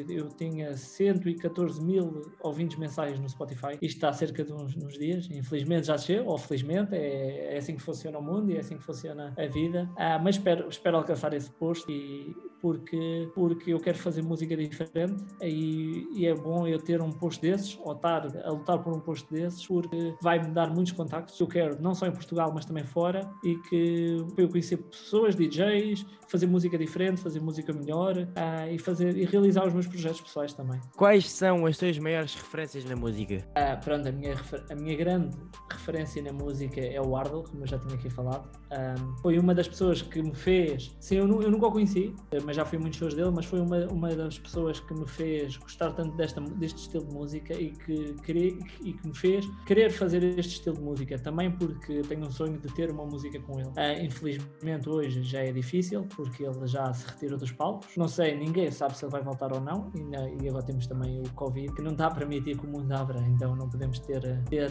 eu 0.09 0.29
tinha 0.29 0.75
114 0.75 1.85
mil 1.85 2.23
ouvintes 2.41 2.79
mensais 2.79 3.21
no 3.21 3.29
Spotify, 3.29 3.73
isto 3.83 3.97
está 3.97 4.09
há 4.09 4.13
cerca 4.15 4.43
de 4.43 4.53
uns, 4.55 4.75
uns 4.75 4.97
dias, 4.99 5.29
infelizmente 5.31 5.89
já 5.89 5.99
chegou, 5.99 6.33
ou 6.33 6.39
felizmente, 6.39 6.95
é, 6.95 7.55
é, 7.55 7.59
assim 7.59 7.77
que 7.77 7.83
funciona 7.83 8.19
o 8.19 8.23
mundo 8.23 8.51
e 8.51 8.57
é 8.57 8.61
assim 8.61 8.79
que 8.79 8.85
funciona 8.85 9.35
a 9.37 9.47
vida, 9.47 9.91
ah, 9.97 10.19
mas 10.19 10.37
espero, 10.37 10.67
espero 10.69 10.97
alcançar 10.97 11.35
esse 11.35 11.51
posto 11.51 11.91
e 11.91 12.35
porque, 12.61 13.31
porque 13.35 13.73
eu 13.73 13.81
quero 13.81 13.99
fazer 13.99 14.23
música 14.23 14.57
diferente 14.57 15.25
e, 15.43 16.07
e, 16.15 16.27
é 16.27 16.35
bom 16.35 16.67
eu 16.67 16.79
ter 16.79 17.01
um 17.01 17.11
posto 17.11 17.43
desses 17.43 17.79
ou 17.83 17.93
estar 17.93 18.27
a 18.45 18.51
lutar 18.51 18.83
por 18.83 18.95
um 18.95 19.01
posto 19.01 19.33
desses 19.33 19.67
porque 19.67 20.15
vai-me 20.21 20.49
dar 20.49 20.71
muitos 20.71 20.93
contactos 20.93 21.37
que 21.37 21.43
eu 21.43 21.47
quero, 21.47 21.81
não 21.81 21.95
só 21.95 22.07
em 22.07 22.13
Portugal 22.13 22.51
mas 22.53 22.65
também 22.65 22.85
fora 22.85 23.29
e 23.45 23.57
que 23.69 24.17
para 24.35 24.45
eu 24.45 24.49
conhecer 24.49 24.77
pessoas, 24.79 25.35
DJs, 25.35 26.05
fazer 26.29 26.47
música 26.47 26.77
diferente, 26.77 27.21
fazer 27.21 27.41
música 27.41 27.73
melhor 27.73 28.17
uh, 28.17 28.71
e, 28.71 28.79
fazer, 28.79 29.17
e 29.17 29.25
realizar 29.25 29.67
os 29.67 29.73
meus 29.73 29.87
projetos 29.87 30.21
pessoais 30.21 30.53
também. 30.53 30.81
Quais 30.97 31.31
são 31.31 31.67
as 31.67 31.79
tuas 31.79 31.99
maiores 31.99 32.35
referências 32.35 32.85
na 32.85 32.95
música? 32.95 33.45
Uh, 33.57 33.83
pronto, 33.83 34.09
a 34.09 34.13
minha, 34.13 34.35
a 34.71 34.75
minha 34.75 34.97
grande 34.97 35.37
referência 35.71 36.23
na 36.23 36.33
música 36.33 36.81
é 36.81 37.01
o 37.01 37.17
Ardle, 37.17 37.45
como 37.45 37.63
eu 37.63 37.67
já 37.67 37.79
tinha 37.79 37.95
aqui 37.95 38.11
falado. 38.11 38.49
Um, 38.71 39.17
foi 39.19 39.39
uma 39.39 39.55
das 39.55 39.67
pessoas 39.69 40.03
que 40.03 40.23
me 40.23 40.35
fez, 40.35 40.95
sim, 41.01 41.17
eu, 41.17 41.43
eu 41.43 41.51
nunca 41.51 41.67
o 41.67 41.73
conheci, 41.73 42.15
mas 42.49 42.57
já 42.57 42.65
fui 42.65 42.79
muitos 42.79 42.99
shows 42.99 43.13
dele, 43.13 43.31
mas 43.31 43.45
foi 43.45 43.61
uma, 43.61 43.87
uma 43.89 44.09
das 44.09 44.39
pessoas 44.39 44.81
que 44.81 44.95
me 44.95 45.07
fez 45.07 45.59
gostar 45.59 45.93
tanto 45.93 46.17
desta, 46.17 46.41
deste 46.41 46.79
estilo 46.79 47.05
de 47.05 47.15
música 47.15 47.53
e 47.53 47.73
que, 47.73 48.15
querer, 48.25 48.59
e 48.83 48.95
que 48.95 49.07
me 49.07 49.15
fez 49.15 49.47
querer 49.67 49.91
fazer 49.91 50.25
este 50.25 50.55
estilo 50.55 50.77
de 50.77 50.83
música, 50.83 51.19
também 51.19 51.51
porque 51.51 52.01
tenho 52.09 52.27
um 52.27 52.31
sonho 52.31 52.59
de 52.59 52.73
ter 52.73 52.91
uma 52.91 53.05
música 53.05 53.39
com 53.41 53.61
ele. 53.61 53.69
Uh, 53.69 54.03
infelizmente 54.03 54.89
hoje 54.89 55.23
já 55.23 55.41
é 55.41 55.53
difícil, 55.53 56.07
porque 56.17 56.43
ele 56.43 56.67
já 56.67 56.91
se 56.91 57.07
retirou 57.07 57.37
dos 57.37 57.53
palcos. 57.53 57.95
Não 57.99 58.09
sei, 58.09 58.35
ninguém 58.35 58.71
sabe 58.71 58.97
se 58.97 59.05
ele 59.05 59.13
vai 59.13 59.23
voltar 59.23 59.53
ou 59.53 59.61
não, 59.61 59.93
e, 59.95 60.43
e 60.43 60.49
agora 60.49 60.65
temos 60.65 60.87
também 60.87 61.21
o 61.21 61.31
Covid, 61.35 61.75
que 61.75 61.83
não 61.83 61.93
está 61.93 62.07
a 62.07 62.11
permitir 62.11 62.57
que 62.57 62.65
o 62.65 62.71
mundo 62.71 62.91
abra, 62.93 63.21
então 63.29 63.55
não 63.55 63.69
podemos 63.69 63.99
ter, 63.99 64.23
ter, 64.45 64.71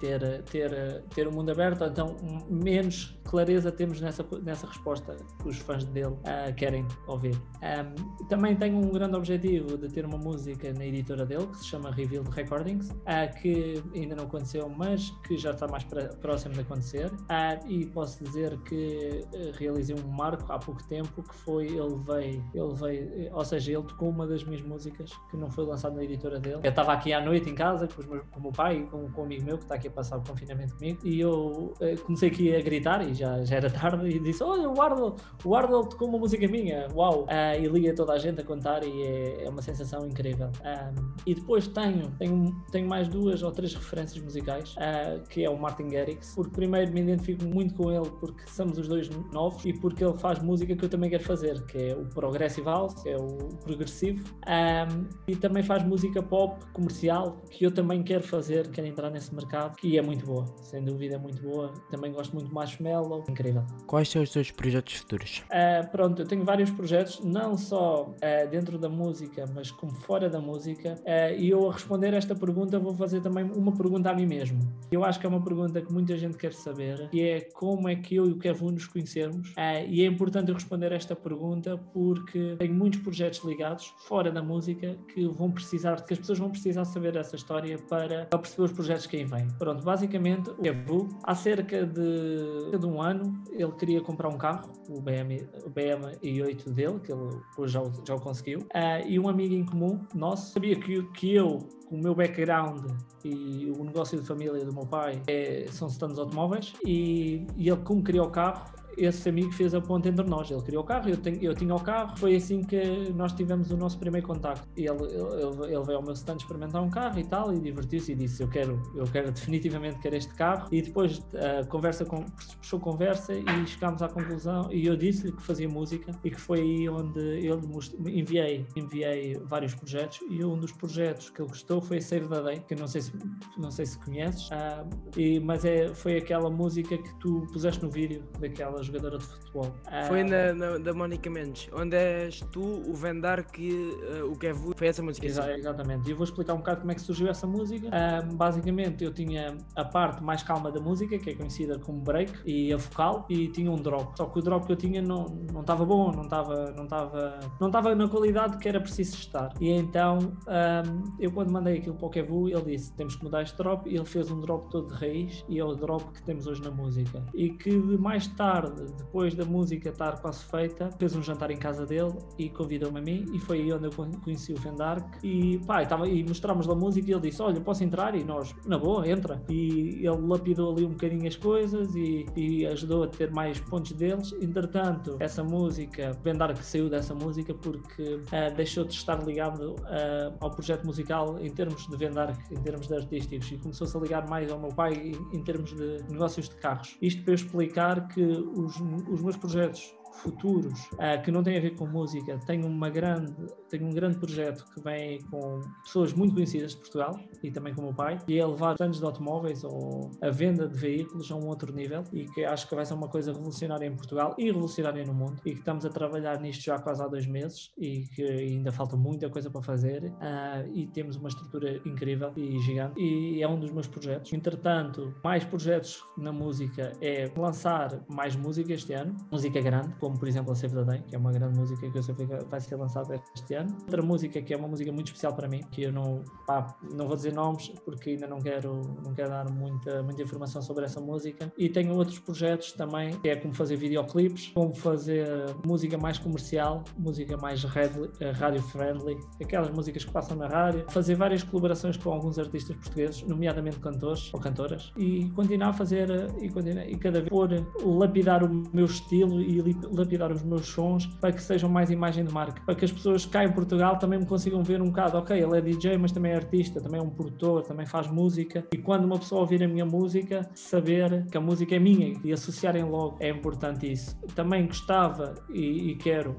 ter, 0.00 0.42
ter, 0.44 1.02
ter 1.14 1.28
o 1.28 1.34
mundo 1.34 1.50
aberto, 1.50 1.84
então 1.84 2.16
menos 2.48 3.20
clareza 3.24 3.70
temos 3.70 4.00
nessa, 4.00 4.26
nessa 4.42 4.66
resposta 4.66 5.16
que 5.42 5.48
os 5.48 5.58
fãs 5.58 5.84
dele 5.84 6.16
querem 6.56 6.86
ouvir. 7.12 7.34
Um, 7.34 8.26
também 8.26 8.56
tenho 8.56 8.76
um 8.76 8.90
grande 8.90 9.16
objetivo 9.16 9.76
de 9.76 9.88
ter 9.88 10.04
uma 10.04 10.18
música 10.18 10.72
na 10.72 10.84
editora 10.84 11.26
dele, 11.26 11.46
que 11.48 11.58
se 11.58 11.66
chama 11.66 11.90
Revealed 11.90 12.30
Recordings, 12.30 12.90
uh, 12.90 13.40
que 13.40 13.82
ainda 13.94 14.14
não 14.14 14.24
aconteceu, 14.24 14.68
mas 14.68 15.10
que 15.26 15.36
já 15.36 15.50
está 15.50 15.66
mais 15.68 15.84
próximo 16.20 16.54
de 16.54 16.60
acontecer. 16.60 17.06
Uh, 17.06 17.66
e 17.68 17.86
posso 17.86 18.22
dizer 18.22 18.56
que 18.62 19.24
uh, 19.32 19.58
realizei 19.58 19.96
um 19.96 20.08
marco 20.08 20.52
há 20.52 20.58
pouco 20.58 20.82
tempo, 20.88 21.22
que 21.22 21.34
foi, 21.34 21.66
ele 21.66 21.96
veio, 22.06 22.44
ele 22.54 22.74
veio, 22.74 23.34
ou 23.34 23.44
seja, 23.44 23.72
ele 23.72 23.82
tocou 23.82 24.08
uma 24.08 24.26
das 24.26 24.44
minhas 24.44 24.62
músicas, 24.62 25.10
que 25.30 25.36
não 25.36 25.50
foi 25.50 25.64
lançada 25.64 25.96
na 25.96 26.04
editora 26.04 26.38
dele. 26.38 26.60
Eu 26.62 26.70
estava 26.70 26.92
aqui 26.92 27.12
à 27.12 27.20
noite 27.24 27.48
em 27.48 27.54
casa 27.54 27.88
com, 27.88 28.02
meus, 28.02 28.22
com 28.30 28.38
o 28.38 28.42
meu 28.42 28.52
pai 28.52 28.78
e 28.78 28.86
com, 28.86 29.10
com 29.10 29.22
um 29.22 29.24
amigo 29.24 29.44
meu 29.44 29.56
que 29.56 29.64
está 29.64 29.74
aqui 29.74 29.88
a 29.88 29.90
passar 29.90 30.18
o 30.18 30.22
confinamento 30.22 30.74
comigo, 30.76 31.00
e 31.04 31.20
eu 31.20 31.74
comecei 32.04 32.30
aqui 32.30 32.54
a 32.54 32.60
gritar, 32.60 33.06
e 33.06 33.14
já, 33.14 33.44
já 33.44 33.56
era 33.56 33.70
tarde, 33.70 34.08
e 34.08 34.18
disse, 34.18 34.42
olha, 34.42 34.68
o 34.68 34.80
Ardel, 34.80 35.16
o 35.44 35.54
Ardel 35.54 35.84
tocou 35.84 36.08
uma 36.08 36.18
música 36.18 36.46
minha, 36.48 36.86
uau! 37.00 37.22
Uh, 37.22 37.60
e 37.60 37.66
liga 37.66 37.94
toda 37.94 38.12
a 38.12 38.18
gente 38.18 38.40
a 38.40 38.44
contar 38.44 38.84
e 38.84 39.02
é, 39.02 39.44
é 39.44 39.48
uma 39.48 39.62
sensação 39.62 40.06
incrível. 40.06 40.48
Um, 40.48 41.10
e 41.26 41.34
depois 41.34 41.66
tenho, 41.66 42.10
tenho, 42.18 42.54
tenho 42.70 42.88
mais 42.88 43.08
duas 43.08 43.42
ou 43.42 43.50
três 43.50 43.74
referências 43.74 44.22
musicais, 44.22 44.74
uh, 44.76 45.26
que 45.28 45.44
é 45.44 45.50
o 45.50 45.58
Martin 45.58 45.88
Garrix, 45.88 46.34
porque 46.34 46.52
primeiro 46.52 46.92
me 46.92 47.00
identifico 47.00 47.44
muito 47.44 47.74
com 47.74 47.90
ele 47.90 48.10
porque 48.20 48.46
somos 48.48 48.78
os 48.78 48.88
dois 48.88 49.08
novos 49.32 49.64
e 49.64 49.72
porque 49.72 50.04
ele 50.04 50.18
faz 50.18 50.40
música 50.42 50.76
que 50.76 50.84
eu 50.84 50.88
também 50.88 51.08
quero 51.08 51.24
fazer, 51.24 51.64
que 51.66 51.78
é 51.78 51.94
o 51.94 52.04
Progressive 52.06 52.66
House, 52.66 52.94
que 53.02 53.08
é 53.08 53.16
o 53.16 53.36
progressivo, 53.64 54.22
um, 54.46 55.08
e 55.26 55.36
também 55.36 55.62
faz 55.62 55.82
música 55.84 56.22
pop 56.22 56.62
comercial, 56.72 57.40
que 57.50 57.64
eu 57.64 57.70
também 57.70 58.02
quero 58.02 58.22
fazer, 58.22 58.70
quero 58.70 58.86
entrar 58.86 59.10
nesse 59.10 59.34
mercado, 59.34 59.76
que 59.76 59.96
é 59.96 60.02
muito 60.02 60.26
boa, 60.26 60.44
sem 60.62 60.84
dúvida 60.84 61.14
é 61.14 61.18
muito 61.18 61.40
boa. 61.42 61.72
Também 61.90 62.12
gosto 62.12 62.32
muito 62.34 62.48
de 62.48 62.54
Marshmallow, 62.54 63.24
incrível. 63.28 63.64
Quais 63.86 64.08
são 64.08 64.22
os 64.22 64.30
teus 64.30 64.50
projetos 64.50 64.94
futuros? 64.94 65.42
Uh, 65.46 65.88
pronto, 65.90 66.22
eu 66.22 66.26
tenho 66.26 66.44
vários 66.44 66.70
projetos, 66.70 66.89
não 67.22 67.56
só 67.56 68.10
uh, 68.10 68.50
dentro 68.50 68.78
da 68.78 68.88
música, 68.88 69.44
mas 69.54 69.70
como 69.70 69.92
fora 69.92 70.28
da 70.28 70.40
música. 70.40 70.96
Uh, 71.00 71.38
e 71.38 71.50
eu 71.50 71.68
a 71.68 71.72
responder 71.72 72.14
esta 72.14 72.34
pergunta 72.34 72.78
vou 72.78 72.94
fazer 72.94 73.20
também 73.20 73.44
uma 73.44 73.72
pergunta 73.72 74.10
a 74.10 74.14
mim 74.14 74.26
mesmo. 74.26 74.58
Eu 74.90 75.04
acho 75.04 75.20
que 75.20 75.26
é 75.26 75.28
uma 75.28 75.42
pergunta 75.42 75.80
que 75.80 75.92
muita 75.92 76.16
gente 76.16 76.36
quer 76.36 76.52
saber, 76.52 77.08
que 77.10 77.22
é 77.22 77.40
como 77.54 77.88
é 77.88 77.96
que 77.96 78.16
eu 78.16 78.26
e 78.26 78.32
o 78.32 78.38
Kevin 78.38 78.72
nos 78.72 78.86
conhecemos. 78.86 79.52
e 79.88 80.02
é 80.02 80.06
importante 80.06 80.48
eu 80.48 80.54
responder 80.54 80.92
esta 80.92 81.14
pergunta 81.14 81.78
porque 81.92 82.56
tenho 82.58 82.74
muitos 82.74 83.00
projetos 83.00 83.42
ligados 83.44 83.92
fora 83.98 84.30
da 84.30 84.42
música 84.42 84.96
que 85.12 85.26
vão 85.26 85.50
precisar, 85.50 86.04
que 86.04 86.12
as 86.12 86.18
pessoas 86.18 86.38
vão 86.38 86.50
precisar 86.50 86.84
saber 86.84 87.16
essa 87.16 87.36
história 87.36 87.78
para, 87.88 88.26
para 88.26 88.38
perceber 88.38 88.64
os 88.64 88.72
projetos 88.72 89.06
que 89.06 89.16
aí 89.16 89.24
vêm. 89.24 89.48
Pronto, 89.58 89.84
basicamente 89.84 90.50
o 90.50 90.56
Kevin, 90.56 91.08
há 91.24 91.34
cerca 91.34 91.86
de, 91.86 92.78
de 92.78 92.86
um 92.86 93.00
ano, 93.00 93.42
ele 93.52 93.72
queria 93.72 94.00
comprar 94.00 94.28
um 94.28 94.38
carro, 94.38 94.70
o 94.88 95.00
BM, 95.00 95.46
o 95.64 95.70
BM 95.70 96.16
i8 96.22 96.70
dele, 96.70 96.79
que 97.00 97.12
ele 97.12 97.40
hoje 97.56 97.74
já, 97.74 97.82
já 98.06 98.14
o 98.14 98.20
conseguiu, 98.20 98.60
uh, 98.60 99.06
e 99.06 99.18
um 99.18 99.28
amigo 99.28 99.54
em 99.54 99.64
comum 99.64 100.00
nosso 100.14 100.52
sabia 100.52 100.78
que, 100.78 101.02
que 101.12 101.34
eu, 101.34 101.58
com 101.88 101.96
o 101.96 102.02
meu 102.02 102.14
background 102.14 102.90
e 103.24 103.70
o 103.78 103.84
negócio 103.84 104.18
de 104.18 104.26
família 104.26 104.64
do 104.64 104.72
meu 104.72 104.86
pai 104.86 105.20
é, 105.26 105.66
são 105.70 105.88
stands 105.88 106.18
automóveis, 106.18 106.72
e, 106.84 107.46
e 107.56 107.68
ele, 107.68 107.80
como 107.82 108.02
queria 108.02 108.22
o 108.22 108.30
carro, 108.30 108.64
esse 108.96 109.28
amigo 109.28 109.52
fez 109.52 109.74
a 109.74 109.80
ponte 109.80 110.08
entre 110.08 110.24
nós. 110.26 110.50
Ele 110.50 110.62
criou 110.62 110.82
o 110.82 110.86
carro, 110.86 111.08
eu, 111.08 111.16
tenho, 111.16 111.42
eu 111.42 111.54
tinha 111.54 111.74
o 111.74 111.80
carro. 111.80 112.16
Foi 112.16 112.36
assim 112.36 112.62
que 112.62 113.12
nós 113.14 113.32
tivemos 113.32 113.70
o 113.70 113.76
nosso 113.76 113.98
primeiro 113.98 114.26
contacto. 114.26 114.68
Ele, 114.76 114.88
ele, 114.88 115.74
ele 115.74 115.84
veio 115.84 115.98
ao 115.98 116.02
meu 116.02 116.12
stand 116.12 116.36
experimentar 116.36 116.82
um 116.82 116.90
carro 116.90 117.18
e 117.18 117.24
tal, 117.24 117.52
e 117.52 117.58
divertiu-se 117.58 118.12
e 118.12 118.14
disse: 118.14 118.42
Eu 118.42 118.48
quero, 118.48 118.82
eu 118.94 119.04
quero 119.04 119.30
definitivamente 119.32 119.98
quero 120.00 120.16
este 120.16 120.34
carro. 120.34 120.68
E 120.72 120.82
depois 120.82 121.22
a 121.34 121.64
conversa 121.66 122.04
com, 122.04 122.24
puxou 122.58 122.80
conversa 122.80 123.34
e 123.34 123.66
chegámos 123.66 124.02
à 124.02 124.08
conclusão. 124.08 124.70
E 124.72 124.86
eu 124.86 124.96
disse-lhe 124.96 125.32
que 125.32 125.42
fazia 125.42 125.68
música 125.68 126.12
e 126.24 126.30
que 126.30 126.40
foi 126.40 126.60
aí 126.60 126.88
onde 126.88 127.20
ele 127.20 127.60
enviei, 128.06 128.66
enviei 128.76 129.34
vários 129.44 129.74
projetos. 129.74 130.20
E 130.28 130.44
um 130.44 130.58
dos 130.58 130.72
projetos 130.72 131.30
que 131.30 131.40
ele 131.40 131.48
gostou 131.48 131.80
foi 131.80 132.00
Save 132.00 132.28
the 132.28 132.42
Day, 132.42 132.60
que 132.66 132.74
eu 132.74 132.78
não 132.78 132.86
sei 132.86 133.02
se, 133.02 133.12
não 133.56 133.70
sei 133.70 133.86
se 133.86 133.98
conheces, 133.98 134.48
uh, 134.50 134.88
e, 135.16 135.40
mas 135.40 135.64
é, 135.64 135.92
foi 135.94 136.16
aquela 136.16 136.50
música 136.50 136.96
que 136.96 137.14
tu 137.18 137.46
puseste 137.52 137.82
no 137.82 137.90
vídeo 137.90 138.22
daquela 138.38 138.79
jogadora 138.82 139.18
de 139.18 139.24
futebol. 139.24 139.74
Foi 140.08 140.24
na, 140.24 140.52
na, 140.52 140.78
da 140.78 140.92
Mónica 140.92 141.30
Mendes, 141.30 141.68
onde 141.72 141.96
és 141.96 142.40
tu, 142.52 142.82
o 142.88 142.94
Vendar, 142.94 143.44
que 143.44 143.96
uh, 144.22 144.30
o 144.30 144.36
Kevu 144.36 144.72
foi 144.76 144.88
essa 144.88 145.02
música. 145.02 145.26
Exa 145.26 145.52
exatamente, 145.56 146.08
e 146.08 146.12
eu 146.12 146.16
vou 146.16 146.24
explicar 146.24 146.54
um 146.54 146.58
bocado 146.58 146.80
como 146.80 146.92
é 146.92 146.94
que 146.94 147.00
surgiu 147.00 147.28
essa 147.28 147.46
música. 147.46 147.88
Um, 147.88 148.36
basicamente, 148.36 149.04
eu 149.04 149.12
tinha 149.12 149.56
a 149.76 149.84
parte 149.84 150.22
mais 150.22 150.42
calma 150.42 150.70
da 150.70 150.80
música, 150.80 151.18
que 151.18 151.30
é 151.30 151.34
conhecida 151.34 151.78
como 151.78 152.00
break, 152.00 152.32
e 152.44 152.72
a 152.72 152.76
vocal, 152.76 153.26
e 153.28 153.48
tinha 153.48 153.70
um 153.70 153.76
drop. 153.76 154.16
Só 154.16 154.26
que 154.26 154.38
o 154.38 154.42
drop 154.42 154.66
que 154.66 154.72
eu 154.72 154.76
tinha 154.76 155.02
não 155.02 155.26
estava 155.60 155.84
bom, 155.84 156.12
não 156.12 156.24
estava 156.24 156.70
não 156.72 156.86
tava, 156.86 157.38
não 157.60 157.70
tava 157.70 157.94
na 157.94 158.08
qualidade 158.08 158.56
que 158.58 158.68
era 158.68 158.80
preciso 158.80 159.16
estar. 159.16 159.52
E 159.60 159.70
então, 159.70 160.18
um, 160.18 161.16
eu 161.18 161.30
quando 161.30 161.50
mandei 161.50 161.78
aquilo 161.78 161.96
para 161.96 162.06
o 162.06 162.10
Kevu, 162.10 162.48
ele 162.48 162.76
disse: 162.76 162.92
temos 162.94 163.16
que 163.16 163.24
mudar 163.24 163.42
este 163.42 163.56
drop, 163.56 163.88
e 163.88 163.96
ele 163.96 164.04
fez 164.04 164.30
um 164.30 164.40
drop 164.40 164.68
todo 164.70 164.88
de 164.88 164.94
raiz, 164.94 165.44
e 165.48 165.58
é 165.58 165.64
o 165.64 165.74
drop 165.74 166.04
que 166.12 166.22
temos 166.22 166.46
hoje 166.46 166.62
na 166.62 166.70
música. 166.70 167.22
E 167.34 167.50
que 167.50 167.70
mais 167.70 168.26
tarde 168.28 168.69
depois 168.70 169.34
da 169.34 169.44
música 169.44 169.90
estar 169.90 170.20
quase 170.20 170.44
feita, 170.44 170.90
fez 170.98 171.14
um 171.14 171.22
jantar 171.22 171.50
em 171.50 171.56
casa 171.56 171.86
dele 171.86 172.14
e 172.38 172.48
convidou-me 172.48 172.98
a 172.98 173.02
mim 173.02 173.24
e 173.32 173.38
foi 173.38 173.60
aí 173.60 173.72
onde 173.72 173.86
eu 173.86 173.90
conheci 174.22 174.52
o 174.52 174.56
Fendark 174.56 175.18
e 175.22 175.58
pá, 175.66 175.82
estava, 175.82 176.08
e 176.08 176.22
mostrámos 176.24 176.68
a 176.68 176.74
música 176.74 177.10
e 177.10 177.12
ele 177.12 177.22
disse, 177.22 177.42
olha, 177.42 177.60
posso 177.60 177.84
entrar? 177.84 178.14
E 178.14 178.24
nós, 178.24 178.54
na 178.66 178.78
boa, 178.78 179.08
entra. 179.08 179.42
E 179.48 180.06
ele 180.06 180.26
lapidou 180.26 180.72
ali 180.72 180.84
um 180.84 180.90
bocadinho 180.90 181.26
as 181.26 181.36
coisas 181.36 181.94
e, 181.94 182.26
e 182.36 182.66
ajudou 182.66 183.04
a 183.04 183.08
ter 183.08 183.30
mais 183.30 183.60
pontos 183.60 183.92
deles. 183.92 184.32
Entretanto, 184.40 185.16
essa 185.20 185.42
música, 185.42 186.12
Vendark 186.22 186.62
saiu 186.62 186.88
dessa 186.88 187.14
música 187.14 187.54
porque 187.54 188.02
uh, 188.02 188.54
deixou 188.56 188.84
de 188.84 188.94
estar 188.94 189.22
ligado 189.24 189.74
uh, 189.80 190.34
ao 190.40 190.50
projeto 190.50 190.84
musical 190.84 191.38
em 191.40 191.50
termos 191.50 191.86
de 191.86 191.96
Vendark, 191.96 192.38
em 192.50 192.60
termos 192.62 192.86
de 192.86 192.94
artísticos 192.94 193.50
e 193.52 193.58
começou-se 193.58 193.96
a 193.96 194.00
ligar 194.00 194.28
mais 194.28 194.50
ao 194.50 194.58
meu 194.58 194.70
pai 194.70 194.94
em, 194.94 195.36
em 195.38 195.42
termos 195.42 195.74
de 195.74 196.02
negócios 196.10 196.48
de 196.48 196.56
carros. 196.56 196.96
Isto 197.00 197.22
para 197.24 197.34
explicar 197.34 198.08
que 198.08 198.22
os 198.64 198.80
os, 199.08 199.22
meus 199.22 199.36
projetos 199.36 199.94
futuros 200.12 200.86
uh, 200.92 201.22
que 201.24 201.30
não 201.30 201.42
têm 201.42 201.56
a 201.56 201.60
ver 201.60 201.74
com 201.76 201.86
música. 201.86 202.38
Tenho, 202.46 202.66
uma 202.66 202.90
grande, 202.90 203.34
tenho 203.70 203.86
um 203.86 203.90
grande 203.90 204.18
projeto 204.18 204.64
que 204.74 204.82
vem 204.82 205.20
com 205.30 205.60
pessoas 205.82 206.12
muito 206.12 206.34
conhecidas 206.34 206.72
de 206.72 206.78
Portugal 206.78 207.18
e 207.42 207.50
também 207.50 207.74
com 207.74 207.82
o 207.82 207.84
meu 207.84 207.94
pai, 207.94 208.18
e 208.28 208.38
é 208.38 208.46
levar 208.46 208.74
stands 208.74 208.98
de 208.98 209.04
automóveis 209.04 209.64
ou 209.64 210.10
a 210.20 210.30
venda 210.30 210.68
de 210.68 210.78
veículos 210.78 211.30
a 211.30 211.36
um 211.36 211.46
outro 211.46 211.72
nível 211.72 212.02
e 212.12 212.24
que 212.26 212.44
acho 212.44 212.68
que 212.68 212.74
vai 212.74 212.84
ser 212.84 212.94
uma 212.94 213.08
coisa 213.08 213.32
revolucionária 213.32 213.86
em 213.86 213.94
Portugal 213.94 214.34
e 214.38 214.46
revolucionária 214.46 215.04
no 215.04 215.14
mundo 215.14 215.40
e 215.44 215.52
que 215.52 215.58
estamos 215.58 215.84
a 215.84 215.88
trabalhar 215.88 216.40
nisto 216.40 216.64
já 216.64 216.78
quase 216.78 217.02
há 217.02 217.06
dois 217.06 217.26
meses 217.26 217.72
e 217.78 218.00
que 218.14 218.22
ainda 218.22 218.72
falta 218.72 218.96
muita 218.96 219.28
coisa 219.28 219.50
para 219.50 219.62
fazer 219.62 220.04
uh, 220.04 220.70
e 220.72 220.86
temos 220.88 221.16
uma 221.16 221.28
estrutura 221.28 221.80
incrível 221.86 222.32
e 222.36 222.58
gigante 222.60 223.00
e 223.00 223.42
é 223.42 223.48
um 223.48 223.58
dos 223.58 223.70
meus 223.70 223.86
projetos. 223.86 224.32
Entretanto, 224.32 225.14
mais 225.22 225.44
projetos 225.44 226.02
na 226.16 226.32
música 226.32 226.92
é 227.00 227.30
lançar 227.36 228.00
mais 228.08 228.34
música 228.36 228.72
este 228.72 228.92
ano, 228.92 229.14
música 229.30 229.60
grande, 229.60 229.94
como 229.98 230.18
por 230.18 230.28
exemplo 230.28 230.52
a 230.52 230.54
Save 230.54 230.74
the 230.74 230.84
Day, 230.84 231.02
que 231.02 231.14
é 231.14 231.18
uma 231.18 231.32
grande 231.32 231.58
música 231.58 231.90
que 231.90 231.98
eu 231.98 232.02
sei 232.02 232.14
que 232.14 232.24
vai 232.24 232.60
ser 232.60 232.76
lançada 232.76 233.20
este 233.34 233.54
ano. 233.54 233.59
Outra 233.82 234.02
música 234.02 234.40
que 234.40 234.54
é 234.54 234.56
uma 234.56 234.68
música 234.68 234.92
muito 234.92 235.08
especial 235.08 235.34
para 235.34 235.48
mim, 235.48 235.60
que 235.70 235.82
eu 235.82 235.92
não, 235.92 236.22
pá, 236.46 236.76
não 236.92 237.06
vou 237.06 237.16
dizer 237.16 237.32
nomes 237.32 237.68
porque 237.84 238.10
ainda 238.10 238.26
não 238.26 238.38
quero, 238.38 238.80
não 239.04 239.14
quero 239.14 239.30
dar 239.30 239.50
muita, 239.50 240.02
muita 240.02 240.22
informação 240.22 240.62
sobre 240.62 240.84
essa 240.84 241.00
música. 241.00 241.52
E 241.56 241.68
tenho 241.68 241.94
outros 241.94 242.18
projetos 242.18 242.72
também, 242.72 243.18
que 243.20 243.28
é 243.28 243.36
como 243.36 243.54
fazer 243.54 243.76
videoclipes, 243.76 244.48
como 244.48 244.74
fazer 244.74 245.28
música 245.66 245.96
mais 245.98 246.18
comercial, 246.18 246.84
música 246.98 247.36
mais 247.36 247.62
radio-friendly, 247.64 249.18
aquelas 249.42 249.70
músicas 249.70 250.04
que 250.04 250.12
passam 250.12 250.36
na 250.36 250.46
rádio, 250.46 250.84
fazer 250.88 251.14
várias 251.14 251.42
colaborações 251.42 251.96
com 251.96 252.12
alguns 252.12 252.38
artistas 252.38 252.76
portugueses, 252.76 253.22
nomeadamente 253.22 253.78
cantores 253.78 254.32
ou 254.32 254.40
cantoras, 254.40 254.92
e 254.96 255.28
continuar 255.30 255.70
a 255.70 255.72
fazer 255.72 256.08
e, 256.40 256.48
continuar, 256.48 256.88
e 256.88 256.96
cada 256.96 257.20
vez 257.20 257.28
por 257.28 257.50
lapidar 257.84 258.44
o 258.44 258.62
meu 258.72 258.84
estilo 258.84 259.40
e 259.40 259.60
lapidar 259.92 260.32
os 260.32 260.42
meus 260.42 260.66
sons 260.66 261.06
para 261.06 261.32
que 261.32 261.42
sejam 261.42 261.68
mais 261.68 261.90
imagem 261.90 262.24
de 262.24 262.32
marca, 262.32 262.62
para 262.64 262.74
que 262.74 262.84
as 262.84 262.92
pessoas 262.92 263.26
cá 263.26 263.44
em 263.50 263.52
Portugal 263.52 263.98
também 263.98 264.18
me 264.18 264.26
consigam 264.26 264.62
ver 264.62 264.80
um 264.80 264.86
bocado, 264.86 265.18
ok, 265.18 265.36
ele 265.36 265.58
é 265.58 265.60
DJ, 265.60 265.98
mas 265.98 266.12
também 266.12 266.32
é 266.32 266.36
artista, 266.36 266.80
também 266.80 267.00
é 267.00 267.02
um 267.02 267.10
produtor, 267.10 267.62
também 267.62 267.84
faz 267.84 268.06
música, 268.06 268.64
e 268.72 268.78
quando 268.78 269.04
uma 269.04 269.18
pessoa 269.18 269.42
ouvir 269.42 269.62
a 269.62 269.68
minha 269.68 269.84
música, 269.84 270.48
saber 270.54 271.26
que 271.26 271.36
a 271.36 271.40
música 271.40 271.74
é 271.74 271.78
minha 271.78 272.14
e 272.24 272.32
associarem 272.32 272.84
logo, 272.84 273.16
é 273.20 273.28
importante 273.28 273.90
isso. 273.90 274.16
Também 274.34 274.66
gostava 274.66 275.34
e, 275.52 275.90
e 275.90 275.96
quero, 275.96 276.36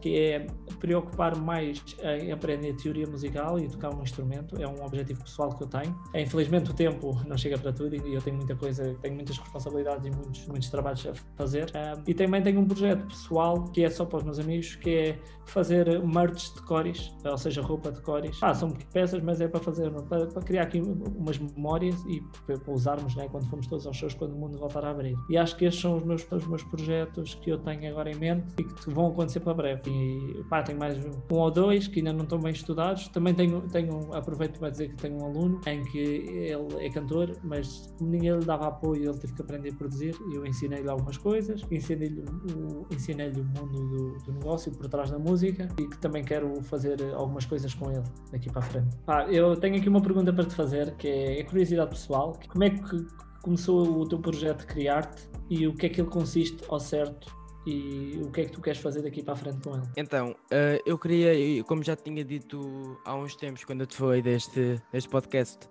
que 0.00 0.18
é 0.18 0.46
preocupar 0.80 1.36
mais 1.36 1.84
em 2.20 2.32
aprender 2.32 2.74
teoria 2.74 3.06
musical 3.06 3.58
e 3.58 3.68
tocar 3.68 3.94
um 3.94 4.02
instrumento, 4.02 4.60
é 4.60 4.66
um 4.66 4.84
objetivo 4.84 5.22
pessoal 5.22 5.50
que 5.50 5.62
eu 5.62 5.68
tenho. 5.68 5.94
É, 6.14 6.22
infelizmente 6.22 6.70
o 6.70 6.74
tempo 6.74 7.20
não 7.26 7.36
chega 7.36 7.58
para 7.58 7.72
tudo 7.72 7.94
e 7.94 8.14
eu 8.14 8.22
tenho 8.22 8.36
muita 8.36 8.56
coisa, 8.56 8.94
tenho 9.02 9.14
muitas 9.14 9.38
responsabilidades 9.38 10.06
e 10.06 10.10
muitos, 10.10 10.46
muitos 10.46 10.70
trabalhos 10.70 11.06
a 11.06 11.12
fazer. 11.36 11.70
Um, 11.74 12.02
e 12.06 12.14
também 12.14 12.42
tenho 12.42 12.60
um 12.60 12.66
projeto 12.66 13.06
pessoal 13.06 13.64
que 13.64 13.84
é 13.84 13.90
só 13.90 14.04
para 14.04 14.18
os 14.18 14.24
meus 14.24 14.38
amigos, 14.38 14.76
que 14.76 14.90
é 14.90 15.18
fazer 15.46 16.00
merch 16.38 16.54
de 16.54 16.62
cores, 16.62 17.12
ou 17.24 17.36
seja, 17.36 17.60
roupa 17.60 17.90
de 17.90 18.00
cores. 18.00 18.38
Ah, 18.42 18.54
são 18.54 18.70
peças, 18.92 19.22
mas 19.22 19.40
é 19.40 19.48
para 19.48 19.60
fazer, 19.60 19.90
para, 19.90 20.26
para 20.26 20.42
criar 20.42 20.62
aqui 20.62 20.80
umas 20.80 21.38
memórias 21.38 21.96
e 22.06 22.22
para, 22.46 22.58
para 22.58 22.72
usarmos 22.72 23.14
né, 23.16 23.28
quando 23.28 23.46
formos 23.48 23.66
todos 23.66 23.86
aos 23.86 23.96
shows, 23.96 24.14
quando 24.14 24.34
o 24.34 24.38
mundo 24.38 24.58
voltar 24.58 24.84
a 24.84 24.90
abrir. 24.90 25.16
E 25.28 25.36
acho 25.36 25.56
que 25.56 25.64
estes 25.64 25.82
são 25.82 25.96
os 25.96 26.04
meus, 26.04 26.26
os 26.30 26.46
meus 26.46 26.62
projetos 26.62 27.34
que 27.34 27.50
eu 27.50 27.58
tenho 27.58 27.90
agora 27.90 28.10
em 28.10 28.14
mente 28.14 28.46
e 28.58 28.64
que 28.64 28.90
vão 28.90 29.08
acontecer 29.08 29.40
para 29.40 29.54
breve. 29.54 29.82
E 29.90 30.44
pá, 30.44 30.62
tenho 30.62 30.78
mais 30.78 30.96
um 31.04 31.10
ou 31.30 31.50
dois 31.50 31.88
que 31.88 32.00
ainda 32.00 32.12
não 32.12 32.22
estão 32.22 32.38
bem 32.38 32.52
estudados. 32.52 33.08
Também 33.08 33.34
tenho, 33.34 33.62
tenho 33.68 34.14
aproveito 34.14 34.58
para 34.58 34.70
dizer 34.70 34.88
que 34.90 34.96
tenho 34.96 35.20
um 35.20 35.24
aluno 35.24 35.60
em 35.66 35.82
que 35.84 35.98
ele 35.98 36.86
é 36.86 36.90
cantor, 36.90 37.36
mas 37.42 37.92
como 37.98 38.10
ninguém 38.10 38.32
lhe 38.32 38.44
dava 38.44 38.68
apoio, 38.68 39.10
ele 39.10 39.18
teve 39.18 39.34
que 39.34 39.42
aprender 39.42 39.70
a 39.70 39.74
produzir 39.74 40.14
eu 40.32 40.46
ensinei-lhe 40.46 40.88
algumas 40.88 41.16
coisas, 41.16 41.62
ensinei-lhe 41.70 42.20
o, 42.20 42.86
ensinei 42.92 43.30
o 43.30 43.44
mundo 43.44 43.88
do, 43.88 44.18
do 44.24 44.32
negócio 44.32 44.70
por 44.72 44.88
trás 44.88 45.10
da 45.10 45.18
música 45.18 45.68
e 45.78 45.86
que 45.86 45.98
também 45.98 46.22
quero 46.28 46.62
fazer 46.62 47.02
algumas 47.14 47.46
coisas 47.46 47.72
com 47.72 47.90
ele 47.90 48.04
daqui 48.30 48.50
para 48.50 48.60
a 48.60 48.64
frente. 48.64 48.96
Eu 49.30 49.56
tenho 49.56 49.76
aqui 49.76 49.88
uma 49.88 50.02
pergunta 50.02 50.30
para 50.30 50.44
te 50.44 50.54
fazer, 50.54 50.94
que 50.96 51.08
é, 51.08 51.42
curiosidade 51.44 51.90
pessoal. 51.90 52.38
Como 52.48 52.64
é 52.64 52.70
que 52.70 53.06
começou 53.42 54.00
o 54.00 54.06
teu 54.06 54.18
projeto 54.18 54.66
criar-te 54.66 55.26
e 55.48 55.66
o 55.66 55.74
que 55.74 55.86
é 55.86 55.88
que 55.88 56.00
ele 56.02 56.10
consiste 56.10 56.62
ao 56.68 56.78
certo 56.78 57.34
e 57.66 58.20
o 58.22 58.30
que 58.30 58.42
é 58.42 58.44
que 58.44 58.52
tu 58.52 58.60
queres 58.60 58.78
fazer 58.78 59.02
daqui 59.02 59.22
para 59.22 59.32
a 59.32 59.36
frente 59.36 59.58
com 59.62 59.74
ele? 59.74 59.86
Então, 59.96 60.32
uh, 60.32 60.82
eu 60.84 60.98
queria, 60.98 61.64
como 61.64 61.82
já 61.82 61.96
tinha 61.96 62.22
dito 62.22 63.00
há 63.06 63.14
uns 63.14 63.34
tempos, 63.34 63.64
quando 63.64 63.80
eu 63.80 63.86
te 63.86 63.96
falei 63.96 64.20
deste, 64.20 64.80
deste 64.92 65.08
podcast, 65.08 65.66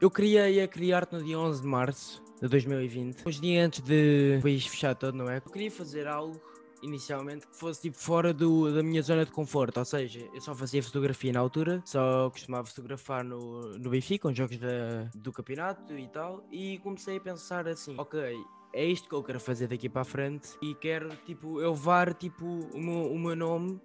eu 0.00 0.10
queria 0.10 0.66
criar-te 0.66 1.12
no 1.12 1.22
dia 1.22 1.38
11 1.38 1.60
de 1.60 1.68
março 1.68 2.22
de 2.40 2.48
2020, 2.48 3.26
uns 3.26 3.40
dias 3.40 3.66
antes 3.66 3.80
de 3.80 4.36
o 4.38 4.42
país 4.42 4.66
fechar 4.66 4.94
todo, 4.94 5.16
não 5.16 5.28
é? 5.30 5.36
Eu 5.36 5.52
queria 5.52 5.70
fazer 5.70 6.06
algo 6.08 6.40
inicialmente 6.82 7.46
que 7.46 7.56
fosse 7.56 7.82
tipo 7.82 7.96
fora 7.96 8.32
do, 8.34 8.72
da 8.74 8.82
minha 8.82 9.02
zona 9.02 9.24
de 9.24 9.30
conforto, 9.30 9.78
ou 9.78 9.84
seja, 9.84 10.28
eu 10.34 10.40
só 10.40 10.54
fazia 10.54 10.82
fotografia 10.82 11.32
na 11.32 11.40
altura, 11.40 11.82
só 11.84 12.28
costumava 12.30 12.66
fotografar 12.66 13.24
no, 13.24 13.78
no 13.78 13.90
Benfica, 13.90 14.28
com 14.28 14.34
jogos 14.34 14.58
da, 14.58 15.10
do 15.14 15.32
campeonato 15.32 15.96
e 15.96 16.08
tal, 16.08 16.44
e 16.50 16.78
comecei 16.78 17.16
a 17.16 17.20
pensar 17.20 17.68
assim, 17.68 17.94
ok, 17.96 18.36
é 18.72 18.84
isto 18.84 19.08
que 19.08 19.14
eu 19.14 19.22
quero 19.22 19.38
fazer 19.38 19.68
daqui 19.68 19.88
para 19.88 20.02
a 20.02 20.04
frente 20.04 20.50
e 20.60 20.74
quero 20.74 21.10
tipo 21.24 21.60
eu 21.60 21.70
levar 21.70 22.14
tipo 22.14 22.44
o 22.46 22.78
meu, 22.78 23.12
o 23.12 23.18
meu 23.18 23.36
nome 23.36 23.80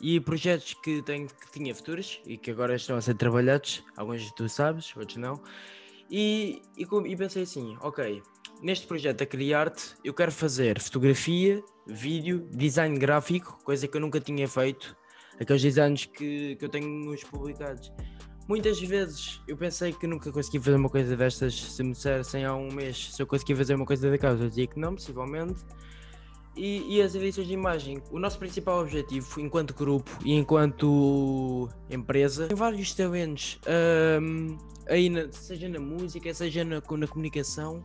e 0.00 0.20
projetos 0.20 0.74
que 0.74 1.02
tenho 1.02 1.26
que 1.26 1.50
tinha 1.50 1.74
futuros 1.74 2.20
e 2.24 2.36
que 2.36 2.50
agora 2.50 2.76
estão 2.76 2.96
a 2.96 3.00
ser 3.00 3.14
trabalhados, 3.14 3.82
alguns 3.96 4.30
tu 4.32 4.48
sabes, 4.48 4.94
outros 4.96 5.16
não. 5.16 5.42
E, 6.10 6.62
e, 6.76 6.84
e 6.84 7.16
pensei 7.16 7.42
assim, 7.42 7.76
ok, 7.80 8.22
neste 8.62 8.86
projeto 8.86 9.22
a 9.22 9.26
criar-te, 9.26 9.94
eu 10.04 10.14
quero 10.14 10.32
fazer 10.32 10.80
fotografia, 10.80 11.62
vídeo, 11.88 12.46
design 12.50 12.98
gráfico, 12.98 13.58
coisa 13.64 13.88
que 13.88 13.96
eu 13.96 14.00
nunca 14.00 14.20
tinha 14.20 14.46
feito, 14.46 14.96
aqueles 15.40 15.62
designs 15.62 16.04
que, 16.04 16.56
que 16.56 16.64
eu 16.64 16.68
tenho 16.68 16.88
nos 16.88 17.24
publicados. 17.24 17.90
Muitas 18.46 18.80
vezes 18.80 19.40
eu 19.46 19.56
pensei 19.56 19.92
que 19.92 20.06
nunca 20.06 20.32
conseguia 20.32 20.60
fazer 20.60 20.76
uma 20.76 20.88
coisa 20.88 21.16
destas, 21.16 21.54
se 21.54 21.82
me 21.82 21.92
dissessem 21.92 22.44
há 22.44 22.54
um 22.54 22.72
mês 22.72 23.14
se 23.14 23.20
eu 23.20 23.26
conseguia 23.26 23.56
fazer 23.56 23.74
uma 23.74 23.84
coisa 23.84 24.10
daquelas, 24.10 24.40
eu 24.40 24.48
dizia 24.48 24.66
que 24.66 24.78
não, 24.78 24.94
possivelmente. 24.94 25.62
E, 26.56 26.96
e, 26.96 27.00
as 27.00 27.14
edições 27.14 27.46
de 27.46 27.52
imagem, 27.52 28.02
o 28.10 28.18
nosso 28.18 28.36
principal 28.36 28.80
objetivo 28.80 29.40
enquanto 29.40 29.72
grupo 29.74 30.10
e 30.24 30.32
enquanto 30.32 31.68
empresa, 31.88 32.48
tem 32.48 32.56
vários 32.56 32.92
talentos, 32.94 33.60
um, 34.20 34.58
aí 34.88 35.08
na, 35.08 35.30
seja 35.30 35.68
na 35.68 35.78
música, 35.78 36.34
seja 36.34 36.64
na, 36.64 36.80
na 36.80 37.06
comunicação, 37.06 37.84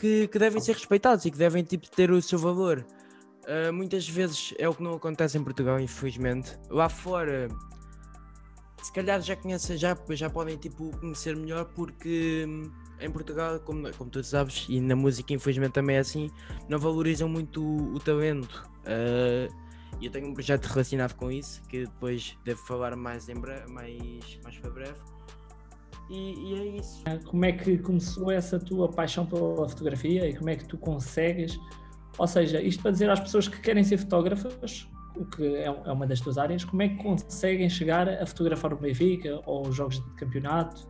que, 0.00 0.26
que 0.26 0.36
devem 0.36 0.60
ser 0.60 0.72
respeitados 0.72 1.24
e 1.26 1.30
que 1.30 1.38
devem 1.38 1.62
tipo, 1.62 1.88
ter 1.88 2.10
o 2.10 2.20
seu 2.20 2.40
valor. 2.40 2.84
Uh, 3.42 3.72
muitas 3.72 4.08
vezes 4.08 4.54
é 4.58 4.68
o 4.68 4.74
que 4.74 4.82
não 4.82 4.94
acontece 4.94 5.36
em 5.36 5.42
Portugal, 5.42 5.80
infelizmente. 5.80 6.56
Lá 6.70 6.88
fora, 6.88 7.48
se 8.82 8.92
calhar 8.92 9.20
já 9.20 9.36
conhecem, 9.36 9.76
já, 9.76 9.96
já 10.10 10.30
podem 10.30 10.56
tipo, 10.56 10.96
conhecer 10.98 11.36
melhor, 11.36 11.64
porque 11.74 12.44
hum, 12.48 12.70
em 13.00 13.10
Portugal, 13.10 13.58
como, 13.60 13.92
como 13.94 14.10
tu 14.10 14.22
sabes, 14.22 14.66
e 14.68 14.80
na 14.80 14.94
música, 14.94 15.32
infelizmente 15.32 15.72
também 15.72 15.96
é 15.96 16.00
assim, 16.00 16.30
não 16.68 16.78
valorizam 16.78 17.28
muito 17.28 17.62
o, 17.62 17.94
o 17.94 18.00
talento. 18.00 18.68
Uh, 18.82 19.52
eu 20.00 20.10
tenho 20.10 20.28
um 20.28 20.34
projeto 20.34 20.66
relacionado 20.66 21.14
com 21.14 21.30
isso, 21.30 21.62
que 21.68 21.84
depois 21.84 22.36
devo 22.44 22.60
falar 22.66 22.96
mais, 22.96 23.28
em 23.28 23.34
breve, 23.34 23.70
mais, 23.70 24.38
mais 24.42 24.58
para 24.58 24.70
breve. 24.70 24.98
E, 26.10 26.34
e, 26.34 26.54
é 26.54 26.76
isso. 26.78 27.02
Como 27.26 27.44
é 27.44 27.52
que 27.52 27.78
começou 27.78 28.30
essa 28.30 28.58
tua 28.58 28.88
paixão 28.90 29.24
pela 29.24 29.68
fotografia 29.68 30.28
e 30.28 30.36
como 30.36 30.50
é 30.50 30.56
que 30.56 30.64
tu 30.66 30.76
consegues? 30.76 31.58
Ou 32.18 32.26
seja, 32.26 32.60
isto 32.60 32.82
para 32.82 32.90
dizer 32.90 33.10
às 33.10 33.20
pessoas 33.20 33.48
que 33.48 33.60
querem 33.60 33.82
ser 33.82 33.98
fotógrafas, 33.98 34.88
o 35.16 35.24
que 35.24 35.56
é, 35.56 35.64
é 35.64 35.92
uma 35.92 36.06
das 36.06 36.20
tuas 36.20 36.38
áreas, 36.38 36.64
como 36.64 36.82
é 36.82 36.88
que 36.88 36.96
conseguem 36.96 37.68
chegar 37.68 38.08
a 38.08 38.26
fotografar 38.26 38.72
o 38.72 38.76
Benfica 38.76 39.40
ou 39.46 39.68
os 39.68 39.76
jogos 39.76 39.96
de 39.96 40.10
campeonato? 40.14 40.86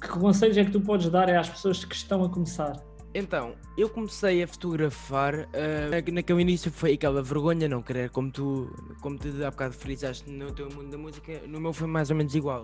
Que 0.00 0.08
conselhos 0.08 0.56
é 0.56 0.64
que 0.64 0.70
tu 0.70 0.80
podes 0.80 1.08
dar 1.08 1.30
às 1.30 1.48
pessoas 1.48 1.84
que 1.84 1.94
estão 1.94 2.24
a 2.24 2.28
começar? 2.28 2.74
Então, 3.14 3.54
eu 3.78 3.88
comecei 3.88 4.42
a 4.42 4.48
fotografar, 4.48 5.34
uh, 5.34 6.12
naquele 6.12 6.42
início 6.42 6.70
foi 6.70 6.94
aquela 6.94 7.22
vergonha 7.22 7.68
não 7.68 7.80
querer, 7.80 8.10
como 8.10 8.30
tu, 8.30 8.68
como 9.00 9.16
tu 9.16 9.28
há 9.46 9.50
bocado 9.52 9.72
frisaste 9.72 10.28
no 10.28 10.52
teu 10.52 10.68
mundo 10.68 10.90
da 10.90 10.98
música, 10.98 11.40
no 11.46 11.60
meu 11.60 11.72
foi 11.72 11.86
mais 11.86 12.10
ou 12.10 12.16
menos 12.16 12.34
igual 12.34 12.62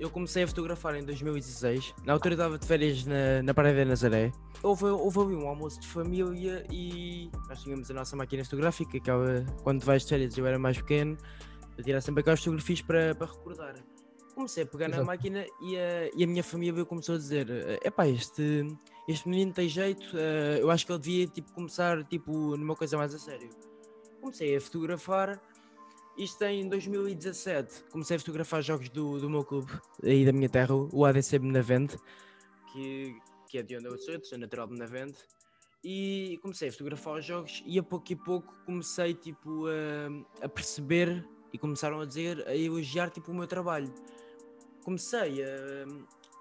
eu 0.00 0.08
comecei 0.08 0.44
a 0.44 0.48
fotografar 0.48 0.94
em 0.94 1.04
2016. 1.04 1.94
Na 2.04 2.14
altura 2.14 2.34
estava 2.34 2.58
de 2.58 2.66
férias 2.66 3.04
na, 3.04 3.42
na 3.42 3.52
Praia 3.52 3.76
da 3.76 3.84
Nazaré. 3.84 4.32
Houve, 4.62 4.86
houve 4.86 5.20
ali 5.20 5.36
um 5.36 5.46
almoço 5.46 5.78
de 5.78 5.86
família 5.86 6.66
e 6.72 7.30
nós 7.46 7.62
tínhamos 7.62 7.90
a 7.90 7.94
nossa 7.94 8.16
máquina 8.16 8.42
fotográfica. 8.42 8.96
Aquela, 8.96 9.44
quando 9.62 9.84
vais 9.84 10.02
de 10.02 10.08
férias, 10.08 10.36
eu 10.38 10.46
era 10.46 10.58
mais 10.58 10.78
pequeno, 10.78 11.18
eu 11.76 11.84
tirar 11.84 12.00
sempre 12.00 12.22
aquelas 12.22 12.40
fotografias 12.40 12.80
para, 12.80 13.14
para 13.14 13.26
recordar. 13.26 13.74
Comecei 14.34 14.62
a 14.62 14.66
pegar 14.66 14.86
Exato. 14.86 15.02
na 15.02 15.06
máquina 15.06 15.44
e 15.60 15.76
a, 15.76 16.10
e 16.16 16.24
a 16.24 16.26
minha 16.26 16.42
família 16.42 16.82
começou 16.86 17.16
a 17.16 17.18
dizer: 17.18 17.78
Epá, 17.84 18.08
este, 18.08 18.66
este 19.06 19.28
menino 19.28 19.52
tem 19.52 19.68
jeito, 19.68 20.16
uh, 20.16 20.60
eu 20.60 20.70
acho 20.70 20.86
que 20.86 20.92
ele 20.92 20.98
devia 20.98 21.26
tipo, 21.26 21.52
começar 21.52 22.02
tipo, 22.04 22.56
numa 22.56 22.74
coisa 22.74 22.96
mais 22.96 23.14
a 23.14 23.18
sério. 23.18 23.50
Comecei 24.18 24.56
a 24.56 24.60
fotografar 24.60 25.38
isto 26.16 26.42
em 26.44 26.68
2017. 26.68 27.84
Comecei 27.90 28.16
a 28.16 28.20
fotografar 28.20 28.62
jogos 28.62 28.88
do, 28.88 29.18
do 29.18 29.30
meu 29.30 29.44
clube, 29.44 29.70
aí 30.02 30.24
da 30.24 30.32
minha 30.32 30.48
terra, 30.48 30.74
o 30.74 31.04
ADC 31.04 31.38
Benavente, 31.38 31.96
que, 32.72 33.16
que 33.48 33.58
é 33.58 33.62
de 33.62 33.76
onde 33.76 33.86
eu 33.86 33.98
sou, 33.98 34.22
sou 34.24 34.38
natural 34.38 34.66
de 34.66 34.74
Benavente. 34.74 35.18
E 35.82 36.38
comecei 36.42 36.68
a 36.68 36.72
fotografar 36.72 37.14
os 37.14 37.24
jogos 37.24 37.62
e 37.64 37.78
a 37.78 37.82
pouco 37.82 38.12
e 38.12 38.16
pouco 38.16 38.54
comecei 38.66 39.14
tipo, 39.14 39.66
a, 39.66 40.44
a 40.44 40.48
perceber 40.48 41.26
e 41.52 41.58
começaram 41.58 42.00
a 42.00 42.04
dizer, 42.04 42.46
a 42.46 42.54
elogiar 42.54 43.10
tipo, 43.10 43.32
o 43.32 43.34
meu 43.34 43.46
trabalho. 43.46 43.92
Comecei 44.84 45.42
a, 45.42 45.86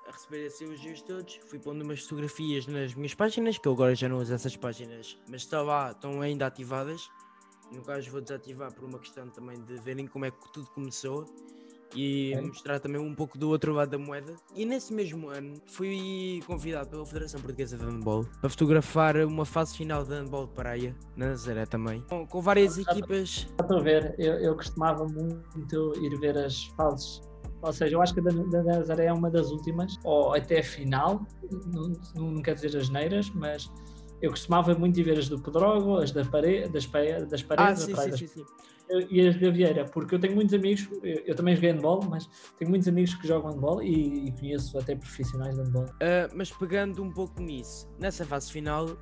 a 0.08 0.12
receber 0.12 0.46
esses 0.46 0.62
elogios 0.62 1.02
todos, 1.02 1.40
fui 1.48 1.58
pondo 1.58 1.84
umas 1.84 2.02
fotografias 2.02 2.68
nas 2.68 2.94
minhas 2.94 3.14
páginas, 3.14 3.58
que 3.58 3.68
eu 3.68 3.72
agora 3.72 3.96
já 3.96 4.10
não 4.10 4.18
uso 4.18 4.34
essas 4.34 4.58
páginas, 4.58 5.18
mas 5.30 5.42
estão 5.42 5.64
lá, 5.64 5.92
estão 5.92 6.22
ainda 6.22 6.46
ativadas 6.46 7.10
no 7.72 7.82
caso 7.84 8.10
vou 8.12 8.22
desativar 8.22 8.74
por 8.74 8.84
uma 8.86 9.00
questão 9.00 9.30
também 9.30 9.62
de 9.64 9.76
verem 9.82 10.08
como 10.08 10.26
é 10.26 10.32
que 10.32 10.54
tudo 10.54 10.68
começou 10.72 11.26
e 11.96 12.34
é. 12.34 12.42
mostrar 12.42 12.80
também 12.80 13.02
um 13.02 13.16
pouco 13.16 13.38
do 13.38 13.50
outro 13.50 13.74
lado 13.74 13.90
da 13.90 13.98
moeda. 13.98 14.36
E 14.56 14.66
nesse 14.66 14.94
mesmo 14.94 15.30
ano 15.30 15.56
fui 15.66 16.42
convidado 16.46 16.90
pela 16.90 17.06
Federação 17.06 17.40
Portuguesa 17.42 17.78
de 17.78 17.84
Handball 17.84 18.26
para 18.40 18.50
fotografar 18.50 19.18
uma 19.18 19.46
fase 19.46 19.76
final 19.76 20.04
de 20.04 20.14
handball 20.14 20.48
de 20.48 20.54
praia, 20.54 20.96
na 21.16 21.30
Nazaré 21.30 21.66
também, 21.66 22.02
com, 22.10 22.28
com 22.28 22.42
várias 22.42 22.76
já 22.76 22.92
equipas. 22.92 23.48
Estou 23.60 23.78
a 23.78 23.82
ver, 23.82 24.16
eu, 24.20 24.34
eu 24.36 24.56
costumava 24.56 25.06
muito 25.06 25.94
ir 26.04 26.20
ver 26.20 26.38
as 26.38 26.66
fases 26.78 27.22
ou 27.62 27.74
seja, 27.74 27.96
eu 27.96 28.02
acho 28.02 28.14
que 28.14 28.22
a 28.22 28.24
da 28.24 28.64
Nazaré 28.64 29.06
é 29.06 29.14
uma 29.14 29.30
das 29.30 29.52
últimas, 29.52 29.98
ou 30.04 30.34
até 30.34 30.60
a 30.60 30.64
final, 30.64 31.26
não, 31.74 31.92
não 32.16 32.42
quer 32.42 32.56
dizer 32.56 32.78
as 32.78 32.90
neiras, 32.90 33.30
mas 33.32 33.70
eu 34.22 34.32
costumava 34.32 34.74
muito 34.76 35.00
ir 35.00 35.04
ver 35.04 35.18
as 35.18 35.30
do 35.30 35.40
Pedrogo, 35.40 35.98
as 35.98 36.12
da 36.12 36.26
pare... 36.26 36.68
das, 36.68 36.86
pa... 36.86 37.00
das 37.30 37.44
paredes, 37.44 37.84
ah, 37.84 37.86
sim, 37.86 37.96
sim, 37.96 38.10
das... 38.10 38.20
sim, 38.20 38.28
sim. 38.28 38.46
e 39.10 39.28
as 39.28 39.40
da 39.40 39.50
Vieira, 39.50 39.86
porque 39.86 40.16
eu 40.16 40.20
tenho 40.20 40.36
muitos 40.36 40.54
amigos, 40.54 40.88
eu, 41.04 41.22
eu, 41.26 41.36
também 41.36 41.56
joguei 41.56 41.72
handball, 41.72 42.04
mas 42.10 42.30
tenho 42.58 42.70
muitos 42.70 42.88
amigos 42.88 43.14
que 43.16 43.28
jogam 43.28 43.52
handball 43.52 43.82
e, 43.82 44.28
e 44.28 44.32
conheço 44.34 44.78
até 44.78 44.96
profissionais 44.96 45.56
de 45.56 45.62
handball. 45.62 45.86
Uh, 45.86 46.30
mas 46.36 46.52
pegando 46.52 47.02
um 47.04 47.12
pouco 47.12 47.42
nisso, 47.42 47.90
nessa 48.00 48.26
fase 48.26 48.52
final, 48.52 48.86
uh, 48.88 48.98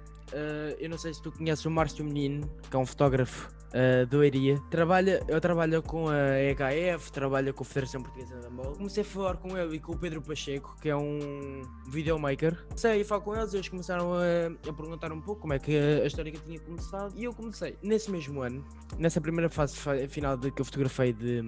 eu 0.79 0.89
não 0.89 0.97
sei 0.97 1.13
se 1.13 1.21
tu 1.21 1.31
conheces 1.31 1.65
o 1.65 1.71
Márcio 1.71 2.05
Menino, 2.05 2.49
que 2.69 2.75
é 2.75 2.79
um 2.79 2.85
fotógrafo 2.85 3.56
uh, 3.73 4.05
do 4.07 4.23
Eiria. 4.23 4.59
Trabalha, 4.69 5.23
eu 5.27 5.39
trabalho 5.39 5.81
com 5.81 6.07
a 6.09 6.39
EHF, 6.39 7.11
trabalho 7.11 7.53
com 7.53 7.63
a 7.63 7.65
Federação 7.65 8.01
Portuguesa 8.01 8.39
de 8.39 8.47
Handball. 8.47 8.73
Comecei 8.73 9.03
a 9.03 9.05
falar 9.05 9.37
com 9.37 9.57
ele 9.57 9.75
e 9.75 9.79
com 9.79 9.93
o 9.93 9.97
Pedro 9.97 10.21
Pacheco, 10.21 10.75
que 10.81 10.89
é 10.89 10.95
um 10.95 11.61
videomaker. 11.89 12.65
Comecei 12.65 13.01
a 13.01 13.05
falar 13.05 13.21
com 13.21 13.35
eles, 13.35 13.53
eles 13.53 13.69
começaram 13.69 14.13
a, 14.13 14.69
a 14.69 14.73
perguntar 14.73 15.11
um 15.11 15.21
pouco 15.21 15.41
como 15.41 15.53
é 15.53 15.59
que 15.59 15.77
a, 15.77 16.03
a 16.03 16.07
história 16.07 16.31
que 16.31 16.39
tinha 16.39 16.59
começado. 16.59 17.13
E 17.15 17.23
eu 17.23 17.33
comecei, 17.33 17.77
nesse 17.81 18.11
mesmo 18.11 18.41
ano, 18.41 18.65
nessa 18.97 19.21
primeira 19.21 19.49
fase 19.49 19.77
final 20.07 20.37
de, 20.37 20.51
que 20.51 20.61
eu 20.61 20.65
fotografei 20.65 21.13
de 21.13 21.43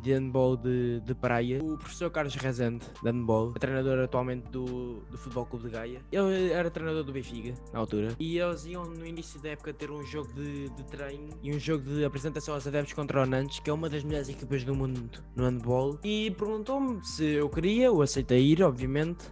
de 0.00 0.12
handball 0.12 0.56
de, 0.56 1.00
de 1.00 1.14
praia, 1.14 1.62
o 1.62 1.76
professor 1.76 2.10
Carlos 2.10 2.34
Rezende, 2.34 2.84
de 3.02 3.08
handball, 3.10 3.52
é 3.54 3.58
treinador 3.58 3.98
atualmente 3.98 4.48
do, 4.50 5.00
do 5.10 5.18
Futebol 5.18 5.46
Clube 5.46 5.66
de 5.66 5.70
Gaia. 5.72 6.00
Ele 6.10 6.50
era 6.52 6.70
treinador 6.70 7.04
do 7.04 7.12
Benfica, 7.12 7.54
na 7.72 7.78
altura, 7.78 8.14
e 8.18 8.38
eles 8.38 8.64
iam 8.66 8.84
no 8.84 9.06
início 9.06 9.40
da 9.40 9.50
época 9.50 9.72
ter 9.72 9.90
um 9.90 10.04
jogo 10.04 10.32
de, 10.32 10.68
de 10.70 10.84
treino 10.84 11.28
e 11.42 11.54
um 11.54 11.58
jogo 11.58 11.84
de 11.84 12.04
apresentação 12.04 12.54
aos 12.54 12.66
adeptos 12.66 12.92
contra 12.94 13.22
o 13.22 13.26
Nantes, 13.26 13.60
que 13.60 13.70
é 13.70 13.72
uma 13.72 13.88
das 13.88 14.02
melhores 14.04 14.28
equipas 14.28 14.64
do 14.64 14.74
mundo 14.74 15.10
no 15.36 15.44
handball, 15.44 15.98
e 16.04 16.30
perguntou-me 16.32 17.04
se 17.04 17.24
eu 17.24 17.48
queria, 17.48 17.86
eu 17.86 18.02
aceitei 18.02 18.40
ir, 18.44 18.62
obviamente. 18.62 19.24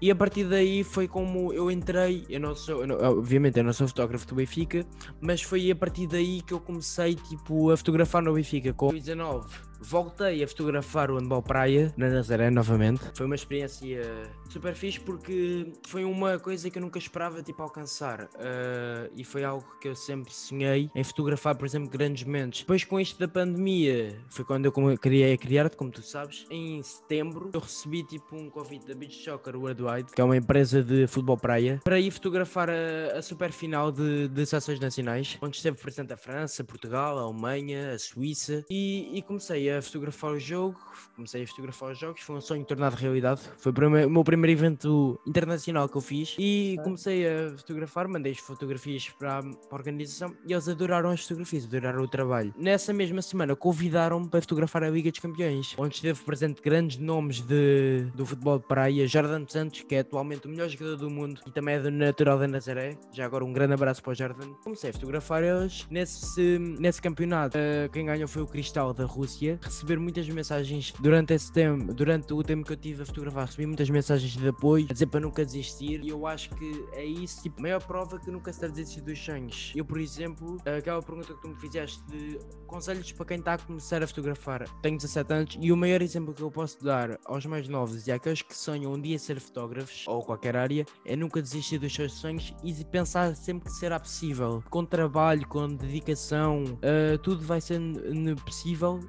E 0.00 0.10
a 0.10 0.16
partir 0.16 0.42
daí 0.48 0.82
foi 0.82 1.06
como 1.06 1.52
eu 1.52 1.70
entrei, 1.70 2.24
eu 2.28 2.40
não 2.40 2.56
sou, 2.56 2.80
eu 2.80 2.86
não- 2.88 2.96
obviamente 3.18 3.56
eu 3.58 3.62
não 3.62 3.72
sou 3.72 3.86
fotógrafo 3.86 4.26
do 4.26 4.34
Benfica, 4.34 4.84
mas 5.20 5.42
foi 5.42 5.70
a 5.70 5.76
partir 5.76 6.08
daí 6.08 6.42
que 6.42 6.52
eu 6.52 6.58
comecei 6.58 7.14
tipo 7.14 7.70
a 7.70 7.76
fotografar 7.76 8.20
no 8.20 8.34
Benfica. 8.34 8.72
Com 8.72 8.88
19 8.92 9.46
voltei 9.82 10.42
a 10.42 10.48
fotografar 10.48 11.10
o 11.10 11.18
handball 11.18 11.42
praia 11.42 11.92
na 11.96 12.08
Nazaré 12.08 12.50
novamente. 12.50 13.00
Foi 13.14 13.26
uma 13.26 13.34
experiência 13.34 14.00
super 14.48 14.74
fixe 14.74 15.00
porque 15.00 15.72
foi 15.86 16.04
uma 16.04 16.38
coisa 16.38 16.70
que 16.70 16.78
eu 16.78 16.82
nunca 16.82 16.98
esperava 16.98 17.42
tipo 17.42 17.62
alcançar 17.62 18.28
Ah, 18.38 19.08
e 19.14 19.24
foi 19.24 19.44
algo 19.44 19.66
que 19.80 19.88
eu 19.88 19.94
sempre 19.94 20.32
sonhei 20.32 20.90
em 20.94 21.04
fotografar, 21.04 21.56
por 21.56 21.66
exemplo, 21.66 21.88
grandes 21.90 22.24
momentos. 22.24 22.60
Depois 22.60 22.84
com 22.84 23.00
isto 23.00 23.18
da 23.18 23.28
pandemia, 23.28 24.18
foi 24.28 24.44
quando 24.44 24.66
eu 24.66 24.98
criei 24.98 25.32
a 25.32 25.38
Criarte, 25.38 25.76
como 25.76 25.90
tu 25.90 26.02
sabes. 26.02 26.46
Em 26.50 26.82
setembro 26.82 27.50
eu 27.52 27.60
recebi 27.60 28.02
tipo 28.02 28.36
um 28.36 28.50
convite 28.50 28.86
da 28.86 28.94
Beach 28.94 29.22
Soccer 29.22 29.56
Worldwide, 29.56 30.12
que 30.12 30.20
é 30.20 30.24
uma 30.24 30.36
empresa 30.36 30.82
de 30.82 31.06
futebol 31.06 31.36
praia, 31.36 31.80
para 31.82 31.98
ir 31.98 32.10
fotografar 32.10 32.68
a, 32.70 33.18
a 33.18 33.22
super 33.22 33.52
final 33.52 33.90
de, 33.90 34.28
de 34.28 34.46
seleções 34.46 34.80
nacionais, 34.80 35.38
onde 35.40 35.56
esteve 35.56 35.76
presente 35.78 36.12
a 36.12 36.16
França, 36.16 36.64
Portugal, 36.64 37.18
a 37.18 37.22
Alemanha, 37.22 37.92
a 37.92 37.98
Suíça 37.98 38.64
e, 38.70 39.10
e 39.16 39.22
comecei 39.22 39.70
a 39.70 39.71
fotografar 39.80 40.32
o 40.32 40.40
jogo, 40.40 40.78
comecei 41.14 41.44
a 41.44 41.46
fotografar 41.46 41.92
os 41.92 41.98
jogos, 41.98 42.20
foi 42.22 42.36
um 42.36 42.40
sonho 42.40 42.64
tornado 42.64 42.96
realidade, 42.96 43.40
foi 43.58 43.72
o 43.72 44.10
meu 44.10 44.24
primeiro 44.24 44.58
evento 44.58 45.18
internacional 45.26 45.88
que 45.88 45.96
eu 45.96 46.00
fiz 46.00 46.36
e 46.38 46.76
comecei 46.82 47.26
a 47.26 47.56
fotografar, 47.56 48.08
mandei 48.08 48.32
as 48.32 48.38
fotografias 48.38 49.08
para 49.10 49.38
a, 49.38 49.40
a 49.40 49.74
organização 49.74 50.34
e 50.46 50.52
eles 50.52 50.68
adoraram 50.68 51.10
as 51.10 51.22
fotografias, 51.22 51.64
adoraram 51.64 52.02
o 52.02 52.08
trabalho. 52.08 52.52
Nessa 52.58 52.92
mesma 52.92 53.22
semana 53.22 53.54
convidaram-me 53.54 54.28
para 54.28 54.40
fotografar 54.40 54.82
a 54.82 54.90
Liga 54.90 55.10
dos 55.10 55.20
Campeões, 55.20 55.74
onde 55.78 55.94
esteve 55.94 56.20
presente 56.22 56.60
grandes 56.60 56.98
nomes 56.98 57.40
de, 57.40 58.06
do 58.14 58.26
futebol 58.26 58.58
de 58.58 58.66
praia, 58.66 59.06
Jordan 59.06 59.44
Santos, 59.48 59.82
que 59.82 59.94
é 59.94 60.00
atualmente 60.00 60.46
o 60.46 60.50
melhor 60.50 60.68
jogador 60.68 60.96
do 60.96 61.10
mundo 61.10 61.40
e 61.46 61.50
também 61.50 61.76
é 61.76 61.80
do 61.80 61.90
natural 61.90 62.38
da 62.38 62.48
Nazaré, 62.48 62.96
já 63.12 63.24
agora 63.24 63.44
um 63.44 63.52
grande 63.52 63.74
abraço 63.74 64.02
para 64.02 64.12
o 64.12 64.14
Jordan. 64.14 64.52
Comecei 64.64 64.90
a 64.90 64.92
fotografar 64.92 65.42
eles 65.42 65.86
nesse, 65.90 66.58
nesse 66.58 67.00
campeonato, 67.00 67.56
eh, 67.56 67.88
quem 67.92 68.06
ganhou 68.06 68.28
foi 68.28 68.42
o 68.42 68.46
Cristal 68.46 68.92
da 68.92 69.04
Rússia, 69.04 69.58
receber 69.62 69.98
muitas 69.98 70.28
mensagens 70.28 70.92
durante 71.00 71.32
esse 71.34 71.50
tempo, 71.52 71.92
durante 71.94 72.32
o 72.32 72.42
tempo 72.42 72.64
que 72.66 72.72
eu 72.72 72.76
tive 72.76 73.02
a 73.02 73.06
fotografar, 73.06 73.46
recebi 73.46 73.66
muitas 73.66 73.88
mensagens 73.90 74.32
de 74.36 74.48
apoio, 74.48 74.86
a 74.90 74.92
dizer 74.92 75.06
para 75.06 75.20
nunca 75.20 75.44
desistir 75.44 76.02
e 76.02 76.08
eu 76.08 76.26
acho 76.26 76.50
que 76.50 76.84
é 76.92 77.04
isso, 77.04 77.42
tipo, 77.42 77.58
a 77.58 77.62
maior 77.62 77.82
prova 77.82 78.18
que 78.18 78.30
nunca 78.30 78.52
se 78.52 78.60
deve 78.60 78.74
desistir 78.74 79.00
dos 79.02 79.18
sonhos. 79.22 79.72
Eu, 79.74 79.84
por 79.84 79.98
exemplo, 79.98 80.56
aquela 80.64 81.02
pergunta 81.02 81.34
que 81.34 81.40
tu 81.40 81.48
me 81.48 81.56
fizeste 81.56 82.02
de 82.06 82.38
conselhos 82.66 83.12
para 83.12 83.26
quem 83.26 83.38
está 83.38 83.54
a 83.54 83.58
começar 83.58 84.02
a 84.02 84.06
fotografar, 84.06 84.64
tenho 84.80 84.96
17 84.96 85.32
anos 85.32 85.58
e 85.60 85.70
o 85.72 85.76
maior 85.76 86.02
exemplo 86.02 86.34
que 86.34 86.42
eu 86.42 86.50
posso 86.50 86.82
dar 86.82 87.18
aos 87.24 87.44
mais 87.46 87.68
novos 87.68 88.06
e 88.06 88.12
àqueles 88.12 88.42
que 88.42 88.56
sonham 88.56 88.92
um 88.92 89.00
dia 89.00 89.18
ser 89.18 89.38
fotógrafos 89.40 90.04
ou 90.06 90.22
qualquer 90.22 90.56
área 90.56 90.84
é 91.04 91.14
nunca 91.16 91.40
desistir 91.42 91.78
dos 91.78 91.92
seus 91.94 92.12
sonhos 92.14 92.54
e 92.64 92.72
pensar 92.84 93.34
sempre 93.36 93.68
que 93.68 93.74
será 93.76 93.98
possível. 94.00 94.62
Com 94.70 94.84
trabalho, 94.84 95.46
com 95.46 95.68
dedicação, 95.68 96.64
ah, 96.82 97.18
tudo 97.22 97.42
vai 97.44 97.60
ser 97.60 97.78
n- 97.80 98.34
possível 98.36 99.00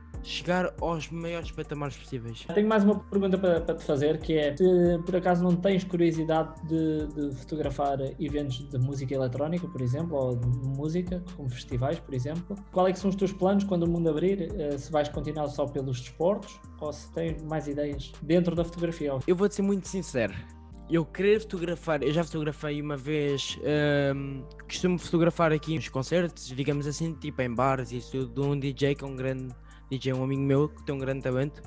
chegar 0.43 0.73
aos 0.81 1.09
maiores 1.09 1.49
patamares 1.51 1.95
possíveis. 1.95 2.45
Tenho 2.53 2.67
mais 2.67 2.83
uma 2.83 2.99
pergunta 2.99 3.37
para, 3.37 3.61
para 3.61 3.75
te 3.75 3.83
fazer, 3.85 4.19
que 4.19 4.33
é 4.37 4.55
se 4.55 4.63
por 5.05 5.15
acaso 5.15 5.41
não 5.41 5.55
tens 5.55 5.83
curiosidade 5.85 6.53
de, 6.67 7.07
de 7.07 7.35
fotografar 7.37 7.97
eventos 8.19 8.59
de 8.69 8.77
música 8.77 9.15
eletrónica, 9.15 9.67
por 9.67 9.81
exemplo, 9.81 10.17
ou 10.17 10.35
de 10.35 10.47
música, 10.67 11.23
como 11.37 11.49
festivais, 11.49 11.97
por 11.99 12.13
exemplo, 12.13 12.57
qual 12.71 12.87
é 12.87 12.91
que 12.93 12.99
são 12.99 13.09
os 13.09 13.15
teus 13.15 13.31
planos 13.31 13.63
quando 13.63 13.83
o 13.83 13.89
mundo 13.89 14.09
abrir? 14.09 14.51
Eh, 14.59 14.77
Se 14.77 14.91
vais 14.91 15.07
continuar 15.07 15.47
só 15.47 15.65
pelos 15.65 16.01
desportos 16.01 16.59
ou 16.81 16.91
se 16.91 17.09
tens 17.13 17.41
mais 17.43 17.67
ideias 17.67 18.11
dentro 18.21 18.53
da 18.55 18.65
fotografia? 18.65 19.13
Eu 19.25 19.35
vou-te 19.35 19.55
ser 19.55 19.61
muito 19.61 19.87
sincero. 19.87 20.33
Eu 20.89 21.05
querer 21.05 21.39
fotografar, 21.39 22.03
eu 22.03 22.11
já 22.11 22.23
fotografei 22.23 22.81
uma 22.81 22.97
vez, 22.97 23.57
ahm, 23.63 24.41
costumo 24.67 24.99
fotografar 24.99 25.53
aqui 25.53 25.75
nos 25.75 25.87
concertos, 25.87 26.47
digamos 26.47 26.85
assim, 26.85 27.13
tipo 27.13 27.41
em 27.41 27.53
bares 27.53 27.91
e 27.93 27.97
isso 27.97 28.27
de 28.27 28.41
um 28.41 28.59
DJ 28.59 28.93
que 28.93 29.03
é 29.03 29.07
um 29.07 29.15
grande 29.15 29.47
DJ, 29.89 30.13
um 30.13 30.23
amigo 30.23 30.41
meu 30.41 30.69
que 30.69 30.83
tem 30.83 30.93
um 30.95 30.99
grande 30.99 31.21
talento, 31.23 31.61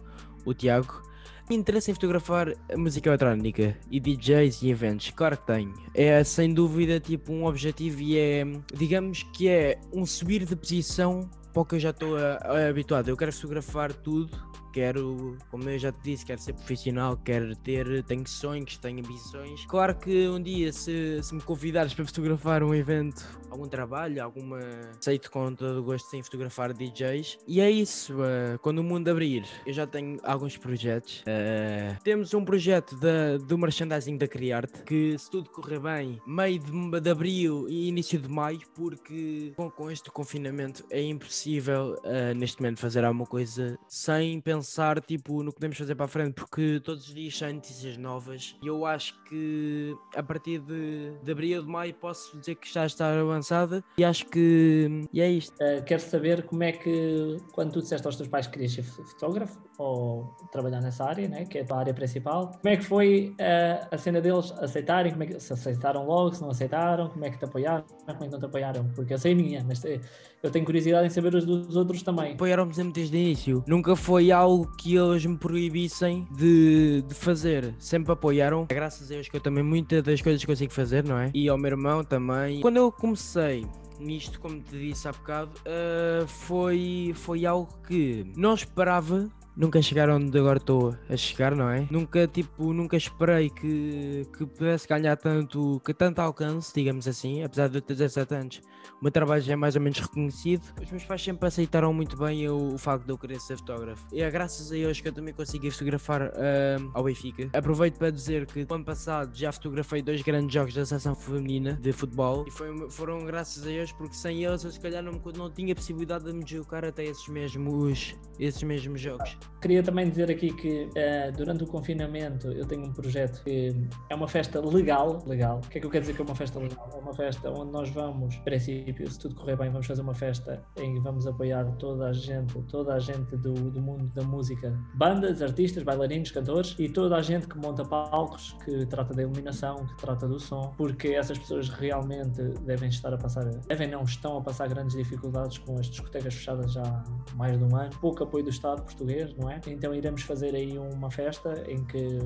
o 0.44 0.52
Tiago. 0.54 1.02
Interesse 1.48 1.92
em 1.92 1.94
fotografar 1.94 2.52
música 2.76 3.08
eletrónica 3.08 3.76
e 3.88 4.00
DJs 4.00 4.62
e 4.62 4.70
eventos, 4.70 5.10
claro 5.14 5.36
que 5.36 5.46
tenho. 5.46 5.72
É 5.94 6.24
sem 6.24 6.52
dúvida 6.52 6.98
tipo 6.98 7.32
um 7.32 7.44
objetivo 7.46 8.00
e 8.00 8.18
é, 8.18 8.44
digamos 8.74 9.22
que 9.32 9.48
é 9.48 9.78
um 9.92 10.04
subir 10.04 10.44
de 10.44 10.56
posição 10.56 11.30
para 11.52 11.62
o 11.62 11.64
que 11.64 11.76
eu 11.76 11.80
já 11.80 11.90
estou 11.90 12.16
a- 12.16 12.68
habituado. 12.68 13.08
Eu 13.08 13.16
quero 13.16 13.32
fotografar 13.32 13.92
tudo, 13.92 14.36
quero, 14.76 15.38
como 15.50 15.70
eu 15.70 15.78
já 15.78 15.90
te 15.90 16.02
disse, 16.02 16.26
quero 16.26 16.38
ser 16.38 16.52
profissional, 16.52 17.16
quero 17.24 17.56
ter, 17.56 18.02
tenho 18.02 18.28
sonhos, 18.28 18.76
tenho 18.76 18.98
ambições. 18.98 19.64
Claro 19.64 19.96
que 19.96 20.28
um 20.28 20.38
dia, 20.38 20.70
se, 20.70 21.18
se 21.22 21.34
me 21.34 21.40
convidares 21.40 21.94
para 21.94 22.04
fotografar 22.04 22.62
um 22.62 22.74
evento, 22.74 23.26
algum 23.50 23.66
trabalho, 23.66 24.22
alguma. 24.22 24.58
Aceito 24.98 25.30
com 25.30 25.54
todo 25.54 25.80
o 25.80 25.82
gosto 25.82 26.14
em 26.14 26.22
fotografar 26.22 26.74
DJs. 26.74 27.38
E 27.48 27.58
é 27.58 27.70
isso, 27.70 28.22
eh, 28.22 28.58
quando 28.60 28.80
o 28.80 28.84
mundo 28.84 29.08
abrir, 29.08 29.46
eu 29.64 29.72
já 29.72 29.86
tenho 29.86 30.18
alguns 30.22 30.58
projetos. 30.58 31.22
Eh, 31.24 31.96
temos 32.04 32.34
um 32.34 32.44
projeto 32.44 32.96
da, 32.96 33.38
do 33.38 33.56
merchandising 33.56 34.18
da 34.18 34.28
Criarte, 34.28 34.82
que 34.82 35.16
se 35.16 35.30
tudo 35.30 35.48
correr 35.48 35.80
bem, 35.80 36.20
meio 36.26 36.58
de, 36.58 37.00
de 37.00 37.10
abril 37.10 37.66
e 37.66 37.88
início 37.88 38.18
de 38.18 38.28
maio, 38.28 38.60
porque 38.74 39.54
com, 39.56 39.70
com 39.70 39.90
este 39.90 40.10
confinamento 40.10 40.84
é 40.90 41.02
impossível 41.02 41.98
eh, 42.04 42.34
neste 42.34 42.60
momento 42.60 42.78
fazer 42.78 43.06
alguma 43.06 43.24
coisa 43.24 43.78
sem 43.88 44.38
pensar 44.38 44.65
tipo 45.06 45.42
no 45.42 45.50
que 45.52 45.56
podemos 45.56 45.76
fazer 45.78 45.94
para 45.94 46.04
a 46.06 46.08
frente, 46.08 46.34
porque 46.34 46.80
todos 46.84 47.08
os 47.08 47.14
dias 47.14 47.36
saem 47.36 47.54
notícias 47.56 47.96
novas 47.96 48.56
e 48.62 48.66
eu 48.66 48.84
acho 48.84 49.14
que 49.24 49.94
a 50.14 50.22
partir 50.22 50.58
de, 50.60 51.12
de 51.22 51.32
abril 51.32 51.62
de 51.62 51.68
maio 51.68 51.94
posso 51.94 52.38
dizer 52.38 52.54
que 52.56 52.72
já 52.72 52.84
está 52.86 53.18
avançada 53.18 53.82
e 53.98 54.04
acho 54.04 54.26
que 54.26 55.06
e 55.12 55.20
é 55.20 55.30
isto. 55.30 55.52
Uh, 55.54 55.82
quero 55.84 56.02
saber 56.02 56.44
como 56.44 56.62
é 56.62 56.72
que, 56.72 57.36
quando 57.52 57.72
tu 57.72 57.80
disseste 57.82 58.06
aos 58.06 58.16
teus 58.16 58.28
pais 58.28 58.46
que 58.46 58.54
querias 58.54 58.72
ser 58.72 58.82
fo- 58.82 59.04
fotógrafo 59.04 59.58
ou 59.78 60.34
trabalhar 60.50 60.80
nessa 60.80 61.04
área, 61.04 61.28
né, 61.28 61.44
que 61.44 61.58
é 61.58 61.66
a 61.68 61.76
área 61.76 61.94
principal, 61.94 62.52
como 62.60 62.74
é 62.74 62.76
que 62.76 62.84
foi 62.84 63.34
uh, 63.40 63.86
a 63.90 63.98
cena 63.98 64.20
deles 64.20 64.52
aceitarem? 64.58 65.12
Como 65.12 65.24
é 65.24 65.26
que, 65.26 65.40
se 65.40 65.52
aceitaram 65.52 66.06
logo, 66.06 66.34
se 66.34 66.42
não 66.42 66.50
aceitaram? 66.50 67.08
Como 67.10 67.24
é 67.24 67.30
que 67.30 67.38
te 67.38 67.44
apoiaram? 67.44 67.84
Como 67.84 68.10
é 68.10 68.14
que 68.14 68.28
não 68.30 68.38
te 68.38 68.46
apoiaram? 68.46 68.88
Porque 68.94 69.14
eu 69.14 69.18
sei 69.18 69.34
minha, 69.34 69.64
mas 69.66 69.84
eh, 69.84 70.00
eu 70.42 70.50
tenho 70.50 70.64
curiosidade 70.64 71.06
em 71.06 71.10
saber 71.10 71.34
os 71.34 71.44
dos 71.44 71.76
outros 71.76 72.02
também. 72.02 72.34
Apoiaram-me 72.34 72.74
sempre 72.74 72.92
desde 72.92 73.16
o 73.16 73.20
início. 73.20 73.64
Nunca 73.66 73.96
foi 73.96 74.30
algo 74.30 74.70
que 74.76 74.96
eles 74.96 75.24
me 75.26 75.36
proibissem 75.36 76.26
de, 76.36 77.02
de 77.02 77.14
fazer. 77.14 77.74
Sempre 77.78 78.12
apoiaram. 78.12 78.66
Graças 78.66 79.10
a 79.10 79.14
Deus 79.14 79.28
que 79.28 79.36
eu 79.36 79.40
também 79.40 79.62
muitas 79.62 80.02
das 80.02 80.22
coisas 80.22 80.44
consigo 80.44 80.72
fazer, 80.72 81.04
não 81.04 81.18
é? 81.18 81.30
E 81.34 81.48
ao 81.48 81.58
meu 81.58 81.70
irmão 81.70 82.04
também. 82.04 82.60
Quando 82.60 82.76
eu 82.76 82.90
comecei 82.92 83.66
nisto, 83.98 84.40
como 84.40 84.60
te 84.60 84.78
disse 84.78 85.08
há 85.08 85.12
bocado, 85.12 85.52
ah, 85.66 86.26
foi, 86.26 87.12
foi 87.14 87.46
algo 87.46 87.68
que 87.86 88.30
não 88.36 88.54
esperava. 88.54 89.28
Nunca 89.56 89.80
chegaram 89.80 90.16
onde 90.16 90.38
agora 90.38 90.58
estou 90.58 90.94
a 91.08 91.16
chegar, 91.16 91.54
não 91.56 91.70
é? 91.70 91.86
Nunca, 91.90 92.28
tipo, 92.28 92.74
nunca 92.74 92.94
esperei 92.96 93.48
que, 93.48 94.26
que 94.36 94.44
pudesse 94.44 94.86
ganhar 94.86 95.16
tanto, 95.16 95.80
que 95.82 95.94
tanto 95.94 96.18
alcance, 96.18 96.72
digamos 96.74 97.08
assim, 97.08 97.42
apesar 97.42 97.68
de 97.68 97.78
eu 97.78 97.80
ter 97.80 97.94
17 97.94 98.34
anos. 98.34 98.60
O 99.00 99.04
meu 99.04 99.10
trabalho 99.10 99.40
já 99.42 99.54
é 99.54 99.56
mais 99.56 99.74
ou 99.74 99.80
menos 99.80 99.98
reconhecido. 99.98 100.62
Os 100.82 100.90
meus 100.90 101.04
pais 101.04 101.22
sempre 101.22 101.48
aceitaram 101.48 101.92
muito 101.94 102.16
bem 102.18 102.46
o, 102.50 102.74
o 102.74 102.78
facto 102.78 103.04
de 103.06 103.12
eu 103.12 103.16
querer 103.18 103.40
ser 103.40 103.56
fotógrafo. 103.56 104.06
E 104.12 104.20
é 104.20 104.30
graças 104.30 104.70
a 104.70 104.76
eles 104.76 105.00
que 105.00 105.08
eu 105.08 105.12
também 105.12 105.32
consegui 105.32 105.70
fotografar 105.70 106.22
ahm, 106.22 106.90
ao 106.92 107.04
Benfica. 107.04 107.48
Aproveito 107.54 107.96
para 107.98 108.10
dizer 108.10 108.44
que 108.46 108.64
no 108.68 108.74
ano 108.74 108.84
passado 108.84 109.34
já 109.34 109.50
fotografei 109.52 110.02
dois 110.02 110.20
grandes 110.20 110.52
jogos 110.52 110.74
da 110.74 110.84
seleção 110.84 111.14
feminina 111.14 111.74
de 111.80 111.92
futebol 111.92 112.44
e 112.46 112.50
foi- 112.50 112.90
foram 112.90 113.24
graças 113.24 113.66
a 113.66 113.70
eles 113.70 113.90
porque 113.92 114.14
sem 114.14 114.44
eles 114.44 114.64
eu 114.64 114.70
se 114.70 114.78
calhar 114.80 115.02
não, 115.02 115.12
não 115.34 115.50
tinha 115.50 115.74
possibilidade 115.74 116.24
de 116.24 116.32
me 116.34 116.44
deslocar 116.44 116.84
até 116.84 117.04
esses 117.04 117.26
mesmos, 117.28 118.14
esses 118.38 118.62
mesmos 118.62 119.00
jogos. 119.00 119.36
Queria 119.60 119.82
também 119.82 120.08
dizer 120.08 120.30
aqui 120.30 120.52
que 120.52 120.88
eh, 120.94 121.32
durante 121.32 121.64
o 121.64 121.66
confinamento 121.66 122.52
eu 122.52 122.66
tenho 122.66 122.84
um 122.84 122.92
projeto 122.92 123.42
que 123.42 123.74
é 124.10 124.14
uma 124.14 124.28
festa 124.28 124.60
legal. 124.60 125.22
Legal. 125.26 125.58
O 125.64 125.68
que 125.68 125.78
é 125.78 125.80
que 125.80 125.86
eu 125.86 125.90
quero 125.90 126.02
dizer 126.02 126.14
que 126.14 126.20
é 126.22 126.24
uma 126.24 126.34
festa 126.34 126.58
legal? 126.58 126.90
É 126.92 126.98
uma 126.98 127.14
festa 127.14 127.50
onde 127.50 127.72
nós 127.72 127.88
vamos, 127.90 128.34
em 128.34 128.42
princípio, 128.42 129.10
se 129.10 129.18
tudo 129.18 129.34
correr 129.34 129.56
bem, 129.56 129.70
vamos 129.70 129.86
fazer 129.86 130.02
uma 130.02 130.14
festa 130.14 130.62
em 130.76 130.94
que 130.94 131.00
vamos 131.00 131.26
apoiar 131.26 131.64
toda 131.78 132.08
a 132.08 132.12
gente, 132.12 132.60
toda 132.64 132.94
a 132.94 132.98
gente 132.98 133.36
do, 133.36 133.54
do 133.54 133.80
mundo 133.80 134.12
da 134.14 134.22
música, 134.22 134.78
bandas, 134.94 135.40
artistas, 135.42 135.82
bailarinos, 135.82 136.30
cantores 136.30 136.74
e 136.78 136.88
toda 136.88 137.16
a 137.16 137.22
gente 137.22 137.48
que 137.48 137.58
monta 137.58 137.84
palcos, 137.84 138.56
que 138.64 138.84
trata 138.86 139.14
da 139.14 139.22
iluminação, 139.22 139.86
que 139.86 139.96
trata 139.96 140.28
do 140.28 140.38
som, 140.38 140.74
porque 140.76 141.08
essas 141.08 141.38
pessoas 141.38 141.68
realmente 141.68 142.42
devem 142.64 142.88
estar 142.88 143.12
a 143.12 143.16
passar, 143.16 143.44
devem 143.44 143.88
não 143.88 144.02
estão 144.02 144.38
a 144.38 144.42
passar 144.42 144.68
grandes 144.68 144.96
dificuldades 144.96 145.58
com 145.58 145.78
as 145.78 145.86
discotecas 145.86 146.34
fechadas 146.34 146.72
já 146.72 146.82
há 146.82 147.04
mais 147.36 147.58
de 147.58 147.64
um 147.64 147.76
ano, 147.76 147.90
pouco 148.00 148.22
apoio 148.22 148.44
do 148.44 148.50
Estado 148.50 148.82
português 148.82 149.34
não 149.38 149.50
é? 149.50 149.60
Então 149.66 149.94
iremos 149.94 150.22
fazer 150.22 150.54
aí 150.54 150.78
uma 150.78 151.10
festa 151.10 151.62
em 151.68 151.84
que 151.84 152.18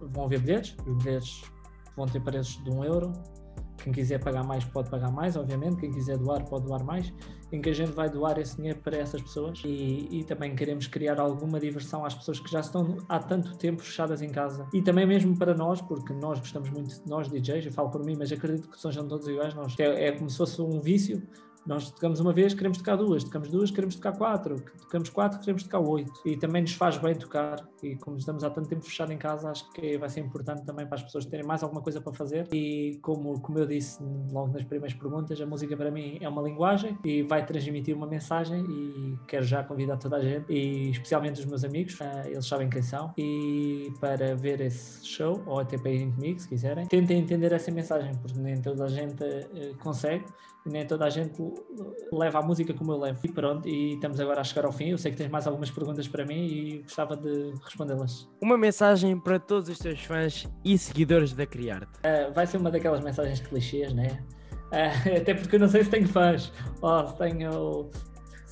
vão 0.00 0.24
haver 0.24 0.40
bilhetes, 0.40 0.76
os 0.86 1.04
bilhetes 1.04 1.42
vão 1.96 2.06
ter 2.06 2.20
preços 2.20 2.62
de 2.62 2.70
um 2.70 2.84
euro. 2.84 3.12
Quem 3.78 3.92
quiser 3.92 4.18
pagar 4.18 4.44
mais 4.44 4.64
pode 4.64 4.90
pagar 4.90 5.12
mais, 5.12 5.36
obviamente. 5.36 5.76
Quem 5.76 5.90
quiser 5.90 6.18
doar 6.18 6.44
pode 6.44 6.64
doar 6.64 6.84
mais. 6.84 7.12
Em 7.52 7.60
que 7.60 7.70
a 7.70 7.72
gente 7.72 7.92
vai 7.92 8.10
doar 8.10 8.36
esse 8.38 8.56
dinheiro 8.56 8.80
para 8.80 8.96
essas 8.96 9.22
pessoas 9.22 9.62
e, 9.64 10.08
e, 10.10 10.24
também 10.24 10.56
queremos 10.56 10.88
criar 10.88 11.20
alguma 11.20 11.60
diversão 11.60 12.04
às 12.04 12.12
pessoas 12.12 12.40
que 12.40 12.50
já 12.50 12.58
estão 12.58 12.96
há 13.08 13.20
tanto 13.20 13.56
tempo 13.56 13.82
fechadas 13.82 14.20
em 14.20 14.28
casa 14.28 14.66
e 14.74 14.82
também 14.82 15.06
mesmo 15.06 15.38
para 15.38 15.54
nós, 15.54 15.80
porque 15.80 16.12
nós 16.12 16.40
gostamos 16.40 16.68
muito, 16.70 17.00
nós 17.06 17.28
DJs, 17.28 17.66
eu 17.66 17.72
falo 17.72 17.88
por 17.88 18.04
mim, 18.04 18.16
mas 18.18 18.32
acredito 18.32 18.68
que 18.68 18.80
sejam 18.80 19.06
todos 19.06 19.28
iguais. 19.28 19.54
Nós, 19.54 19.78
é, 19.78 20.08
é 20.08 20.12
como 20.12 20.28
se 20.28 20.38
fosse 20.38 20.60
um 20.60 20.80
vício 20.80 21.22
nós 21.66 21.90
tocamos 21.90 22.20
uma 22.20 22.32
vez, 22.32 22.54
queremos 22.54 22.78
tocar 22.78 22.96
duas, 22.96 23.24
tocamos 23.24 23.48
duas, 23.50 23.70
queremos 23.70 23.96
tocar 23.96 24.12
quatro, 24.12 24.62
tocamos 24.80 25.10
quatro, 25.10 25.40
queremos 25.40 25.64
tocar 25.64 25.80
oito. 25.80 26.12
E 26.24 26.36
também 26.36 26.62
nos 26.62 26.72
faz 26.72 26.96
bem 26.96 27.14
tocar. 27.14 27.68
E 27.82 27.96
como 27.96 28.16
estamos 28.16 28.44
há 28.44 28.50
tanto 28.50 28.68
tempo 28.68 28.82
fechado 28.84 29.12
em 29.12 29.18
casa, 29.18 29.50
acho 29.50 29.68
que 29.72 29.98
vai 29.98 30.08
ser 30.08 30.20
importante 30.20 30.64
também 30.64 30.86
para 30.86 30.96
as 30.96 31.02
pessoas 31.02 31.26
terem 31.26 31.44
mais 31.44 31.62
alguma 31.62 31.82
coisa 31.82 32.00
para 32.00 32.12
fazer. 32.12 32.46
E 32.52 32.98
como, 33.02 33.40
como 33.40 33.58
eu 33.58 33.66
disse 33.66 34.02
logo 34.30 34.52
nas 34.52 34.64
primeiras 34.64 34.94
perguntas, 34.96 35.40
a 35.40 35.46
música 35.46 35.76
para 35.76 35.90
mim 35.90 36.18
é 36.20 36.28
uma 36.28 36.42
linguagem 36.42 36.96
e 37.04 37.22
vai 37.22 37.44
transmitir 37.44 37.96
uma 37.96 38.06
mensagem. 38.06 38.64
E 38.68 39.18
quero 39.26 39.44
já 39.44 39.64
convidar 39.64 39.96
toda 39.96 40.16
a 40.16 40.22
gente, 40.22 40.52
e 40.52 40.90
especialmente 40.90 41.40
os 41.40 41.46
meus 41.46 41.64
amigos, 41.64 41.98
uh, 42.00 42.26
eles 42.26 42.46
sabem 42.46 42.68
quem 42.68 42.82
são, 42.82 43.12
e 43.18 43.92
para 44.00 44.36
ver 44.36 44.60
esse 44.60 45.04
show, 45.04 45.42
ou 45.46 45.58
até 45.58 45.76
para 45.76 45.90
irem 45.90 46.12
comigo, 46.12 46.38
se 46.38 46.48
quiserem, 46.48 46.86
tentem 46.86 47.18
entender 47.18 47.52
essa 47.52 47.70
mensagem, 47.70 48.14
porque 48.16 48.38
nem 48.38 48.60
toda 48.60 48.84
a 48.84 48.88
gente 48.88 49.22
uh, 49.24 49.76
consegue 49.82 50.24
nem 50.66 50.86
toda 50.86 51.06
a 51.06 51.10
gente 51.10 51.40
leva 52.12 52.38
a 52.38 52.42
música 52.42 52.72
como 52.72 52.92
eu 52.92 52.98
levo. 52.98 53.18
E 53.24 53.28
pronto, 53.28 53.68
e 53.68 53.94
estamos 53.94 54.18
agora 54.20 54.40
a 54.40 54.44
chegar 54.44 54.64
ao 54.64 54.72
fim. 54.72 54.90
Eu 54.90 54.98
sei 54.98 55.10
que 55.10 55.16
tens 55.16 55.30
mais 55.30 55.46
algumas 55.46 55.70
perguntas 55.70 56.08
para 56.08 56.24
mim 56.24 56.46
e 56.46 56.82
gostava 56.82 57.16
de 57.16 57.52
respondê-las. 57.62 58.28
Uma 58.40 58.56
mensagem 58.56 59.18
para 59.18 59.38
todos 59.38 59.68
os 59.68 59.78
teus 59.78 60.00
fãs 60.00 60.48
e 60.64 60.76
seguidores 60.78 61.32
da 61.32 61.46
Criarte. 61.46 61.92
Uh, 61.98 62.32
vai 62.32 62.46
ser 62.46 62.58
uma 62.58 62.70
daquelas 62.70 63.00
mensagens 63.00 63.40
clichês, 63.40 63.92
né? 63.92 64.22
Uh, 64.72 65.16
até 65.20 65.34
porque 65.34 65.56
eu 65.56 65.60
não 65.60 65.68
sei 65.68 65.84
se 65.84 65.90
tenho 65.90 66.08
fãs 66.08 66.52
ou 66.80 67.06
se 67.06 67.16
tenho 67.16 67.90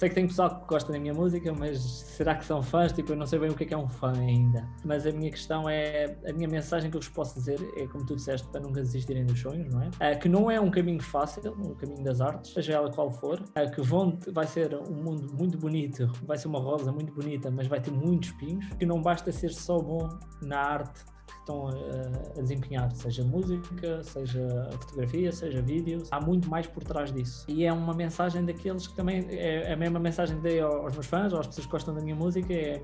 Sei 0.04 0.10
que 0.10 0.16
tem 0.16 0.26
pessoal 0.26 0.60
que 0.60 0.66
gosta 0.66 0.92
da 0.92 0.98
minha 0.98 1.14
música, 1.14 1.50
mas 1.58 1.80
será 1.80 2.34
que 2.34 2.44
são 2.44 2.62
fãs? 2.62 2.92
Tipo, 2.92 3.12
eu 3.12 3.16
não 3.16 3.24
sei 3.24 3.38
bem 3.38 3.48
o 3.48 3.54
que 3.54 3.64
é, 3.64 3.66
que 3.68 3.72
é 3.72 3.78
um 3.78 3.88
fã 3.88 4.12
ainda. 4.12 4.68
Mas 4.84 5.06
a 5.06 5.10
minha 5.10 5.30
questão 5.30 5.66
é, 5.66 6.14
a 6.28 6.32
minha 6.34 6.46
mensagem 6.46 6.90
que 6.90 6.96
eu 6.98 7.00
vos 7.00 7.08
posso 7.08 7.34
dizer 7.36 7.58
é, 7.74 7.86
como 7.86 8.04
tu 8.04 8.14
disseste, 8.14 8.46
para 8.48 8.60
nunca 8.60 8.82
desistirem 8.82 9.24
dos 9.24 9.40
sonhos, 9.40 9.72
não 9.72 9.80
é? 9.80 9.90
é 10.00 10.14
que 10.14 10.28
não 10.28 10.50
é 10.50 10.60
um 10.60 10.70
caminho 10.70 11.02
fácil, 11.02 11.52
o 11.52 11.74
caminho 11.76 12.04
das 12.04 12.20
artes, 12.20 12.52
seja 12.52 12.74
ela 12.74 12.92
qual 12.92 13.10
for. 13.10 13.42
É 13.54 13.66
que 13.66 13.80
vão, 13.80 14.18
vai 14.30 14.46
ser 14.46 14.74
um 14.74 15.02
mundo 15.02 15.32
muito 15.32 15.56
bonito, 15.56 16.06
vai 16.26 16.36
ser 16.36 16.48
uma 16.48 16.60
rosa 16.60 16.92
muito 16.92 17.14
bonita, 17.14 17.50
mas 17.50 17.66
vai 17.66 17.80
ter 17.80 17.90
muitos 17.90 18.28
espinhos. 18.28 18.66
Que 18.78 18.84
não 18.84 19.00
basta 19.00 19.32
ser 19.32 19.54
só 19.54 19.78
bom 19.78 20.06
na 20.42 20.58
arte 20.58 21.13
estão 21.44 21.68
a, 21.68 22.40
desempenhar, 22.40 22.90
seja 22.92 23.22
música, 23.22 24.02
seja 24.02 24.68
fotografia, 24.80 25.30
seja 25.30 25.60
vídeos, 25.60 26.08
há 26.10 26.20
muito 26.20 26.48
mais 26.48 26.66
por 26.66 26.82
trás 26.82 27.12
disso. 27.12 27.44
E 27.48 27.64
é 27.64 27.72
uma 27.72 27.94
mensagem 27.94 28.44
daqueles 28.44 28.86
que 28.86 28.94
também 28.94 29.26
é 29.30 29.72
a 29.72 29.76
mesma 29.76 29.98
mensagem 29.98 30.36
que 30.36 30.42
dei 30.42 30.60
aos 30.60 30.92
meus 30.92 31.06
fãs, 31.06 31.32
às 31.32 31.46
pessoas 31.46 31.66
que 31.66 31.72
gostam 31.72 31.94
da 31.94 32.00
minha 32.00 32.16
música, 32.16 32.52
é, 32.52 32.80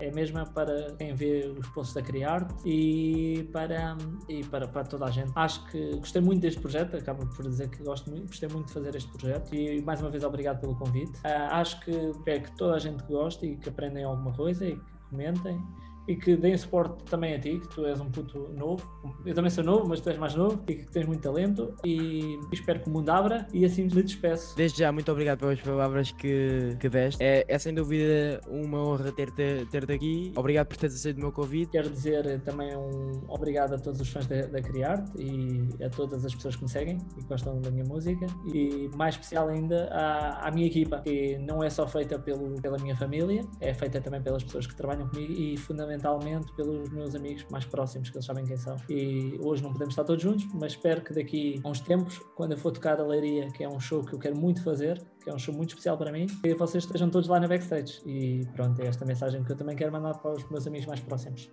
é 0.00 0.08
a 0.08 0.12
mesma 0.12 0.44
para 0.46 0.92
quem 0.94 1.14
vê 1.14 1.52
os 1.58 1.68
posts 1.68 1.94
da 1.94 2.02
Criarte 2.02 2.54
e 2.64 3.48
para, 3.52 3.96
e 4.28 4.44
para, 4.44 4.66
para 4.66 4.84
toda 4.84 5.04
a 5.04 5.10
gente. 5.10 5.30
Acho 5.34 5.64
que 5.66 5.96
gostei 5.96 6.22
muito 6.22 6.40
deste 6.40 6.60
projeto, 6.60 6.96
acabo 6.96 7.26
por 7.26 7.46
dizer 7.46 7.68
que 7.68 7.82
gosto 7.82 8.10
muito, 8.10 8.28
gostei 8.28 8.48
muito 8.48 8.66
de 8.66 8.72
fazer 8.72 8.94
este 8.94 9.10
projeto 9.10 9.54
e 9.54 9.82
mais 9.82 10.00
uma 10.00 10.10
vez 10.10 10.24
obrigado 10.24 10.60
pelo 10.60 10.74
convite. 10.74 11.12
Uh, 11.18 11.52
acho 11.52 11.80
que 11.80 12.12
é 12.26 12.38
que 12.40 12.50
toda 12.56 12.74
a 12.74 12.78
gente 12.78 13.02
goste 13.04 13.46
e 13.46 13.56
que 13.56 13.68
aprendem 13.68 14.04
alguma 14.04 14.32
coisa 14.32 14.66
e 14.66 14.76
que 14.76 14.98
comentem 15.10 15.60
e 16.08 16.16
que 16.16 16.34
deem 16.36 16.56
suporte 16.56 17.04
também 17.04 17.34
a 17.34 17.38
ti, 17.38 17.60
que 17.60 17.68
tu 17.68 17.84
és 17.84 18.00
um 18.00 18.10
puto 18.10 18.48
novo. 18.56 18.82
Eu 19.26 19.34
também 19.34 19.50
sou 19.50 19.62
novo, 19.62 19.86
mas 19.86 20.00
tu 20.00 20.08
és 20.08 20.18
mais 20.18 20.34
novo 20.34 20.58
e 20.66 20.76
que 20.76 20.90
tens 20.90 21.06
muito 21.06 21.20
talento. 21.20 21.74
E 21.84 22.40
espero 22.50 22.80
que 22.80 22.88
o 22.88 22.92
mundo 22.92 23.10
abra 23.10 23.46
e 23.52 23.64
assim 23.64 23.82
me 23.82 24.02
despeço. 24.02 24.56
Desde 24.56 24.78
já, 24.78 24.90
muito 24.90 25.12
obrigado 25.12 25.40
pelas 25.40 25.60
palavras 25.60 26.10
que, 26.12 26.74
que 26.80 26.88
deste. 26.88 27.22
É, 27.22 27.44
é 27.46 27.58
sem 27.58 27.74
dúvida 27.74 28.40
uma 28.48 28.82
honra 28.82 29.12
ter-te 29.12 29.66
ter 29.70 29.90
aqui. 29.92 30.32
Obrigado 30.34 30.68
por 30.68 30.78
teres 30.78 30.96
aceito 30.96 31.18
o 31.18 31.20
meu 31.20 31.32
convite. 31.32 31.72
Quero 31.72 31.90
dizer 31.90 32.40
também 32.40 32.74
um 32.74 33.12
obrigado 33.28 33.74
a 33.74 33.78
todos 33.78 34.00
os 34.00 34.08
fãs 34.08 34.26
da, 34.26 34.46
da 34.46 34.62
Criarte 34.62 35.12
e 35.18 35.84
a 35.84 35.90
todas 35.90 36.24
as 36.24 36.34
pessoas 36.34 36.56
que 36.56 36.62
me 36.62 36.70
seguem 36.70 36.98
e 37.18 37.22
que 37.22 37.28
gostam 37.28 37.60
da 37.60 37.70
minha 37.70 37.84
música. 37.84 38.26
E 38.54 38.90
mais 38.96 39.14
especial 39.14 39.48
ainda 39.48 39.88
à, 39.92 40.48
à 40.48 40.50
minha 40.50 40.66
equipa, 40.66 41.00
que 41.00 41.36
não 41.38 41.62
é 41.62 41.68
só 41.68 41.86
feita 41.86 42.18
pelo, 42.18 42.54
pela 42.62 42.78
minha 42.78 42.96
família, 42.96 43.42
é 43.60 43.74
feita 43.74 44.00
também 44.00 44.22
pelas 44.22 44.42
pessoas 44.42 44.66
que 44.66 44.74
trabalham 44.74 45.06
comigo 45.08 45.32
e 45.32 45.56
fundamentalmente 45.58 45.97
fundamentalmente 45.98 46.52
pelos 46.52 46.88
meus 46.90 47.14
amigos 47.14 47.44
mais 47.50 47.64
próximos, 47.64 48.10
que 48.10 48.16
eles 48.16 48.24
sabem 48.24 48.44
quem 48.44 48.56
são. 48.56 48.76
E 48.88 49.38
hoje 49.40 49.62
não 49.62 49.72
podemos 49.72 49.92
estar 49.92 50.04
todos 50.04 50.22
juntos, 50.22 50.46
mas 50.54 50.72
espero 50.72 51.02
que 51.02 51.12
daqui 51.12 51.60
a 51.62 51.68
uns 51.68 51.80
tempos, 51.80 52.18
quando 52.34 52.52
eu 52.52 52.58
for 52.58 52.72
tocar 52.72 53.00
a 53.00 53.04
Leiria, 53.04 53.50
que 53.52 53.64
é 53.64 53.68
um 53.68 53.80
show 53.80 54.04
que 54.04 54.14
eu 54.14 54.18
quero 54.18 54.36
muito 54.36 54.62
fazer, 54.62 55.02
que 55.22 55.28
é 55.28 55.34
um 55.34 55.38
show 55.38 55.54
muito 55.54 55.70
especial 55.70 55.98
para 55.98 56.10
mim, 56.12 56.26
que 56.26 56.54
vocês 56.54 56.84
estejam 56.84 57.10
todos 57.10 57.28
lá 57.28 57.40
na 57.40 57.48
backstage. 57.48 58.00
E 58.06 58.46
pronto, 58.54 58.80
é 58.80 58.86
esta 58.86 59.04
mensagem 59.04 59.42
que 59.42 59.52
eu 59.52 59.56
também 59.56 59.76
quero 59.76 59.92
mandar 59.92 60.14
para 60.14 60.32
os 60.32 60.48
meus 60.50 60.66
amigos 60.66 60.86
mais 60.86 61.00
próximos. 61.00 61.50